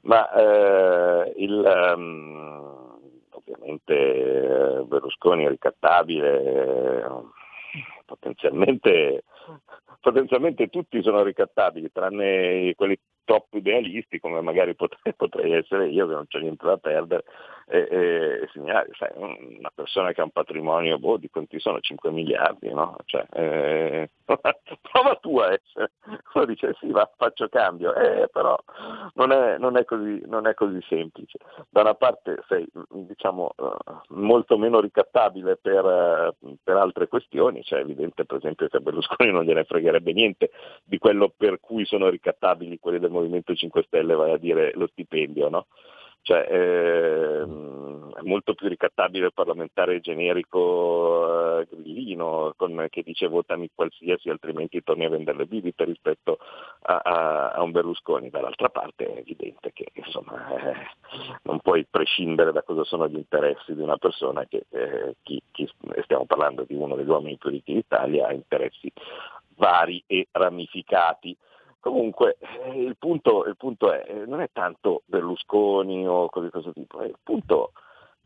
ma 0.03 0.32
eh, 0.32 1.34
il, 1.38 1.93
um, 1.95 2.99
ovviamente 3.32 3.93
eh, 3.93 4.84
Berlusconi 4.84 5.45
è 5.45 5.49
ricattabile, 5.49 7.03
eh, 7.03 7.07
potenzialmente, 8.05 9.24
potenzialmente 9.99 10.69
tutti 10.69 11.01
sono 11.01 11.24
ricattabili, 11.24 11.91
tranne 11.91 12.74
quelli 12.76 12.99
troppo 13.26 13.57
idealisti 13.57 14.19
come 14.19 14.41
magari 14.41 14.76
potrei, 14.76 15.13
potrei, 15.15 15.53
essere 15.53 15.88
io 15.88 16.07
che 16.07 16.13
non 16.13 16.28
c'è 16.28 16.39
niente 16.39 16.65
da 16.65 16.78
perdere 16.78 17.24
e, 17.68 17.88
e 17.91 18.49
sai, 18.97 19.11
una 19.16 19.72
persona 19.74 20.11
che 20.11 20.22
ha 20.22 20.26
un 20.26 20.32
patrimonio 20.32 20.99
boh, 20.99 21.18
di 21.18 21.30
quanti 21.30 21.59
sono? 21.59 21.80
5 21.80 22.11
miliardi, 22.11 22.70
no? 22.74 22.95
Cioè, 23.05 23.26
eh, 23.32 24.09
prova 24.82 25.16
tu 25.22 25.38
a 25.39 25.51
essere, 25.51 25.91
uno 26.34 26.45
dice 26.45 26.76
sì 26.80 26.91
va 26.91 27.09
faccio 27.16 27.47
cambio, 27.49 27.93
eh, 27.95 28.28
però 28.32 28.57
non 29.16 29.32
è, 29.32 29.57
non, 29.57 29.78
è 29.78 29.86
così, 29.86 30.22
non 30.26 30.47
è, 30.47 30.53
così, 30.53 30.80
semplice, 30.88 31.38
da 31.70 31.82
una 31.82 31.95
parte 31.95 32.43
sei 32.47 32.68
diciamo 32.89 33.51
molto 34.09 34.57
meno 34.57 34.80
ricattabile 34.80 35.57
per, 35.57 36.36
per 36.64 36.78
altre 36.78 37.07
questioni, 37.07 37.64
cioè 37.64 37.80
è 37.80 37.84
evidente 37.84 38.26
per 38.26 38.38
esempio 38.38 38.68
che 38.68 38.78
a 38.78 38.82
Berlusconi 38.82 39.32
non 39.32 39.43
gliene 39.43 39.64
fregherebbe 39.64 40.14
niente 40.14 40.51
di 40.84 40.97
quello 40.97 41.34
per 41.36 41.59
cui 41.59 41.86
sono 41.86 42.09
ricattabili 42.09 42.80
quelli 42.80 42.99
del 42.99 43.11
Movimento 43.11 43.53
5 43.53 43.84
Stelle, 43.84 44.16
vale 44.16 44.34
a 44.34 44.38
dire 44.38 44.72
lo 44.76 44.88
stipendio, 44.88 45.49
no? 45.49 45.68
Cioè, 46.24 46.47
eh, 46.49 47.41
è 48.13 48.21
molto 48.21 48.53
più 48.53 48.69
ricattabile 48.69 49.26
il 49.26 49.34
parlamentare 49.34 49.99
generico 49.99 51.59
eh, 51.59 51.67
grillino 51.69 52.53
con, 52.55 52.88
che 52.89 53.03
dice 53.03 53.28
votami 53.28 53.69
qualsiasi 53.76 54.30
altrimenti 54.30 54.82
torni 54.84 55.03
a 55.03 55.09
vendere 55.09 55.39
le 55.39 55.45
bibite 55.47 55.84
rispetto 55.84 56.38
a, 56.84 57.01
a, 57.03 57.51
a, 57.51 57.61
un 57.61 57.71
Berlusconi. 57.71 58.30
Dall'altra 58.30 58.69
parte 58.69 59.05
è 59.05 59.17
evidente 59.17 59.71
che 59.74 59.88
insomma, 59.95 60.47
eh, 60.55 60.76
non 61.43 61.59
puoi 61.59 61.86
prescindere 61.89 62.53
da 62.53 62.63
cosa 62.63 62.86
sono 62.86 63.09
gli 63.09 63.17
interessi 63.17 63.76
di 63.76 63.82
una 63.82 63.97
persona 63.97 64.45
che 64.45 64.65
eh, 64.69 65.15
chi, 65.24 65.41
chi, 65.51 65.69
stiamo 66.03 66.26
parlando 66.26 66.63
di 66.63 66.76
uno 66.76 66.95
degli 66.95 67.09
uomini 67.09 67.38
più 67.38 67.49
ricchi 67.49 67.74
d'Italia 67.74 68.28
ha 68.28 68.34
interessi 68.34 68.89
vari 69.55 70.01
e 70.07 70.28
ramificati. 70.32 71.36
Comunque 71.84 72.38
eh, 72.40 72.82
il, 72.82 72.96
punto, 72.96 73.46
il, 73.46 73.58
punto, 73.58 73.92
è, 73.92 74.06
eh, 74.08 74.26
non 74.26 74.40
è 74.40 74.48
tanto 74.54 75.04
Berlusconi 75.06 76.08
o 76.08 76.30
cose 76.30 76.46
di 76.46 76.52
questo 76.52 76.72
tipo, 76.72 77.04
il 77.04 77.18
punto 77.22 77.74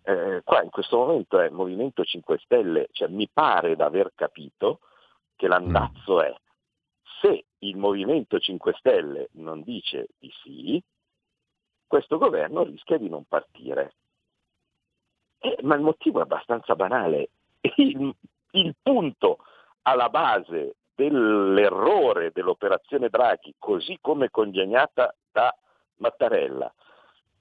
eh, 0.03 0.43
qua 0.43 0.61
in 0.61 0.69
questo 0.69 0.97
momento 0.97 1.39
è 1.39 1.47
il 1.47 1.53
Movimento 1.53 2.03
5 2.03 2.37
Stelle, 2.37 2.87
cioè 2.91 3.07
mi 3.07 3.27
pare 3.27 3.75
di 3.75 3.81
aver 3.81 4.11
capito 4.13 4.81
che 5.35 5.47
l'andazzo 5.47 6.21
è 6.21 6.31
se 7.19 7.45
il 7.57 7.77
Movimento 7.77 8.37
5 8.37 8.75
Stelle 8.77 9.29
non 9.31 9.63
dice 9.63 10.09
di 10.19 10.31
sì, 10.43 10.79
questo 11.87 12.19
governo 12.19 12.61
rischia 12.61 12.99
di 12.99 13.09
non 13.09 13.23
partire. 13.23 13.95
Eh, 15.39 15.57
ma 15.63 15.73
il 15.73 15.81
motivo 15.81 16.19
è 16.19 16.21
abbastanza 16.21 16.75
banale. 16.75 17.29
Il, 17.77 18.15
il 18.51 18.75
punto 18.79 19.39
alla 19.81 20.09
base 20.09 20.75
dell'errore 20.97 22.31
dell'operazione 22.33 23.09
Draghi, 23.09 23.53
così 23.59 23.99
come 24.01 24.31
congegnata 24.31 25.13
da 25.31 25.55
Mattarella. 25.97 26.73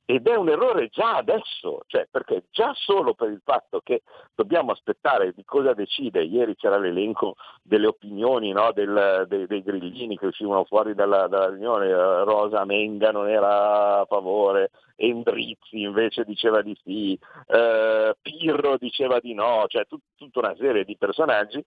Ed 0.09 0.29
è 0.29 0.37
un 0.37 0.49
errore 0.49 0.89
già 0.89 1.17
adesso, 1.17 1.81
cioè 1.89 2.07
perché 2.09 2.45
già 2.51 2.73
solo 2.77 3.15
per 3.15 3.29
il 3.31 3.41
fatto 3.43 3.81
che 3.83 4.03
dobbiamo 4.37 4.71
aspettare 4.71 5.33
di 5.33 5.43
cosa 5.45 5.73
decide, 5.73 6.23
ieri 6.23 6.55
c'era 6.55 6.79
l'elenco 6.79 7.35
delle 7.61 7.89
opinioni 7.89 8.53
no, 8.53 8.71
del, 8.73 9.25
dei, 9.27 9.47
dei, 9.49 9.65
grillini 9.65 10.17
che 10.17 10.27
uscivano 10.27 10.65
fuori 10.65 10.95
dalla, 10.95 11.27
dalla 11.27 11.49
riunione, 11.49 11.93
Rosa 12.23 12.65
Menga 12.65 13.11
non 13.11 13.29
era 13.29 14.01
a 14.01 14.05
favore, 14.05 14.71
Endrizzi 14.95 15.81
invece 15.81 16.23
diceva 16.23 16.63
di 16.63 16.77
sì, 16.85 17.19
eh, 17.49 18.15
Pirro 18.23 18.77
diceva 18.79 19.19
di 19.19 19.35
no, 19.35 19.65
cioè 19.67 19.87
tut, 19.87 20.03
tutta 20.15 20.39
una 20.39 20.55
serie 20.57 20.85
di 20.85 20.97
personaggi 20.97 21.65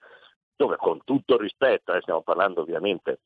dove 0.60 0.76
con 0.76 1.00
tutto 1.06 1.38
rispetto, 1.38 1.94
eh, 1.94 2.02
stiamo 2.02 2.22
parlando 2.22 2.60
ovviamente 2.60 3.20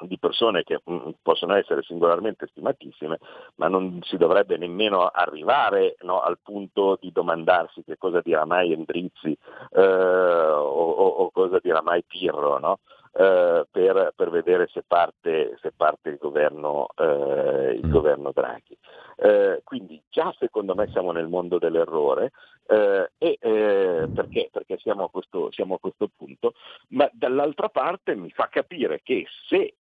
di 0.00 0.18
persone 0.18 0.62
che 0.62 0.82
mh, 0.84 0.92
mm, 0.92 1.10
possono 1.22 1.54
essere 1.54 1.82
singolarmente 1.82 2.48
stimatissime, 2.48 3.18
ma 3.54 3.68
non 3.68 4.00
si 4.02 4.18
dovrebbe 4.18 4.58
nemmeno 4.58 5.06
arrivare 5.06 5.96
no, 6.00 6.20
al 6.20 6.38
punto 6.42 6.98
di 7.00 7.10
domandarsi 7.12 7.82
che 7.82 7.96
cosa 7.96 8.20
dirà 8.20 8.44
mai 8.44 8.72
Endrizzi 8.74 9.34
eh, 9.70 9.80
o, 9.80 10.90
o, 10.90 11.30
cosa 11.30 11.58
dirà 11.62 11.80
mai 11.80 12.04
Pirro. 12.04 12.58
No? 12.58 12.80
Eh, 13.16 13.64
per, 13.70 14.12
per, 14.16 14.28
vedere 14.30 14.66
se 14.72 14.82
parte, 14.84 15.56
se 15.60 15.70
parte 15.70 16.08
il, 16.08 16.16
governo, 16.16 16.88
eh, 16.96 17.78
il, 17.80 17.86
mm. 17.86 17.90
governo, 17.90 18.32
Draghi. 18.32 18.76
Eh, 19.16 19.60
quindi 19.62 20.02
già 20.08 20.34
secondo 20.36 20.74
me 20.74 20.88
siamo 20.90 21.12
nel 21.12 21.28
mondo 21.28 21.58
dell'errore 21.58 22.32
eh, 22.66 23.12
e, 23.16 23.38
eh, 23.40 24.08
perché? 24.12 24.48
Perché 24.50 24.78
siamo 24.78 25.04
a, 25.04 25.10
questo, 25.10 25.52
siamo 25.52 25.74
a 25.74 25.78
questo 25.78 26.10
punto, 26.16 26.54
ma 26.88 27.08
dall'altra 27.12 27.68
parte 27.68 28.16
mi 28.16 28.30
fa 28.30 28.48
capire 28.48 29.00
che 29.02 29.26
se 29.46 29.76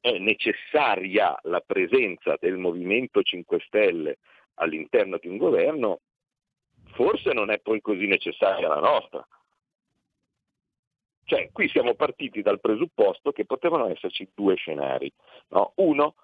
è 0.00 0.18
necessaria 0.18 1.38
la 1.42 1.60
presenza 1.60 2.36
del 2.40 2.56
Movimento 2.56 3.22
5 3.22 3.60
Stelle 3.66 4.18
all'interno 4.54 5.18
di 5.18 5.28
un 5.28 5.36
governo, 5.36 6.00
forse 6.94 7.32
non 7.32 7.50
è 7.50 7.60
poi 7.60 7.80
così 7.80 8.06
necessaria 8.06 8.66
la 8.66 8.80
nostra. 8.80 9.24
Cioè, 11.26 11.50
qui 11.52 11.68
siamo 11.68 11.94
partiti 11.94 12.40
dal 12.40 12.60
presupposto 12.60 13.32
che 13.32 13.44
potevano 13.44 13.88
esserci 13.88 14.28
due 14.32 14.54
scenari. 14.54 15.12
No? 15.48 15.72
Uno, 15.76 16.14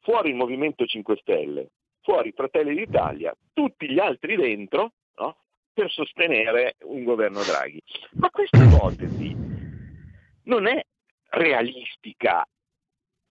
fuori 0.00 0.28
il 0.28 0.36
Movimento 0.36 0.84
5 0.84 1.16
Stelle, 1.16 1.70
fuori 2.02 2.32
Fratelli 2.32 2.74
d'Italia, 2.74 3.34
tutti 3.54 3.90
gli 3.90 3.98
altri 3.98 4.36
dentro, 4.36 4.92
no? 5.16 5.36
per 5.72 5.90
sostenere 5.90 6.76
un 6.82 7.02
governo 7.02 7.42
Draghi. 7.42 7.80
Ma 8.12 8.30
questa 8.30 8.62
ipotesi 8.62 9.34
non 10.44 10.66
è 10.66 10.84
realistica 11.30 12.46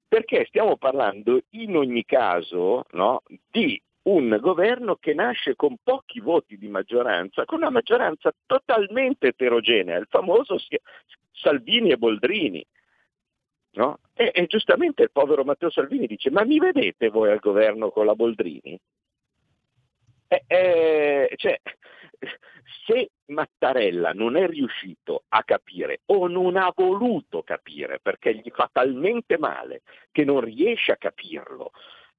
perché 0.08 0.46
stiamo 0.48 0.76
parlando 0.76 1.42
in 1.52 1.76
ogni 1.78 2.04
caso 2.04 2.84
no, 2.92 3.22
di 3.50 3.81
governo 4.40 4.96
che 4.96 5.14
nasce 5.14 5.56
con 5.56 5.78
pochi 5.82 6.20
voti 6.20 6.58
di 6.58 6.68
maggioranza, 6.68 7.46
con 7.46 7.60
una 7.60 7.70
maggioranza 7.70 8.32
totalmente 8.46 9.28
eterogenea, 9.28 9.98
il 9.98 10.08
famoso 10.10 10.58
Salvini 11.32 11.92
e 11.92 11.98
Boldrini. 11.98 12.66
No? 13.74 14.00
E, 14.14 14.32
e, 14.34 14.46
giustamente 14.48 15.04
il 15.04 15.12
povero 15.12 15.44
Matteo 15.44 15.70
Salvini 15.70 16.06
dice: 16.06 16.30
Ma 16.30 16.44
mi 16.44 16.60
vedete 16.60 17.10
voi 17.10 17.32
al 17.32 17.40
governo 17.40 17.90
con 17.90 18.06
la 18.06 18.16
Boldrini? 18.16 18.78
Eh, 20.28 20.44
eh, 20.48 21.34
cioè, 21.38 21.60
se 22.86 23.12
Mattarella 23.28 24.12
non 24.12 24.36
è 24.36 24.48
riuscito 24.48 25.24
a 25.30 25.44
capire 25.44 26.02
o 26.08 26.28
non 26.28 26.58
ha 26.58 26.72
voluto 26.76 27.44
capire 27.44 28.00
perché 28.00 28.36
gli 28.36 28.50
fa 28.54 28.70
talmente 28.72 29.38
male 29.38 29.82
che 30.12 30.24
non 30.24 30.42
riesce 30.42 30.92
a 30.92 30.98
capirlo, 30.98 31.72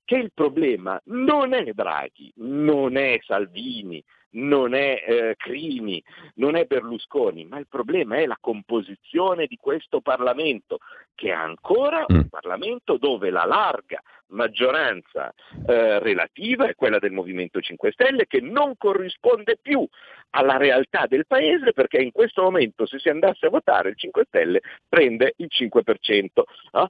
che 0.04 0.16
il 0.16 0.30
problema 0.32 1.00
non 1.06 1.52
è 1.54 1.72
Draghi, 1.72 2.32
non 2.36 2.96
è 2.96 3.18
Salvini, 3.24 4.02
non 4.32 4.74
è 4.74 5.04
eh, 5.06 5.34
Crimi, 5.36 6.02
non 6.36 6.56
è 6.56 6.64
Berlusconi, 6.64 7.44
ma 7.44 7.58
il 7.58 7.66
problema 7.68 8.16
è 8.16 8.26
la 8.26 8.38
composizione 8.40 9.46
di 9.46 9.56
questo 9.56 10.00
Parlamento, 10.00 10.78
che 11.14 11.28
è 11.28 11.32
ancora 11.32 12.04
un 12.06 12.18
mm. 12.18 12.28
Parlamento 12.30 12.96
dove 12.96 13.30
la 13.30 13.44
larga 13.44 14.00
maggioranza 14.28 15.32
eh, 15.66 15.98
relativa 15.98 16.66
è 16.66 16.74
quella 16.74 16.98
del 16.98 17.12
Movimento 17.12 17.60
5 17.60 17.92
Stelle, 17.92 18.26
che 18.26 18.40
non 18.40 18.74
corrisponde 18.78 19.58
più 19.60 19.86
alla 20.30 20.56
realtà 20.56 21.06
del 21.06 21.26
Paese, 21.26 21.72
perché 21.72 21.98
in 21.98 22.12
questo 22.12 22.42
momento 22.42 22.86
se 22.86 22.98
si 22.98 23.10
andasse 23.10 23.46
a 23.46 23.50
votare 23.50 23.90
il 23.90 23.96
5 23.96 24.24
Stelle 24.26 24.60
prende 24.88 25.34
il 25.36 25.48
5%. 25.50 26.26
No? 26.72 26.88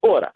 Ora, 0.00 0.30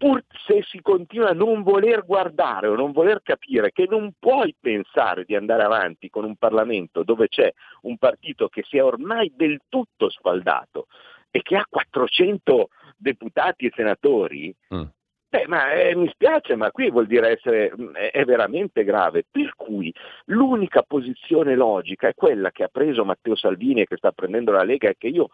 pur 0.00 0.24
se 0.46 0.62
si 0.62 0.80
continua 0.80 1.28
a 1.28 1.34
non 1.34 1.62
voler 1.62 2.06
guardare 2.06 2.68
o 2.68 2.74
non 2.74 2.90
voler 2.90 3.20
capire 3.22 3.70
che 3.70 3.86
non 3.86 4.12
puoi 4.18 4.56
pensare 4.58 5.26
di 5.26 5.36
andare 5.36 5.62
avanti 5.62 6.08
con 6.08 6.24
un 6.24 6.36
Parlamento 6.36 7.02
dove 7.02 7.28
c'è 7.28 7.52
un 7.82 7.98
partito 7.98 8.48
che 8.48 8.62
si 8.66 8.78
è 8.78 8.82
ormai 8.82 9.30
del 9.36 9.60
tutto 9.68 10.08
sfaldato 10.08 10.86
e 11.30 11.42
che 11.42 11.54
ha 11.54 11.66
400 11.68 12.70
deputati 12.96 13.66
e 13.66 13.72
senatori, 13.74 14.54
mm. 14.74 14.82
Beh, 15.28 15.46
ma 15.46 15.70
eh, 15.70 15.94
mi 15.94 16.08
spiace, 16.08 16.56
ma 16.56 16.72
qui 16.72 16.90
vuol 16.90 17.06
dire 17.06 17.36
essere, 17.36 17.72
mm, 17.78 17.94
è, 17.94 18.10
è, 18.10 18.24
veramente 18.24 18.82
grave. 18.82 19.24
Per 19.30 19.54
cui 19.54 19.94
l'unica 20.24 20.82
posizione 20.82 21.54
logica 21.54 22.08
è 22.08 22.14
quella 22.14 22.50
che 22.50 22.64
ha 22.64 22.68
preso 22.68 23.04
Matteo 23.04 23.36
Salvini 23.36 23.82
e 23.82 23.86
che 23.86 23.96
sta 23.96 24.10
prendendo 24.10 24.50
la 24.50 24.64
Lega 24.64 24.88
e 24.88 24.96
che 24.98 25.06
io 25.06 25.28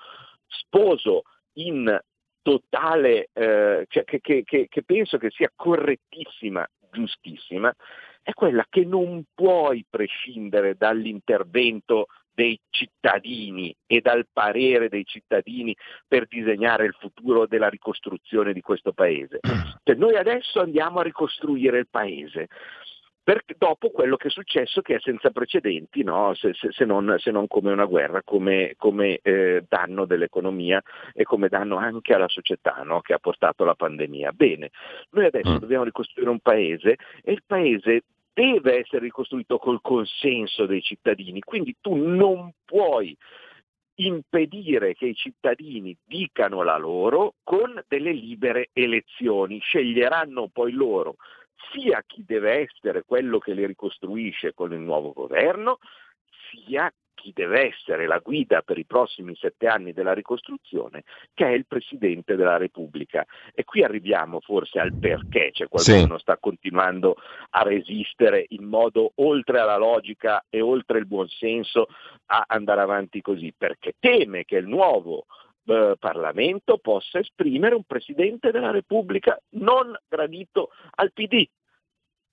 sposo 0.47 1.23
in 1.55 1.99
totale, 2.47 3.31
eh, 3.33 3.87
cioè 3.89 4.05
che, 4.05 4.21
che, 4.21 4.45
che, 4.45 4.83
penso 4.85 5.19
che 5.19 5.31
sia 5.31 5.51
correttissima, 5.53 6.65
giustissima, 6.93 7.75
è 8.23 8.33
quella 8.35 8.65
che 8.71 8.85
non 8.85 9.25
puoi 9.35 9.85
prescindere 9.91 10.77
dall'intervento 10.77 12.07
dei 12.33 12.57
cittadini 12.71 13.75
e 13.85 14.01
dal 14.01 14.29
parere 14.33 14.89
dei 14.89 15.05
cittadini 15.05 15.75
per 16.07 16.29
disegnare 16.29 16.85
il 16.85 16.95
futuro 16.97 17.49
della 17.49 17.69
ricostruzione 17.69 18.53
di 18.53 18.61
questo 18.61 18.93
paese. 18.93 19.41
Cioè, 19.83 19.97
noi 19.97 20.15
adesso 20.15 20.61
andiamo 20.61 21.01
a 21.01 21.03
ricostruire 21.03 21.79
il 21.79 21.89
paese 21.91 22.47
per, 23.27 23.43
dopo 23.59 23.91
quello 23.91 24.15
che 24.15 24.29
è 24.29 24.31
successo 24.31 24.83
che 24.83 24.95
è 24.95 25.01
senza 25.01 25.31
precedenti, 25.31 26.05
no? 26.05 26.33
se, 26.35 26.55
se, 26.55 26.69
se, 26.71 26.85
non, 26.85 27.17
se, 27.19 27.33
non, 27.33 27.49
come 27.49 27.73
una 27.73 27.85
guerra, 27.85 28.23
come, 28.23 28.75
come 28.77 29.19
eh, 29.21 29.65
danno 29.69 30.05
dell'economia 30.05 30.81
e 31.13 31.25
come 31.25 31.49
danno 31.49 31.75
anche 31.75 32.15
alla 32.15 32.29
società 32.29 32.85
no? 32.85 33.01
che 33.01 33.15
ha 33.15 33.19
portato 33.19 33.65
la 33.65 33.75
pandemia. 33.75 34.31
Bene, 34.31 34.71
noi 35.11 35.25
adesso 35.25 35.55
mm. 35.55 35.57
dobbiamo 35.57 35.83
ricostruire 35.83 36.31
un 36.31 36.39
paese 36.39 36.99
e 37.25 37.33
il 37.33 37.43
paese 37.45 38.05
deve 38.33 38.79
essere 38.79 39.01
ricostruito 39.01 39.59
col 39.59 39.81
consenso 39.83 40.65
dei 40.65 40.83
cittadini, 40.83 41.41
quindi 41.41 41.75
tu 41.81 41.97
non 41.97 42.53
puoi 42.65 43.17
impedire 43.97 44.95
che 44.95 45.07
i 45.07 45.15
cittadini 45.17 45.97
dicano 46.05 46.63
la 46.63 46.77
loro 46.77 47.35
con 47.43 47.83
delle 47.89 48.13
libere 48.13 48.69
elezioni, 48.73 49.59
sceglieranno 49.59 50.49
poi 50.53 50.71
loro 50.71 51.17
sia 51.73 52.03
chi 52.07 52.25
deve 52.25 52.69
essere 52.69 53.03
quello 53.05 53.39
che 53.39 53.55
le 53.55 53.67
ricostruisce 53.67 54.55
con 54.55 54.73
il 54.73 54.81
nuovo 54.81 55.13
governo, 55.13 55.79
sia 56.51 56.93
chi 57.17 57.33
deve 57.35 57.69
essere 57.69 58.07
la 58.07 58.19
guida 58.19 58.61
per 58.61 58.79
i 58.79 58.85
prossimi 58.85 59.35
sette 59.35 59.67
anni 59.67 59.93
della 59.93 60.13
ricostruzione, 60.13 61.03
che 61.35 61.47
è 61.47 61.51
il 61.51 61.67
Presidente 61.67 62.37
della 62.37 62.59
Repubblica. 62.59 63.27
E 63.53 63.65
qui 63.65 63.83
arriviamo 63.83 64.39
forse 64.41 64.79
al 64.79 64.95
perché, 64.95 65.51
cioè 65.53 65.67
qualcuno 65.67 66.17
sì. 66.17 66.21
sta 66.21 66.37
continuando 66.37 67.17
a 67.51 67.63
resistere 67.63 68.45
in 68.51 68.65
modo 68.65 69.13
oltre 69.17 69.59
alla 69.59 69.79
logica 69.79 70.45
e 70.49 70.61
oltre 70.61 70.99
il 70.99 71.07
buonsenso 71.07 71.89
a 72.27 72.45
andare 72.47 72.83
avanti 72.83 73.21
così, 73.23 73.53
perché 73.57 73.95
teme 73.99 74.45
che 74.45 74.57
il 74.57 74.69
nuovo 74.69 75.25
eh, 75.67 75.97
Parlamento 75.99 76.79
possa 76.79 77.19
esprimere 77.19 77.75
un 77.75 77.85
Presidente 77.85 78.51
della 78.51 78.71
Repubblica 78.71 79.39
non 79.51 79.97
gradito 80.09 80.71
al 80.97 81.13
PD. 81.13 81.47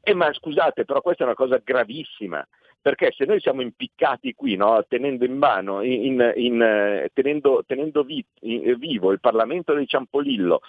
Eh, 0.06 0.14
ma 0.14 0.32
scusate, 0.34 0.86
però 0.86 1.02
questa 1.02 1.24
è 1.24 1.26
una 1.26 1.36
cosa 1.36 1.62
gravissima, 1.64 2.46
perché 2.82 3.14
se 3.16 3.24
noi 3.24 3.40
siamo 3.40 3.62
impiccati 3.62 4.34
qui, 4.34 4.58
no, 4.58 4.84
tenendo 4.88 5.24
in 5.24 5.38
mano, 5.38 5.82
in, 5.82 6.34
in, 6.36 6.62
eh, 6.62 7.10
tenendo, 7.14 7.64
tenendo 7.66 8.04
vi, 8.04 8.24
in, 8.42 8.78
vivo 8.78 9.14
il 9.14 9.22
Parlamento 9.22 9.74
di 9.74 9.88
Ciampolillo, 9.88 10.60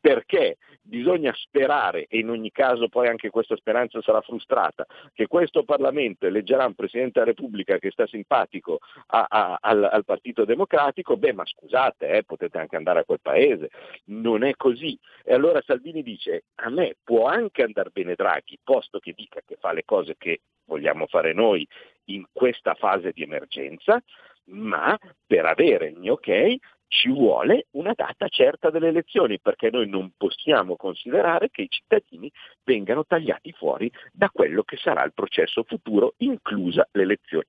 perché 0.00 0.56
bisogna 0.82 1.32
sperare, 1.34 2.06
e 2.08 2.18
in 2.18 2.30
ogni 2.30 2.50
caso 2.50 2.88
poi 2.88 3.06
anche 3.06 3.30
questa 3.30 3.54
speranza 3.56 4.00
sarà 4.00 4.20
frustrata, 4.22 4.86
che 5.12 5.26
questo 5.26 5.62
Parlamento 5.62 6.26
eleggerà 6.26 6.66
un 6.66 6.74
Presidente 6.74 7.20
della 7.20 7.32
Repubblica 7.32 7.78
che 7.78 7.90
sta 7.90 8.06
simpatico 8.06 8.78
a, 9.08 9.26
a, 9.28 9.58
al, 9.60 9.84
al, 9.84 10.04
Partito 10.04 10.44
Democratico, 10.44 11.16
beh 11.16 11.34
ma 11.34 11.44
scusate, 11.44 12.08
eh, 12.08 12.24
potete 12.24 12.58
anche 12.58 12.76
andare 12.76 13.00
a 13.00 13.04
quel 13.04 13.20
paese, 13.20 13.68
non 14.06 14.42
è 14.42 14.54
così. 14.56 14.98
E 15.22 15.34
allora 15.34 15.62
Salvini 15.64 16.02
dice, 16.02 16.44
a 16.56 16.70
me 16.70 16.96
può 17.04 17.26
anche 17.26 17.62
andare 17.62 17.90
bene 17.92 18.14
Draghi, 18.14 18.58
posto 18.62 18.98
che 18.98 19.12
dica 19.14 19.40
che 19.46 19.56
fa 19.60 19.72
le 19.72 19.84
cose 19.84 20.16
che 20.16 20.40
vogliamo 20.64 21.06
fare 21.06 21.32
noi 21.32 21.66
in 22.06 22.24
questa 22.32 22.74
fase 22.74 23.12
di 23.12 23.22
emergenza, 23.22 24.02
ma 24.46 24.98
per 25.26 25.44
avere 25.44 25.88
il 25.88 25.98
mio 25.98 26.14
ok 26.14 26.56
ci 26.90 27.08
vuole 27.08 27.66
una 27.72 27.92
data 27.94 28.26
certa 28.28 28.68
delle 28.68 28.88
elezioni, 28.88 29.38
perché 29.38 29.70
noi 29.70 29.88
non 29.88 30.10
possiamo 30.16 30.74
considerare 30.74 31.48
che 31.48 31.62
i 31.62 31.68
cittadini 31.68 32.30
vengano 32.64 33.06
tagliati 33.06 33.52
fuori 33.52 33.90
da 34.12 34.28
quello 34.28 34.64
che 34.64 34.76
sarà 34.76 35.04
il 35.04 35.12
processo 35.12 35.62
futuro, 35.62 36.14
inclusa 36.18 36.86
l'elezione 36.92 37.46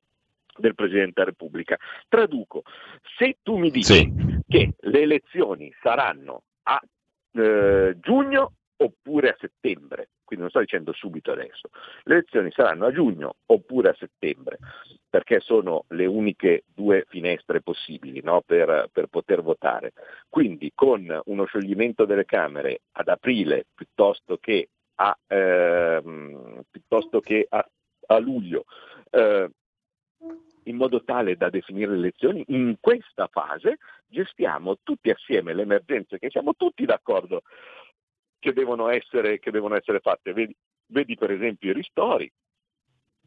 del 0.58 0.76
Presidente 0.76 1.14
della 1.16 1.32
Repubblica. 1.32 1.76
Traduco, 2.08 2.62
se 3.18 3.38
tu 3.42 3.58
mi 3.58 3.72
dici 3.72 3.94
sì. 3.94 4.14
che 4.48 4.74
le 4.80 5.02
elezioni 5.02 5.74
saranno 5.82 6.44
a 6.64 6.80
eh, 7.34 7.98
giugno 8.00 8.54
oppure 8.78 9.30
a 9.30 9.38
settembre, 9.40 10.10
quindi 10.32 10.46
non 10.46 10.50
sto 10.50 10.60
dicendo 10.60 10.94
subito 10.94 11.34
adesso, 11.34 11.70
le 12.04 12.14
elezioni 12.14 12.52
saranno 12.52 12.86
a 12.86 12.94
giugno 12.94 13.36
oppure 13.48 13.90
a 13.90 13.96
settembre, 14.00 14.60
perché 15.10 15.42
sono 15.42 15.84
le 15.90 16.06
uniche 16.06 16.64
due 16.74 17.04
finestre 17.10 17.62
possibili 17.62 18.22
no, 18.24 18.42
per, 18.46 18.88
per, 18.94 19.08
poter 19.08 19.42
votare. 19.42 19.92
Quindi 20.30 20.72
con 20.74 21.22
uno 21.26 21.46
scioglimento 21.46 22.06
delle 22.06 22.24
Camere 22.24 22.84
ad 22.94 23.10
aprile 23.10 23.66
piuttosto 23.76 24.38
che 24.38 24.70
a, 24.96 25.18
ehm, 25.28 26.62
piuttosto 26.72 27.20
che 27.20 27.46
a, 27.50 27.68
a 28.08 28.18
luglio, 28.20 28.64
eh, 29.10 29.50
in 30.64 30.76
modo 30.78 31.04
tale 31.04 31.36
da 31.36 31.50
definire 31.50 31.92
le 31.92 31.98
elezioni, 31.98 32.46
in 32.48 32.78
questa 32.80 33.28
fase 33.30 33.80
gestiamo 34.08 34.78
tutti 34.82 35.10
assieme 35.10 35.54
le 35.54 35.64
emergenze 35.64 36.20
che 36.20 36.30
siamo 36.30 36.54
tutti 36.56 36.86
d'accordo 36.86 37.42
che 38.42 38.54
devono 38.54 38.90
essere, 38.90 39.38
che 39.40 39.52
devono 39.52 39.76
essere 39.76 40.00
fatte. 40.00 40.34
Vedi, 40.34 40.54
vedi, 40.88 41.16
per 41.16 41.32
esempio 41.32 41.70
i 41.70 41.74
ristori. 41.74 42.30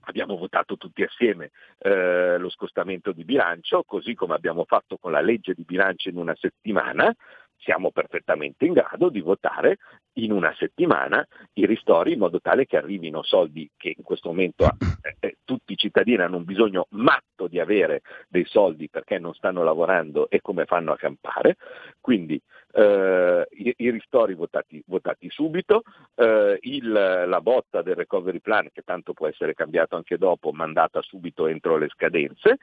Abbiamo 0.06 0.36
votato 0.36 0.76
tutti 0.76 1.02
assieme 1.02 1.50
eh, 1.78 2.36
lo 2.36 2.50
scostamento 2.50 3.12
di 3.12 3.24
bilancio, 3.24 3.84
così 3.84 4.14
come 4.14 4.34
abbiamo 4.34 4.64
fatto 4.64 4.98
con 4.98 5.12
la 5.12 5.22
legge 5.22 5.54
di 5.54 5.62
bilancio 5.62 6.10
in 6.10 6.18
una 6.18 6.34
settimana, 6.38 7.14
siamo 7.58 7.90
perfettamente 7.90 8.64
in 8.66 8.72
grado 8.72 9.08
di 9.08 9.20
votare 9.20 9.78
in 10.14 10.32
una 10.32 10.54
settimana 10.56 11.26
i 11.54 11.66
ristori 11.66 12.12
in 12.12 12.18
modo 12.18 12.40
tale 12.40 12.66
che 12.66 12.76
arrivino 12.76 13.22
soldi 13.22 13.68
che 13.76 13.94
in 13.96 14.02
questo 14.02 14.28
momento 14.28 14.64
eh, 15.02 15.16
eh, 15.20 15.36
tutti 15.44 15.72
i 15.72 15.76
cittadini 15.76 16.22
hanno 16.22 16.36
un 16.36 16.44
bisogno 16.44 16.86
matto 16.90 17.48
di 17.48 17.58
avere 17.58 18.02
dei 18.28 18.44
soldi 18.44 18.88
perché 18.88 19.18
non 19.18 19.34
stanno 19.34 19.62
lavorando 19.64 20.28
e 20.28 20.40
come 20.40 20.66
fanno 20.66 20.92
a 20.92 20.96
campare. 20.96 21.56
Quindi 22.00 22.40
eh, 22.72 23.46
i, 23.50 23.74
i, 23.76 23.90
ristori 23.90 24.34
votati, 24.34 24.82
votati 24.86 25.30
subito, 25.30 25.82
eh, 26.16 26.58
il, 26.60 26.90
la 26.90 27.40
botta 27.40 27.82
del 27.82 27.94
recovery 27.94 28.40
plan 28.40 28.68
che 28.72 28.82
tanto 28.82 29.12
può 29.12 29.26
essere 29.28 29.54
cambiato 29.54 29.96
anche 29.96 30.18
dopo, 30.18 30.52
mandata 30.52 31.00
subito 31.02 31.46
entro 31.46 31.76
le 31.76 31.88
scadenze 31.88 32.58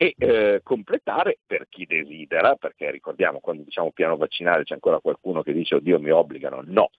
e 0.00 0.14
eh, 0.16 0.60
completare 0.62 1.40
per 1.44 1.66
chi 1.68 1.84
desidera, 1.84 2.54
perché 2.54 2.88
ricordiamo 2.92 3.40
quando 3.40 3.64
diciamo 3.64 3.90
piano 3.90 4.16
vaccinale 4.16 4.62
c'è 4.62 4.74
ancora 4.74 5.00
qualcuno 5.00 5.42
che 5.42 5.52
dice 5.52 5.74
oddio 5.74 5.98
mi 5.98 6.10
obbligano, 6.10 6.62
no, 6.64 6.90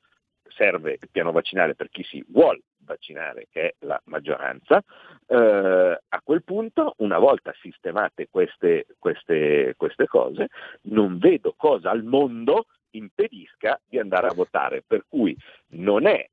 serve 0.50 0.98
il 1.00 1.10
piano 1.10 1.32
vaccinale 1.32 1.76
per 1.76 1.90
chi 1.90 2.04
si 2.04 2.24
vuole 2.28 2.64
vaccinare, 2.80 3.48
che 3.50 3.62
è 3.62 3.76
la 3.86 4.00
maggioranza, 4.06 4.84
eh, 5.28 6.00
a 6.08 6.22
quel 6.22 6.44
punto, 6.44 6.96
una 6.98 7.20
volta 7.20 7.54
sistemate 7.62 8.28
queste, 8.30 8.86
queste, 8.98 9.76
queste 9.78 10.06
cose, 10.06 10.48
non 10.84 11.20
vedo 11.20 11.54
cosa 11.56 11.92
al 11.92 12.04
mondo 12.04 12.66
impedisca 12.92 13.80
di 13.88 13.98
andare 13.98 14.28
a 14.28 14.34
votare, 14.34 14.84
per 14.86 15.06
cui 15.08 15.38
non 15.68 16.06
è 16.06 16.28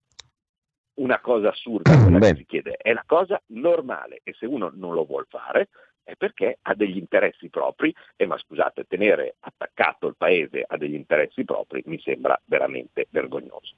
una 0.95 1.21
cosa 1.21 1.51
assurda 1.51 1.97
quella 2.03 2.19
che 2.19 2.37
si 2.37 2.47
chiede, 2.47 2.77
è 2.77 2.93
la 2.93 3.05
cosa 3.07 3.41
normale 3.49 4.21
e 4.25 4.35
se 4.37 4.47
uno 4.47 4.73
non 4.75 4.95
lo 4.95 5.05
vuole 5.05 5.27
fare 5.29 5.69
è 6.07 6.15
perché 6.15 6.59
ha 6.63 6.75
degli 6.75 6.97
interessi 6.97 7.49
propri 7.49 7.93
e 8.15 8.27
ma 8.27 8.39
scusate, 8.39 8.85
tenere 8.87 9.35
attaccato 9.41 10.07
il 10.07 10.15
paese 10.17 10.65
a 10.65 10.77
degli 10.77 10.95
interessi 10.95 11.45
propri 11.45 11.83
mi 11.87 11.99
sembra 12.01 12.41
veramente 12.45 13.09
vergognoso. 13.11 13.75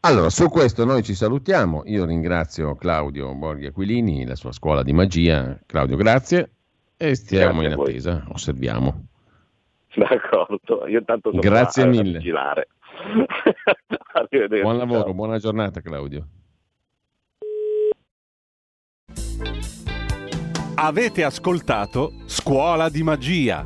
Allora, 0.00 0.28
su 0.28 0.48
questo 0.48 0.84
noi 0.84 1.04
ci 1.04 1.14
salutiamo. 1.14 1.82
Io 1.86 2.04
ringrazio 2.04 2.74
Claudio 2.74 3.32
Borghi 3.34 3.66
Aquilini, 3.66 4.26
la 4.26 4.34
sua 4.34 4.50
scuola 4.50 4.82
di 4.82 4.92
magia. 4.92 5.58
Claudio, 5.66 5.96
grazie. 5.96 6.50
E 6.96 7.14
stiamo 7.14 7.60
grazie 7.60 7.74
in 7.74 7.80
attesa, 7.80 8.24
osserviamo. 8.32 9.06
D'accordo, 9.94 10.86
io 10.88 10.98
intanto 10.98 11.30
sono 11.30 11.40
Grazie 11.40 11.86
mille. 11.86 12.20
Buon 14.60 14.76
lavoro, 14.78 15.14
buona 15.14 15.38
giornata 15.38 15.80
Claudio. 15.80 16.26
Avete 20.78 21.24
ascoltato 21.24 22.12
Scuola 22.26 22.90
di 22.90 23.02
Magia. 23.02 23.64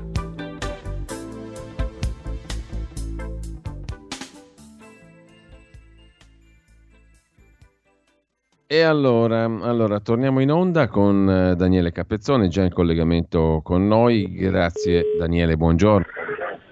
E 8.64 8.82
allora, 8.82 9.42
allora, 9.42 9.98
torniamo 9.98 10.38
in 10.38 10.52
onda 10.52 10.86
con 10.86 11.28
eh, 11.28 11.56
Daniele 11.56 11.90
Capezzone, 11.90 12.46
già 12.46 12.62
in 12.62 12.72
collegamento 12.72 13.60
con 13.64 13.88
noi. 13.88 14.32
Grazie 14.32 15.02
Daniele, 15.18 15.56
buongiorno. 15.56 16.06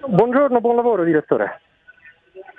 Buongiorno, 0.07 0.61
buon 0.61 0.77
lavoro 0.77 1.03
direttore. 1.03 1.59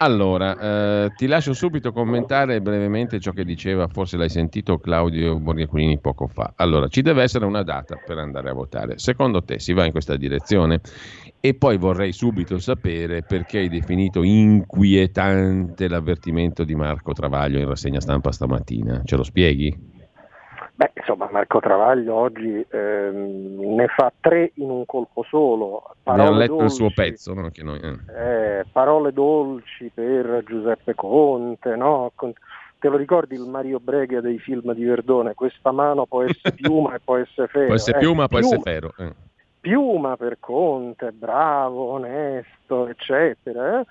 Allora, 0.02 1.04
eh, 1.04 1.12
ti 1.14 1.26
lascio 1.26 1.52
subito 1.52 1.92
commentare 1.92 2.62
brevemente 2.62 3.20
ciò 3.20 3.32
che 3.32 3.44
diceva, 3.44 3.86
forse 3.86 4.16
l'hai 4.16 4.30
sentito 4.30 4.78
Claudio 4.78 5.38
Borghiaculini 5.38 5.98
poco 5.98 6.26
fa. 6.26 6.54
Allora, 6.56 6.88
ci 6.88 7.02
deve 7.02 7.22
essere 7.22 7.44
una 7.44 7.62
data 7.62 7.96
per 8.02 8.16
andare 8.16 8.48
a 8.48 8.54
votare. 8.54 8.96
Secondo 8.96 9.42
te 9.44 9.58
si 9.58 9.74
va 9.74 9.84
in 9.84 9.90
questa 9.90 10.16
direzione? 10.16 10.80
E 11.38 11.52
poi 11.52 11.76
vorrei 11.76 12.12
subito 12.12 12.58
sapere 12.58 13.24
perché 13.24 13.58
hai 13.58 13.68
definito 13.68 14.22
inquietante 14.22 15.86
l'avvertimento 15.86 16.64
di 16.64 16.74
Marco 16.74 17.12
Travaglio 17.12 17.58
in 17.58 17.66
rassegna 17.68 18.00
stampa 18.00 18.32
stamattina. 18.32 19.02
Ce 19.04 19.16
lo 19.16 19.22
spieghi? 19.22 19.99
Beh, 20.80 20.92
insomma, 20.94 21.28
Marco 21.30 21.60
Travaglio 21.60 22.14
oggi 22.14 22.64
ehm, 22.70 23.74
ne 23.74 23.86
fa 23.88 24.10
tre 24.18 24.52
in 24.54 24.70
un 24.70 24.86
colpo 24.86 25.22
solo. 25.28 25.94
Parole 26.02 26.30
ne 26.30 26.34
ha 26.34 26.38
letto 26.38 26.52
dolci, 26.54 26.64
il 26.64 26.70
suo 26.70 26.90
pezzo, 26.94 27.34
no? 27.34 27.50
noi, 27.54 27.80
eh. 27.80 28.58
Eh, 28.58 28.64
parole 28.72 29.12
dolci 29.12 29.90
per 29.92 30.42
Giuseppe 30.46 30.94
Conte, 30.94 31.76
no? 31.76 32.10
Te 32.78 32.88
lo 32.88 32.96
ricordi 32.96 33.34
il 33.34 33.42
Mario 33.42 33.78
Brega 33.78 34.22
dei 34.22 34.38
film 34.38 34.72
di 34.72 34.82
Verdone? 34.84 35.34
Questa 35.34 35.70
mano 35.70 36.06
può 36.06 36.22
essere 36.22 36.54
piuma 36.56 36.94
e 36.94 37.00
può 37.04 37.16
essere 37.18 37.46
ferro. 37.48 37.66
Può 37.66 37.74
essere 37.74 37.98
eh, 37.98 38.00
piuma, 38.00 38.26
può 38.26 38.38
essere 38.38 38.60
ferro. 38.62 38.94
Eh. 38.96 39.12
Piuma 39.60 40.16
per 40.16 40.38
Conte, 40.40 41.12
bravo, 41.12 41.90
onesto, 41.90 42.88
eccetera. 42.88 43.80
Eh. 43.80 43.86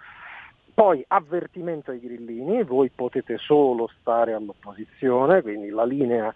Poi 0.73 1.05
avvertimento 1.07 1.91
ai 1.91 1.99
grillini, 1.99 2.63
voi 2.63 2.89
potete 2.89 3.37
solo 3.37 3.91
stare 3.99 4.33
all'opposizione, 4.33 5.43
quindi 5.43 5.69
la 5.69 5.85
linea 5.85 6.33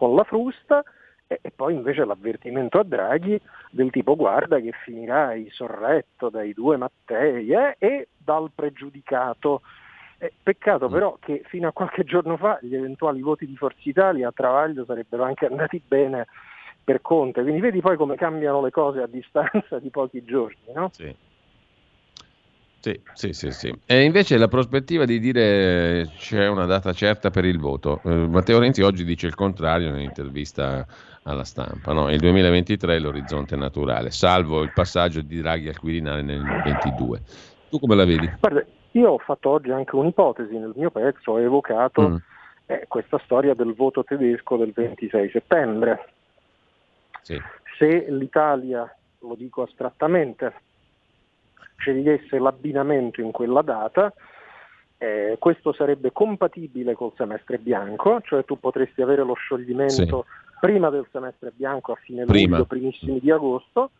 con 0.00 0.14
la 0.14 0.24
frusta 0.24 0.82
e, 1.26 1.40
e 1.42 1.50
poi 1.54 1.74
invece 1.74 2.06
l'avvertimento 2.06 2.78
a 2.78 2.84
Draghi 2.84 3.38
del 3.70 3.90
tipo 3.90 4.16
guarda 4.16 4.58
che 4.58 4.72
finirai 4.82 5.50
sorretto 5.50 6.30
dai 6.30 6.54
due 6.54 6.78
Mattei 6.78 7.52
eh, 7.52 7.76
e 7.78 8.08
dal 8.16 8.50
pregiudicato. 8.54 9.60
Eh, 10.16 10.32
peccato 10.42 10.88
mm. 10.88 10.92
però 10.92 11.16
che 11.20 11.42
fino 11.48 11.68
a 11.68 11.72
qualche 11.72 12.04
giorno 12.04 12.38
fa 12.38 12.58
gli 12.62 12.74
eventuali 12.74 13.20
voti 13.20 13.46
di 13.46 13.56
Forza 13.56 13.80
Italia 13.82 14.28
a 14.28 14.32
Travaglio 14.32 14.86
sarebbero 14.86 15.22
anche 15.24 15.44
andati 15.44 15.82
bene 15.86 16.26
per 16.82 17.02
Conte, 17.02 17.42
quindi 17.42 17.60
vedi 17.60 17.82
poi 17.82 17.96
come 17.96 18.16
cambiano 18.16 18.62
le 18.62 18.70
cose 18.70 19.02
a 19.02 19.06
distanza 19.06 19.78
di 19.78 19.90
pochi 19.90 20.24
giorni. 20.24 20.72
No? 20.74 20.88
Sì. 20.92 21.14
Sì, 22.80 22.98
sì, 23.12 23.32
sì, 23.34 23.50
sì. 23.50 23.78
E 23.84 24.04
invece 24.04 24.38
la 24.38 24.48
prospettiva 24.48 25.04
di 25.04 25.18
dire 25.18 26.10
c'è 26.16 26.48
una 26.48 26.64
data 26.64 26.94
certa 26.94 27.28
per 27.28 27.44
il 27.44 27.58
voto. 27.58 28.00
Eh, 28.04 28.26
Matteo 28.26 28.58
Renzi 28.58 28.80
oggi 28.80 29.04
dice 29.04 29.26
il 29.26 29.34
contrario 29.34 29.90
nell'intervista 29.90 30.86
alla 31.24 31.44
stampa. 31.44 31.92
No? 31.92 32.10
Il 32.10 32.18
2023 32.20 32.96
è 32.96 32.98
l'orizzonte 32.98 33.54
naturale, 33.54 34.10
salvo 34.10 34.62
il 34.62 34.72
passaggio 34.72 35.20
di 35.20 35.40
Draghi 35.42 35.68
al 35.68 35.78
Quirinale 35.78 36.22
nel 36.22 36.40
2022. 36.40 37.20
Tu 37.68 37.78
come 37.78 37.94
la 37.94 38.06
vedi? 38.06 38.30
Guarda, 38.40 38.64
io 38.92 39.10
ho 39.10 39.18
fatto 39.18 39.50
oggi 39.50 39.70
anche 39.70 39.94
un'ipotesi 39.94 40.56
nel 40.56 40.72
mio 40.74 40.90
pezzo, 40.90 41.32
ho 41.32 41.40
evocato 41.40 42.08
mm. 42.08 42.16
eh, 42.64 42.84
questa 42.88 43.20
storia 43.24 43.52
del 43.52 43.74
voto 43.74 44.04
tedesco 44.04 44.56
del 44.56 44.72
26 44.72 45.30
settembre. 45.30 46.08
Sì. 47.20 47.38
Se 47.76 48.06
l'Italia, 48.08 48.90
lo 49.20 49.34
dico 49.34 49.62
astrattamente, 49.64 50.52
scegliesse 51.80 52.38
l'abbinamento 52.38 53.20
in 53.20 53.32
quella 53.32 53.62
data, 53.62 54.12
eh, 54.98 55.36
questo 55.38 55.72
sarebbe 55.72 56.12
compatibile 56.12 56.94
col 56.94 57.12
semestre 57.16 57.58
bianco, 57.58 58.20
cioè 58.20 58.44
tu 58.44 58.60
potresti 58.60 59.00
avere 59.00 59.24
lo 59.24 59.34
scioglimento 59.34 60.26
sì. 60.28 60.58
prima 60.60 60.90
del 60.90 61.06
semestre 61.10 61.52
bianco 61.56 61.92
a 61.92 61.96
fine 61.96 62.26
prima. 62.26 62.58
luglio, 62.58 62.66
primissimi 62.66 63.18
di 63.18 63.30
agosto, 63.30 63.90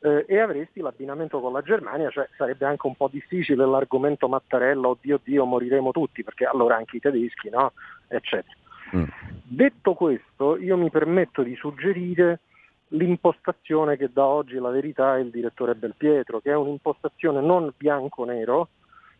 eh, 0.00 0.26
e 0.28 0.38
avresti 0.38 0.80
l'abbinamento 0.80 1.40
con 1.40 1.52
la 1.52 1.62
Germania, 1.62 2.10
cioè 2.10 2.28
sarebbe 2.36 2.66
anche 2.66 2.86
un 2.86 2.94
po' 2.94 3.08
difficile 3.10 3.64
l'argomento 3.66 4.28
Mattarella, 4.28 4.88
oddio 4.88 5.20
Dio 5.24 5.46
moriremo 5.46 5.90
tutti, 5.90 6.22
perché 6.22 6.44
allora 6.44 6.76
anche 6.76 6.98
i 6.98 7.00
tedeschi, 7.00 7.48
no? 7.48 7.72
eccetera. 8.06 8.54
Mm. 8.94 9.04
Detto 9.42 9.94
questo, 9.94 10.58
io 10.58 10.76
mi 10.76 10.90
permetto 10.90 11.42
di 11.42 11.56
suggerire 11.56 12.40
l'impostazione 12.88 13.96
che 13.96 14.10
da 14.12 14.24
oggi 14.24 14.56
la 14.56 14.70
verità 14.70 15.16
è 15.16 15.20
il 15.20 15.30
direttore 15.30 15.74
Belpietro, 15.74 16.40
che 16.40 16.50
è 16.50 16.56
un'impostazione 16.56 17.40
non 17.40 17.72
bianco-nero, 17.76 18.68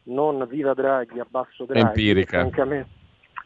non 0.05 0.47
viva 0.49 0.75
Draghi, 0.75 1.19
abbasso 1.19 1.65
Draghi, 1.65 1.87
empirica, 1.87 2.41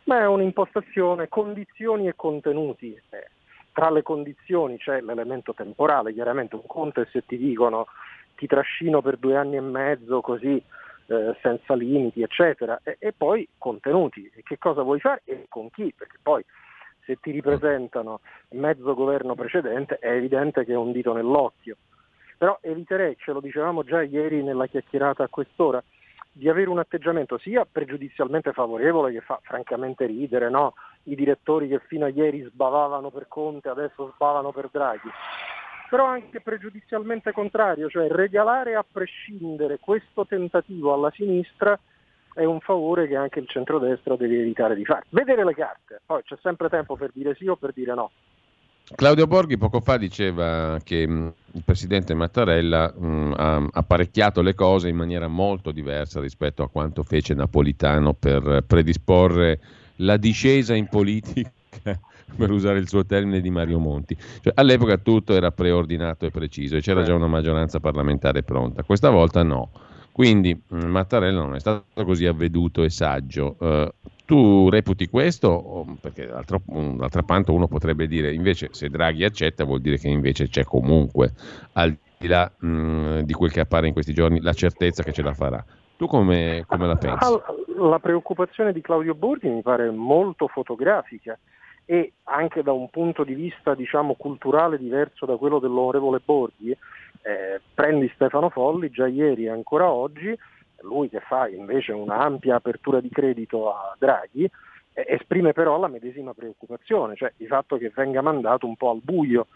ma 0.04 0.20
è 0.20 0.26
un'impostazione 0.26 1.28
condizioni 1.28 2.08
e 2.08 2.14
contenuti. 2.16 2.92
Eh, 3.10 3.28
tra 3.72 3.90
le 3.90 4.02
condizioni 4.02 4.76
c'è 4.78 5.00
l'elemento 5.00 5.54
temporale, 5.54 6.12
chiaramente 6.12 6.56
un 6.56 6.66
conto 6.66 7.00
è 7.00 7.06
se 7.10 7.24
ti 7.24 7.38
dicono 7.38 7.86
ti 8.34 8.46
trascino 8.46 9.02
per 9.02 9.18
due 9.18 9.36
anni 9.36 9.56
e 9.56 9.60
mezzo 9.60 10.22
così 10.22 10.62
eh, 11.06 11.36
senza 11.42 11.74
limiti, 11.74 12.22
eccetera, 12.22 12.80
e, 12.82 12.96
e 12.98 13.12
poi 13.12 13.46
contenuti, 13.58 14.30
e 14.34 14.42
che 14.42 14.56
cosa 14.58 14.82
vuoi 14.82 14.98
fare? 14.98 15.20
E 15.24 15.44
con 15.48 15.70
chi, 15.70 15.92
perché 15.96 16.16
poi 16.22 16.42
se 17.10 17.18
ti 17.20 17.32
ripresentano 17.32 18.20
mezzo 18.50 18.94
governo 18.94 19.34
precedente 19.34 19.98
è 19.98 20.10
evidente 20.12 20.64
che 20.64 20.72
è 20.72 20.76
un 20.76 20.92
dito 20.92 21.12
nell'occhio. 21.12 21.76
Però 22.38 22.58
eviterei, 22.62 23.16
ce 23.18 23.32
lo 23.32 23.40
dicevamo 23.40 23.82
già 23.82 24.00
ieri 24.02 24.42
nella 24.42 24.66
chiacchierata 24.66 25.24
a 25.24 25.28
quest'ora, 25.28 25.82
di 26.32 26.48
avere 26.48 26.70
un 26.70 26.78
atteggiamento 26.78 27.38
sia 27.38 27.66
pregiudizialmente 27.70 28.52
favorevole 28.52 29.12
che 29.12 29.20
fa 29.20 29.40
francamente 29.42 30.06
ridere, 30.06 30.48
no? 30.48 30.74
i 31.04 31.16
direttori 31.16 31.66
che 31.66 31.80
fino 31.80 32.04
a 32.04 32.08
ieri 32.08 32.42
sbavavano 32.42 33.10
per 33.10 33.26
Conte 33.26 33.68
adesso 33.68 34.12
sbavano 34.14 34.52
per 34.52 34.68
Draghi, 34.70 35.10
però 35.88 36.06
anche 36.06 36.40
pregiudizialmente 36.40 37.32
contrario, 37.32 37.88
cioè 37.88 38.06
regalare 38.08 38.76
a 38.76 38.84
prescindere 38.90 39.78
questo 39.80 40.24
tentativo 40.24 40.92
alla 40.92 41.10
sinistra 41.10 41.76
è 42.40 42.44
un 42.44 42.60
favore 42.60 43.06
che 43.06 43.16
anche 43.16 43.38
il 43.38 43.46
centrodestra 43.46 44.16
deve 44.16 44.40
evitare 44.40 44.74
di 44.74 44.86
fare. 44.86 45.04
Vedere 45.10 45.44
le 45.44 45.54
carte, 45.54 46.00
poi 46.06 46.22
c'è 46.22 46.38
sempre 46.40 46.70
tempo 46.70 46.96
per 46.96 47.10
dire 47.12 47.34
sì 47.34 47.46
o 47.46 47.56
per 47.56 47.72
dire 47.74 47.92
no. 47.92 48.10
Claudio 48.94 49.26
Borghi 49.26 49.58
poco 49.58 49.80
fa 49.80 49.98
diceva 49.98 50.78
che 50.82 51.06
mh, 51.06 51.32
il 51.52 51.62
presidente 51.62 52.14
Mattarella 52.14 52.92
mh, 52.92 53.34
ha 53.36 53.68
apparecchiato 53.72 54.40
le 54.40 54.54
cose 54.54 54.88
in 54.88 54.96
maniera 54.96 55.28
molto 55.28 55.70
diversa 55.70 56.18
rispetto 56.18 56.62
a 56.62 56.70
quanto 56.70 57.02
fece 57.02 57.34
Napolitano 57.34 58.14
per 58.14 58.64
predisporre 58.66 59.60
la 59.96 60.16
discesa 60.16 60.74
in 60.74 60.88
politica, 60.88 61.52
per 62.36 62.50
usare 62.50 62.78
il 62.78 62.88
suo 62.88 63.04
termine 63.04 63.42
di 63.42 63.50
Mario 63.50 63.78
Monti. 63.78 64.16
Cioè, 64.16 64.54
all'epoca 64.56 64.96
tutto 64.96 65.34
era 65.34 65.50
preordinato 65.50 66.24
e 66.24 66.30
preciso 66.30 66.76
e 66.76 66.80
c'era 66.80 67.02
già 67.02 67.14
una 67.14 67.28
maggioranza 67.28 67.80
parlamentare 67.80 68.42
pronta. 68.42 68.82
Questa 68.82 69.10
volta 69.10 69.42
no. 69.42 69.70
Quindi 70.20 70.54
Mattarella 70.68 71.40
non 71.40 71.54
è 71.54 71.60
stato 71.60 72.04
così 72.04 72.26
avveduto 72.26 72.82
e 72.82 72.90
saggio. 72.90 73.56
Uh, 73.58 73.88
tu 74.26 74.68
reputi 74.68 75.08
questo? 75.08 75.96
Perché 75.98 76.26
d'altro, 76.26 76.60
d'altra 76.66 77.22
parte 77.22 77.50
uno 77.52 77.66
potrebbe 77.68 78.06
dire 78.06 78.30
invece 78.34 78.68
se 78.72 78.90
Draghi 78.90 79.24
accetta 79.24 79.64
vuol 79.64 79.80
dire 79.80 79.96
che 79.96 80.08
invece 80.08 80.50
c'è 80.50 80.62
comunque, 80.62 81.32
al 81.72 81.96
di 82.18 82.26
là 82.26 82.52
mh, 82.54 83.20
di 83.20 83.32
quel 83.32 83.50
che 83.50 83.60
appare 83.60 83.86
in 83.86 83.94
questi 83.94 84.12
giorni, 84.12 84.42
la 84.42 84.52
certezza 84.52 85.02
che 85.02 85.12
ce 85.12 85.22
la 85.22 85.32
farà. 85.32 85.64
Tu 85.96 86.06
come, 86.06 86.64
come 86.66 86.86
la 86.86 86.96
pensi? 86.96 87.24
La 87.78 87.98
preoccupazione 87.98 88.74
di 88.74 88.82
Claudio 88.82 89.14
Borghi 89.14 89.48
mi 89.48 89.62
pare 89.62 89.90
molto 89.90 90.48
fotografica 90.48 91.38
e 91.86 92.12
anche 92.24 92.62
da 92.62 92.72
un 92.72 92.90
punto 92.90 93.24
di 93.24 93.32
vista 93.32 93.74
diciamo, 93.74 94.16
culturale 94.18 94.76
diverso 94.76 95.24
da 95.24 95.36
quello 95.36 95.58
dell'onorevole 95.58 96.20
Borghi. 96.22 96.76
Eh, 97.22 97.60
prendi 97.74 98.10
Stefano 98.14 98.48
Folli 98.48 98.90
già 98.90 99.06
ieri 99.06 99.44
e 99.44 99.50
ancora 99.50 99.90
oggi 99.90 100.36
lui 100.82 101.08
che 101.08 101.20
fa 101.20 101.48
invece 101.48 101.92
un'ampia 101.92 102.56
apertura 102.56 103.00
di 103.00 103.08
credito 103.08 103.70
a 103.72 103.94
Draghi, 103.98 104.44
eh, 104.92 105.04
esprime 105.08 105.52
però 105.52 105.78
la 105.78 105.88
medesima 105.88 106.34
preoccupazione, 106.34 107.16
cioè 107.16 107.32
il 107.38 107.46
fatto 107.46 107.76
che 107.76 107.92
venga 107.94 108.22
mandato 108.22 108.66
un 108.66 108.76
po' 108.76 108.90
al 108.90 109.00
buio 109.02 109.46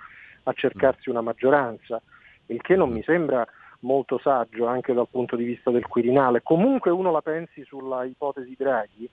a 0.45 0.53
cercarsi 0.53 1.09
una 1.09 1.23
maggioranza, 1.23 2.01
il 2.47 2.61
che 2.61 2.77
non 2.77 2.91
mi 2.91 3.03
sembra 3.03 3.47
molto 3.81 4.19
saggio 4.19 4.67
anche 4.67 4.93
dal 4.93 5.09
punto 5.11 5.37
di 5.37 5.45
vista 5.45 5.71
del 5.71 5.87
Quirinale. 5.87 6.43
Comunque 6.43 6.91
uno 6.91 7.11
la 7.11 7.23
pensi 7.23 7.65
sulla 7.65 8.05
ipotesi 8.05 8.55
Draghi, 8.57 9.09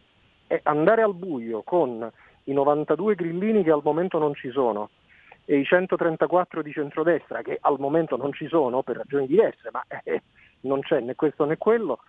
è 0.47 0.59
andare 0.63 1.01
al 1.01 1.15
buio 1.15 1.61
con 1.61 2.09
i 2.45 2.53
92 2.53 3.15
grillini 3.15 3.63
che 3.63 3.71
al 3.71 3.81
momento 3.83 4.17
non 4.17 4.33
ci 4.33 4.49
sono 4.49 4.89
e 5.45 5.57
i 5.57 5.65
134 5.65 6.61
di 6.61 6.71
centrodestra 6.71 7.41
che 7.41 7.57
al 7.59 7.79
momento 7.79 8.15
non 8.15 8.33
ci 8.33 8.47
sono 8.47 8.83
per 8.83 8.97
ragioni 8.97 9.27
diverse, 9.27 9.69
ma 9.71 9.83
eh, 10.03 10.21
non 10.61 10.81
c'è 10.81 10.99
né 10.99 11.15
questo 11.15 11.45
né 11.45 11.57
quello, 11.57 11.99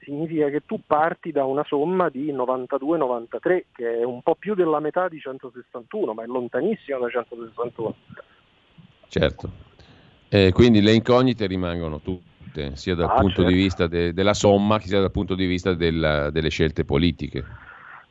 significa 0.00 0.48
che 0.48 0.62
tu 0.66 0.80
parti 0.86 1.30
da 1.32 1.44
una 1.44 1.64
somma 1.64 2.08
di 2.08 2.32
92-93, 2.32 3.64
che 3.72 3.98
è 3.98 4.04
un 4.04 4.22
po' 4.22 4.34
più 4.34 4.54
della 4.54 4.80
metà 4.80 5.08
di 5.08 5.18
161, 5.18 6.12
ma 6.12 6.22
è 6.22 6.26
lontanissimo 6.26 6.98
da 6.98 7.08
161. 7.08 7.94
Certo, 9.08 9.50
eh, 10.28 10.52
quindi 10.52 10.80
le 10.80 10.92
incognite 10.92 11.46
rimangono 11.46 12.00
tutte, 12.00 12.76
sia 12.76 12.94
dal 12.94 13.10
ah, 13.10 13.14
punto 13.14 13.42
certo. 13.42 13.50
di 13.50 13.54
vista 13.54 13.86
de- 13.86 14.12
della 14.12 14.34
somma, 14.34 14.78
sia 14.80 15.00
dal 15.00 15.10
punto 15.10 15.34
di 15.34 15.46
vista 15.46 15.74
della, 15.74 16.30
delle 16.30 16.48
scelte 16.48 16.84
politiche. 16.84 17.44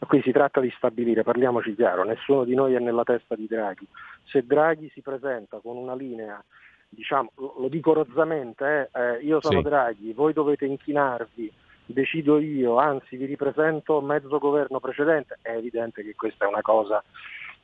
Qui 0.08 0.22
si 0.24 0.32
tratta 0.32 0.60
di 0.60 0.74
stabilire, 0.76 1.24
parliamoci 1.24 1.76
chiaro, 1.76 2.04
nessuno 2.04 2.44
di 2.44 2.56
noi 2.56 2.74
è 2.74 2.80
nella 2.80 3.04
testa 3.04 3.36
di 3.36 3.48
Draghi. 3.48 3.88
Se 4.26 4.44
Draghi 4.44 4.90
si 4.94 5.02
presenta 5.02 5.60
con 5.60 5.78
una 5.78 5.96
linea 5.96 6.44
diciamo, 6.92 7.32
lo 7.36 7.68
dico 7.70 7.94
rozzamente, 7.94 8.90
eh, 8.94 9.02
eh, 9.02 9.18
io 9.20 9.40
sono 9.42 9.62
sì. 9.62 9.64
Draghi, 9.64 10.14
voi 10.14 10.34
dovete 10.34 10.66
inchinarvi, 10.66 11.52
decido 11.86 12.38
io, 12.40 12.78
anzi 12.78 13.16
vi 13.16 13.26
ripresento 13.26 14.02
mezzo 14.02 14.38
governo 14.40 14.80
precedente, 14.80 15.40
è 15.42 15.52
evidente 15.52 16.04
che 16.04 16.16
questa 16.16 16.46
è 16.46 16.48
una 16.48 16.62
cosa 16.62 17.02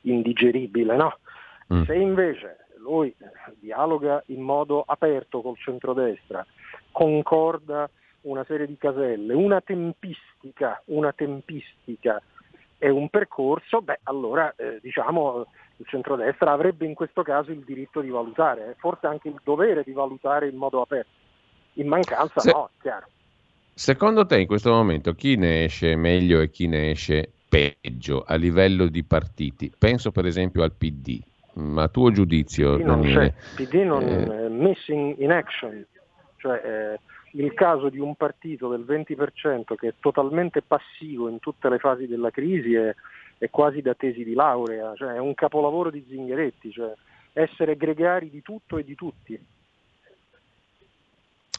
indigeribile, 0.02 0.96
no? 0.96 1.18
Mm. 1.72 1.82
Se 1.82 1.94
invece 1.94 2.56
lui 2.78 3.14
dialoga 3.58 4.22
in 4.26 4.40
modo 4.40 4.82
aperto 4.86 5.42
col 5.42 5.58
centrodestra, 5.58 6.44
concorda 6.90 7.88
una 8.22 8.44
serie 8.44 8.66
di 8.66 8.76
caselle, 8.76 9.32
una 9.34 9.60
tempistica, 9.60 10.80
una 10.86 11.12
tempistica 11.12 12.20
e 12.78 12.88
un 12.90 13.08
percorso, 13.08 13.82
beh 13.82 14.00
allora 14.04 14.52
eh, 14.56 14.78
diciamo 14.80 15.46
il 15.76 15.86
centrodestra 15.86 16.52
avrebbe 16.52 16.86
in 16.86 16.94
questo 16.94 17.22
caso 17.22 17.50
il 17.50 17.62
diritto 17.64 18.00
di 18.00 18.08
valutare, 18.08 18.74
forse 18.78 19.06
anche 19.06 19.28
il 19.28 19.40
dovere 19.44 19.82
di 19.84 19.92
valutare 19.92 20.48
in 20.48 20.56
modo 20.56 20.80
aperto. 20.80 21.10
In 21.74 21.86
mancanza 21.86 22.40
Se, 22.40 22.50
no, 22.50 22.70
chiaro. 22.80 23.06
Secondo 23.72 24.26
te 24.26 24.40
in 24.40 24.46
questo 24.48 24.72
momento 24.72 25.12
chi 25.12 25.36
ne 25.36 25.64
esce 25.64 25.94
meglio 25.94 26.40
e 26.40 26.50
chi 26.50 26.66
ne 26.66 26.90
esce 26.90 27.30
peggio 27.48 28.24
a 28.26 28.34
livello 28.34 28.88
di 28.88 29.04
partiti? 29.04 29.72
Penso 29.76 30.10
per 30.10 30.26
esempio 30.26 30.64
al 30.64 30.72
PD, 30.72 31.20
ma 31.54 31.84
a 31.84 31.88
tuo 31.88 32.10
giudizio 32.10 32.76
PD 32.76 32.82
non 32.82 33.00
Daniele, 33.00 33.34
c'è, 33.54 33.62
PD 33.62 33.74
non 33.84 34.02
eh, 34.02 34.48
missing 34.48 35.16
in 35.18 35.30
action, 35.30 35.86
cioè 36.38 36.60
eh, 36.64 37.00
il 37.32 37.52
caso 37.54 37.88
di 37.88 37.98
un 37.98 38.14
partito 38.14 38.68
del 38.68 38.84
20% 38.86 39.74
che 39.76 39.88
è 39.88 39.94
totalmente 40.00 40.62
passivo 40.62 41.28
in 41.28 41.38
tutte 41.38 41.68
le 41.68 41.78
fasi 41.78 42.06
della 42.06 42.30
crisi 42.30 42.74
è 42.74 42.94
è 43.38 43.50
quasi 43.50 43.80
da 43.80 43.94
tesi 43.94 44.24
di 44.24 44.34
laurea, 44.34 44.94
cioè 44.96 45.14
è 45.14 45.18
un 45.18 45.34
capolavoro 45.34 45.90
di 45.90 46.04
Zingaretti, 46.08 46.72
cioè 46.72 46.92
essere 47.32 47.76
gregari 47.76 48.30
di 48.30 48.42
tutto 48.42 48.78
e 48.78 48.84
di 48.84 48.96
tutti. 48.96 49.40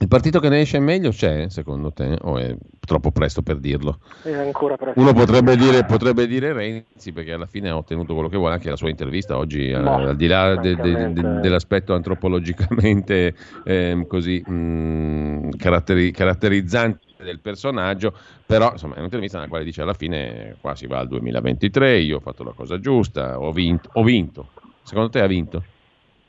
Il 0.02 0.08
partito 0.08 0.40
che 0.40 0.48
ne 0.48 0.62
esce 0.62 0.80
meglio 0.80 1.10
c'è, 1.10 1.50
secondo 1.50 1.92
te, 1.92 2.18
o 2.22 2.38
è 2.38 2.56
troppo 2.80 3.12
presto 3.12 3.42
per 3.42 3.58
dirlo? 3.58 4.00
È 4.24 4.32
ancora 4.32 4.78
presto. 4.78 4.98
Uno 4.98 5.12
potrebbe 5.12 5.58
dire, 5.58 5.84
potrebbe 5.84 6.26
dire 6.26 6.54
Renzi, 6.54 7.12
perché 7.12 7.34
alla 7.34 7.48
fine 7.48 7.68
ha 7.68 7.76
ottenuto 7.76 8.14
quello 8.14 8.30
che 8.30 8.38
vuole, 8.38 8.54
anche 8.54 8.70
la 8.70 8.78
sua 8.78 8.90
intervista 8.90 9.36
oggi, 9.36 9.72
no, 9.72 9.96
al 9.96 10.16
di 10.16 10.28
là 10.28 10.56
de, 10.56 10.78
de, 10.78 11.12
de, 11.12 11.40
dell'aspetto 11.42 11.94
antropologicamente 11.94 13.36
eh, 13.66 14.06
così 14.08 14.42
mh, 14.46 14.54
mm, 14.54 15.50
caratteri, 15.58 16.12
caratterizzante 16.12 17.00
del 17.22 17.40
personaggio, 17.42 18.14
però 18.46 18.72
insomma 18.72 18.96
è 18.96 19.00
un'intervista 19.00 19.36
nella 19.38 19.50
quale 19.50 19.66
dice 19.66 19.82
alla 19.82 19.94
fine 19.94 20.56
qua 20.62 20.76
si 20.76 20.88
va 20.88 21.00
al 21.00 21.10
2023, 21.10 21.98
io 22.00 22.18
ho 22.18 22.22
fatto 22.22 22.46
la 22.46 22.54
cosa 22.54 22.80
giusta, 22.80 23.38
ho 23.38 23.52
vinto. 23.52 23.90
Ho 23.92 24.04
vinto. 24.04 24.48
Secondo 24.82 25.10
te 25.10 25.20
ha 25.20 25.28
vinto? 25.28 25.62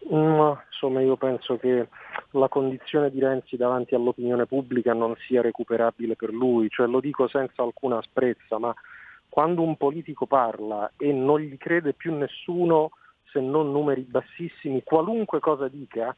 No, 0.09 0.63
insomma 0.67 1.01
io 1.03 1.17
penso 1.17 1.59
che 1.59 1.89
la 2.33 2.49
condizione 2.49 3.11
di 3.11 3.21
Renzi 3.21 3.57
davanti 3.57 3.95
all'opinione 3.95 4.47
pubblica 4.47 4.95
non 4.95 5.15
sia 5.27 5.43
recuperabile 5.43 6.17
per 6.17 6.33
lui, 6.33 6.69
cioè 6.71 6.87
lo 6.87 7.01
dico 7.01 7.29
senza 7.29 7.63
alcuna 7.63 7.99
asprezza, 7.99 8.59
ma 8.59 8.75
quando 9.29 9.63
un 9.63 9.77
politico 9.77 10.27
parla 10.27 10.91
e 10.97 11.13
non 11.13 11.41
gli 11.41 11.57
crede 11.57 11.93
più 11.93 12.15
nessuno 12.15 12.91
se 13.31 13.41
non 13.41 13.71
numeri 13.71 14.03
bassissimi, 14.03 14.83
qualunque 14.83 15.39
cosa 15.39 15.69
dica, 15.69 16.15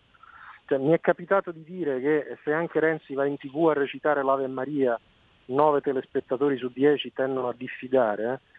cioè, 0.66 0.78
mi 0.78 0.93
è 0.93 1.01
capitato 1.01 1.51
di 1.51 1.62
dire 1.64 2.01
che 2.01 2.39
se 2.45 2.53
anche 2.53 2.80
Renzi 2.80 3.14
va 3.14 3.26
in 3.26 3.37
tv 3.37 3.68
a 3.68 3.74
recitare 3.74 4.22
l'Ave 4.22 4.47
Maria, 4.47 4.99
nove 5.47 5.80
telespettatori 5.80 6.57
su 6.57 6.70
dieci 6.72 7.12
tendono 7.12 7.49
a 7.49 7.55
diffidare, 7.55 8.33
eh? 8.33 8.52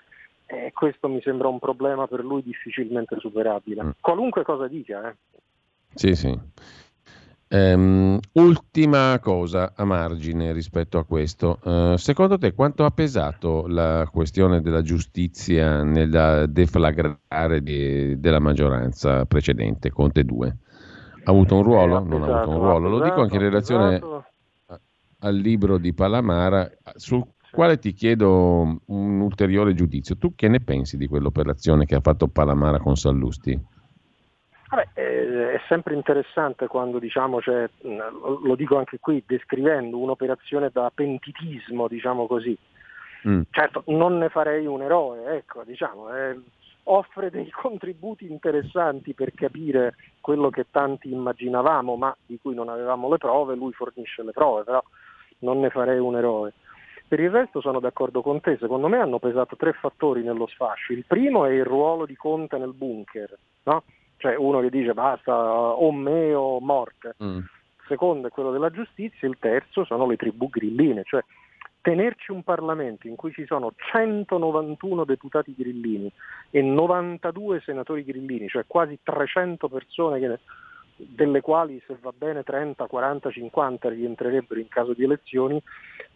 E 0.54 0.72
questo 0.72 1.08
mi 1.10 1.22
sembra 1.22 1.48
un 1.48 1.60
problema 1.60 2.08
per 2.08 2.24
lui 2.24 2.44
difficilmente 2.44 3.18
superabile. 3.20 3.84
Mm. 3.84 3.90
Qualunque 4.00 4.44
cosa 4.44 4.68
dica. 4.68 5.10
Eh. 5.10 5.16
Sì, 5.94 6.16
sì. 6.16 6.40
Um, 7.50 8.18
ultima 8.32 9.20
cosa 9.20 9.74
a 9.76 9.84
margine 9.86 10.54
rispetto 10.54 10.98
a 10.98 11.06
questo, 11.06 11.60
uh, 11.62 11.96
secondo 11.98 12.40
te 12.40 12.54
quanto 12.54 12.84
ha 12.84 12.90
pesato 12.90 13.68
la 13.68 14.10
questione 14.12 14.60
della 14.62 14.82
giustizia 14.82 15.84
nel 15.84 16.46
deflagrare 16.50 17.62
di, 17.62 18.20
della 18.20 18.40
maggioranza 18.40 19.26
precedente, 19.26 19.92
Conte 19.92 20.24
2? 20.24 20.58
Ha 21.26 21.32
avuto 21.32 21.58
un 21.58 21.64
ruolo? 21.64 22.02
Eh, 22.02 22.06
non 22.06 22.24
ha 22.24 22.42
avuto 22.42 22.58
un 22.58 22.64
ruolo. 22.64 22.90
Lo 22.90 23.04
dico 23.04 23.22
anche 23.22 23.36
in 23.36 23.42
relazione 23.42 24.02
al 25.20 25.36
libro 25.36 25.78
di 25.78 25.94
Palamara, 25.94 26.70
sul 26.96 27.24
quale 27.54 27.78
ti 27.78 27.94
chiedo 27.94 28.80
un 28.88 29.20
ulteriore 29.20 29.76
giudizio. 29.76 30.18
Tu 30.18 30.34
che 30.34 30.48
ne 30.48 30.60
pensi 30.60 30.98
di 30.98 31.08
quell'operazione 31.08 31.86
che 31.86 31.94
ha 31.94 32.02
fatto 32.02 32.28
Palamara 32.28 32.80
con 32.80 32.96
Sallusti? 32.96 33.58
Vabbè, 34.70 34.88
eh, 34.96 35.54
è 35.54 35.62
sempre 35.68 35.94
interessante 35.94 36.66
quando 36.66 36.98
diciamo, 36.98 37.40
cioè, 37.42 37.70
lo 37.84 38.56
dico 38.56 38.80
anche 38.80 38.98
qui, 39.00 39.24
descrivendo 39.24 40.00
un'operazione 40.00 40.72
da 40.74 40.92
pentitismo, 40.94 41.88
diciamo 41.88 42.26
così. 42.26 42.58
Mm. 43.28 43.42
Certo, 43.52 43.84
non 43.88 44.18
ne 44.18 44.30
farei 44.30 44.66
un 44.66 44.82
eroe, 44.82 45.38
ecco, 45.38 45.62
diciamo, 45.64 46.12
eh, 46.12 46.40
offre 46.86 47.30
dei 47.30 47.52
contributi 47.54 48.26
interessanti 48.26 49.14
per 49.14 49.32
capire 49.36 49.94
quello 50.22 50.50
che 50.50 50.66
tanti 50.72 51.12
immaginavamo 51.12 51.96
ma 51.96 52.16
di 52.26 52.40
cui 52.42 52.56
non 52.56 52.68
avevamo 52.70 53.12
le 53.12 53.18
prove, 53.18 53.54
lui 53.54 53.74
fornisce 53.74 54.24
le 54.24 54.32
prove, 54.32 54.64
però 54.64 54.84
non 55.40 55.60
ne 55.60 55.70
farei 55.70 56.00
un 56.00 56.16
eroe. 56.18 56.54
Per 57.14 57.22
il 57.22 57.30
resto 57.30 57.62
sono 57.62 57.80
d'accordo 57.80 58.24
con 58.24 58.42
te, 58.42 58.58
secondo 58.60 58.88
me 58.88 58.98
hanno 58.98 59.20
pesato 59.20 59.56
tre 59.56 59.74
fattori 59.74 60.24
nello 60.24 60.48
sfascio. 60.48 60.94
Il 60.94 61.06
primo 61.06 61.46
è 61.46 61.52
il 61.52 61.64
ruolo 61.64 62.08
di 62.08 62.16
Conte 62.16 62.58
nel 62.58 62.74
bunker, 62.74 63.38
no? 63.66 63.84
cioè 64.18 64.36
uno 64.36 64.62
che 64.62 64.72
dice 64.72 64.96
basta 64.96 65.32
o 65.32 65.92
me 65.92 66.34
o 66.34 66.60
morte. 66.60 67.14
Mm. 67.24 67.38
Il 67.38 67.84
secondo 67.88 68.26
è 68.26 68.32
quello 68.32 68.50
della 68.50 68.72
giustizia, 68.72 69.28
il 69.28 69.38
terzo 69.38 69.86
sono 69.86 70.08
le 70.08 70.16
tribù 70.16 70.50
grilline, 70.50 71.04
cioè 71.04 71.24
tenerci 71.82 72.32
un 72.32 72.42
Parlamento 72.42 73.06
in 73.06 73.16
cui 73.16 73.32
ci 73.32 73.46
sono 73.46 73.74
191 73.92 75.04
deputati 75.04 75.54
grillini 75.56 76.12
e 76.50 76.64
92 76.64 77.62
senatori 77.64 78.04
grillini, 78.04 78.48
cioè 78.48 78.64
quasi 78.66 78.98
300 79.04 79.70
persone 79.70 80.18
che, 80.18 80.40
delle 80.96 81.42
quali 81.42 81.82
se 81.86 81.98
va 82.02 82.14
bene 82.16 82.44
30, 82.44 82.86
40, 82.86 83.32
50 83.32 83.90
rientrerebbero 83.90 84.60
in 84.60 84.68
caso 84.68 84.94
di 84.94 85.04
elezioni, 85.04 85.62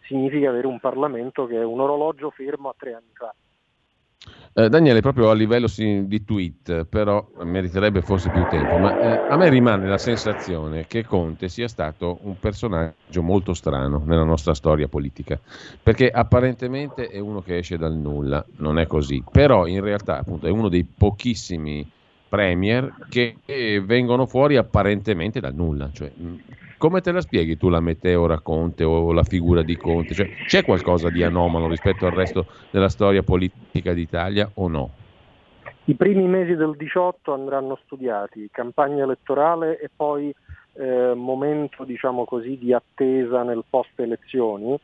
significa 0.06 0.48
avere 0.48 0.66
un 0.66 0.80
Parlamento 0.80 1.46
che 1.46 1.56
è 1.56 1.64
un 1.64 1.80
orologio 1.80 2.30
fermo 2.30 2.68
a 2.68 2.74
tre 2.76 2.94
anni 2.94 3.12
fa. 3.12 3.34
Eh, 4.52 4.68
Daniele, 4.68 5.00
proprio 5.00 5.30
a 5.30 5.34
livello 5.34 5.68
di 5.76 6.24
tweet, 6.24 6.84
però 6.86 7.30
meriterebbe 7.44 8.02
forse 8.02 8.30
più 8.30 8.44
tempo, 8.46 8.76
ma 8.76 8.96
eh, 8.96 9.22
a 9.24 9.36
me 9.36 9.48
rimane 9.48 9.86
la 9.86 9.98
sensazione 9.98 10.86
che 10.86 11.04
Conte 11.04 11.48
sia 11.48 11.68
stato 11.68 12.18
un 12.22 12.38
personaggio 12.40 13.22
molto 13.22 13.54
strano 13.54 14.02
nella 14.04 14.24
nostra 14.24 14.54
storia 14.54 14.88
politica, 14.88 15.38
perché 15.80 16.10
apparentemente 16.10 17.06
è 17.06 17.20
uno 17.20 17.40
che 17.40 17.58
esce 17.58 17.78
dal 17.78 17.94
nulla, 17.94 18.44
non 18.56 18.80
è 18.80 18.86
così, 18.88 19.22
però 19.30 19.66
in 19.66 19.80
realtà 19.80 20.18
appunto 20.18 20.46
è 20.46 20.50
uno 20.50 20.68
dei 20.68 20.84
pochissimi 20.84 21.88
premier 22.28 22.94
che 23.08 23.36
vengono 23.84 24.26
fuori 24.26 24.56
apparentemente 24.56 25.40
dal 25.40 25.54
nulla, 25.54 25.90
cioè 25.92 26.10
come 26.78 27.00
te 27.00 27.10
la 27.10 27.20
spieghi 27.20 27.56
tu 27.56 27.68
la 27.68 27.80
meteora 27.80 28.38
Conte 28.38 28.84
o 28.84 29.12
la 29.12 29.24
figura 29.24 29.62
di 29.62 29.76
Conte? 29.76 30.14
Cioè, 30.14 30.28
c'è 30.46 30.64
qualcosa 30.64 31.10
di 31.10 31.24
anomalo 31.24 31.66
rispetto 31.66 32.06
al 32.06 32.12
resto 32.12 32.46
della 32.70 32.88
storia 32.88 33.24
politica 33.24 33.92
d'Italia 33.92 34.48
o 34.54 34.68
no? 34.68 34.90
I 35.86 35.94
primi 35.96 36.28
mesi 36.28 36.54
del 36.54 36.76
18 36.76 37.32
andranno 37.32 37.80
studiati, 37.84 38.48
campagna 38.52 39.02
elettorale 39.02 39.80
e 39.80 39.90
poi 39.94 40.32
eh, 40.74 41.14
momento 41.14 41.82
diciamo 41.82 42.24
così, 42.24 42.56
di 42.56 42.72
attesa 42.72 43.42
nel 43.42 43.64
post 43.68 43.98
elezioni. 43.98 44.78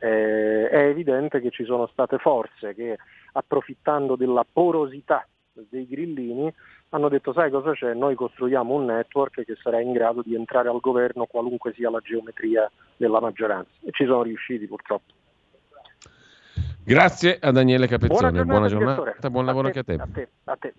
Eh, 0.00 0.68
è 0.68 0.84
evidente 0.84 1.40
che 1.40 1.50
ci 1.50 1.64
sono 1.64 1.86
state 1.86 2.18
forze 2.18 2.74
che 2.74 2.98
approfittando 3.32 4.16
della 4.16 4.44
porosità 4.50 5.26
dei 5.70 5.88
grillini 5.88 6.52
hanno 6.90 7.08
detto 7.08 7.32
sai 7.32 7.50
cosa 7.50 7.72
c'è? 7.72 7.94
Noi 7.94 8.14
costruiamo 8.14 8.74
un 8.74 8.86
network 8.86 9.44
che 9.44 9.56
sarà 9.62 9.80
in 9.80 9.92
grado 9.92 10.22
di 10.22 10.34
entrare 10.34 10.68
al 10.68 10.80
governo 10.80 11.26
qualunque 11.26 11.72
sia 11.74 11.90
la 11.90 12.00
geometria 12.00 12.70
della 12.96 13.20
maggioranza 13.20 13.70
e 13.84 13.90
ci 13.92 14.04
sono 14.04 14.22
riusciti 14.22 14.66
purtroppo. 14.66 15.12
Grazie 16.84 17.38
a 17.40 17.50
Daniele 17.50 17.86
Capezzone, 17.86 18.44
buona 18.44 18.68
giornata, 18.68 18.94
buona 18.94 18.94
giornata 18.94 19.30
buon 19.30 19.44
lavoro 19.44 19.68
a 19.68 19.70
te, 19.70 19.78
anche 19.78 19.90
a 19.90 19.94
te. 19.94 20.02
A 20.02 20.06
te, 20.06 20.28
a 20.44 20.56
te. 20.56 20.74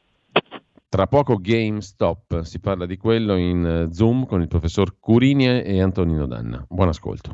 Tra 0.89 1.05
poco 1.05 1.37
GameStop, 1.39 2.41
si 2.41 2.59
parla 2.59 2.87
di 2.87 2.97
quello 2.97 3.35
in 3.35 3.89
Zoom 3.91 4.25
con 4.25 4.41
il 4.41 4.47
professor 4.47 4.95
Curini 4.99 5.61
e 5.61 5.79
Antonino 5.79 6.25
Danna. 6.25 6.65
Buon 6.67 6.87
ascolto. 6.87 7.27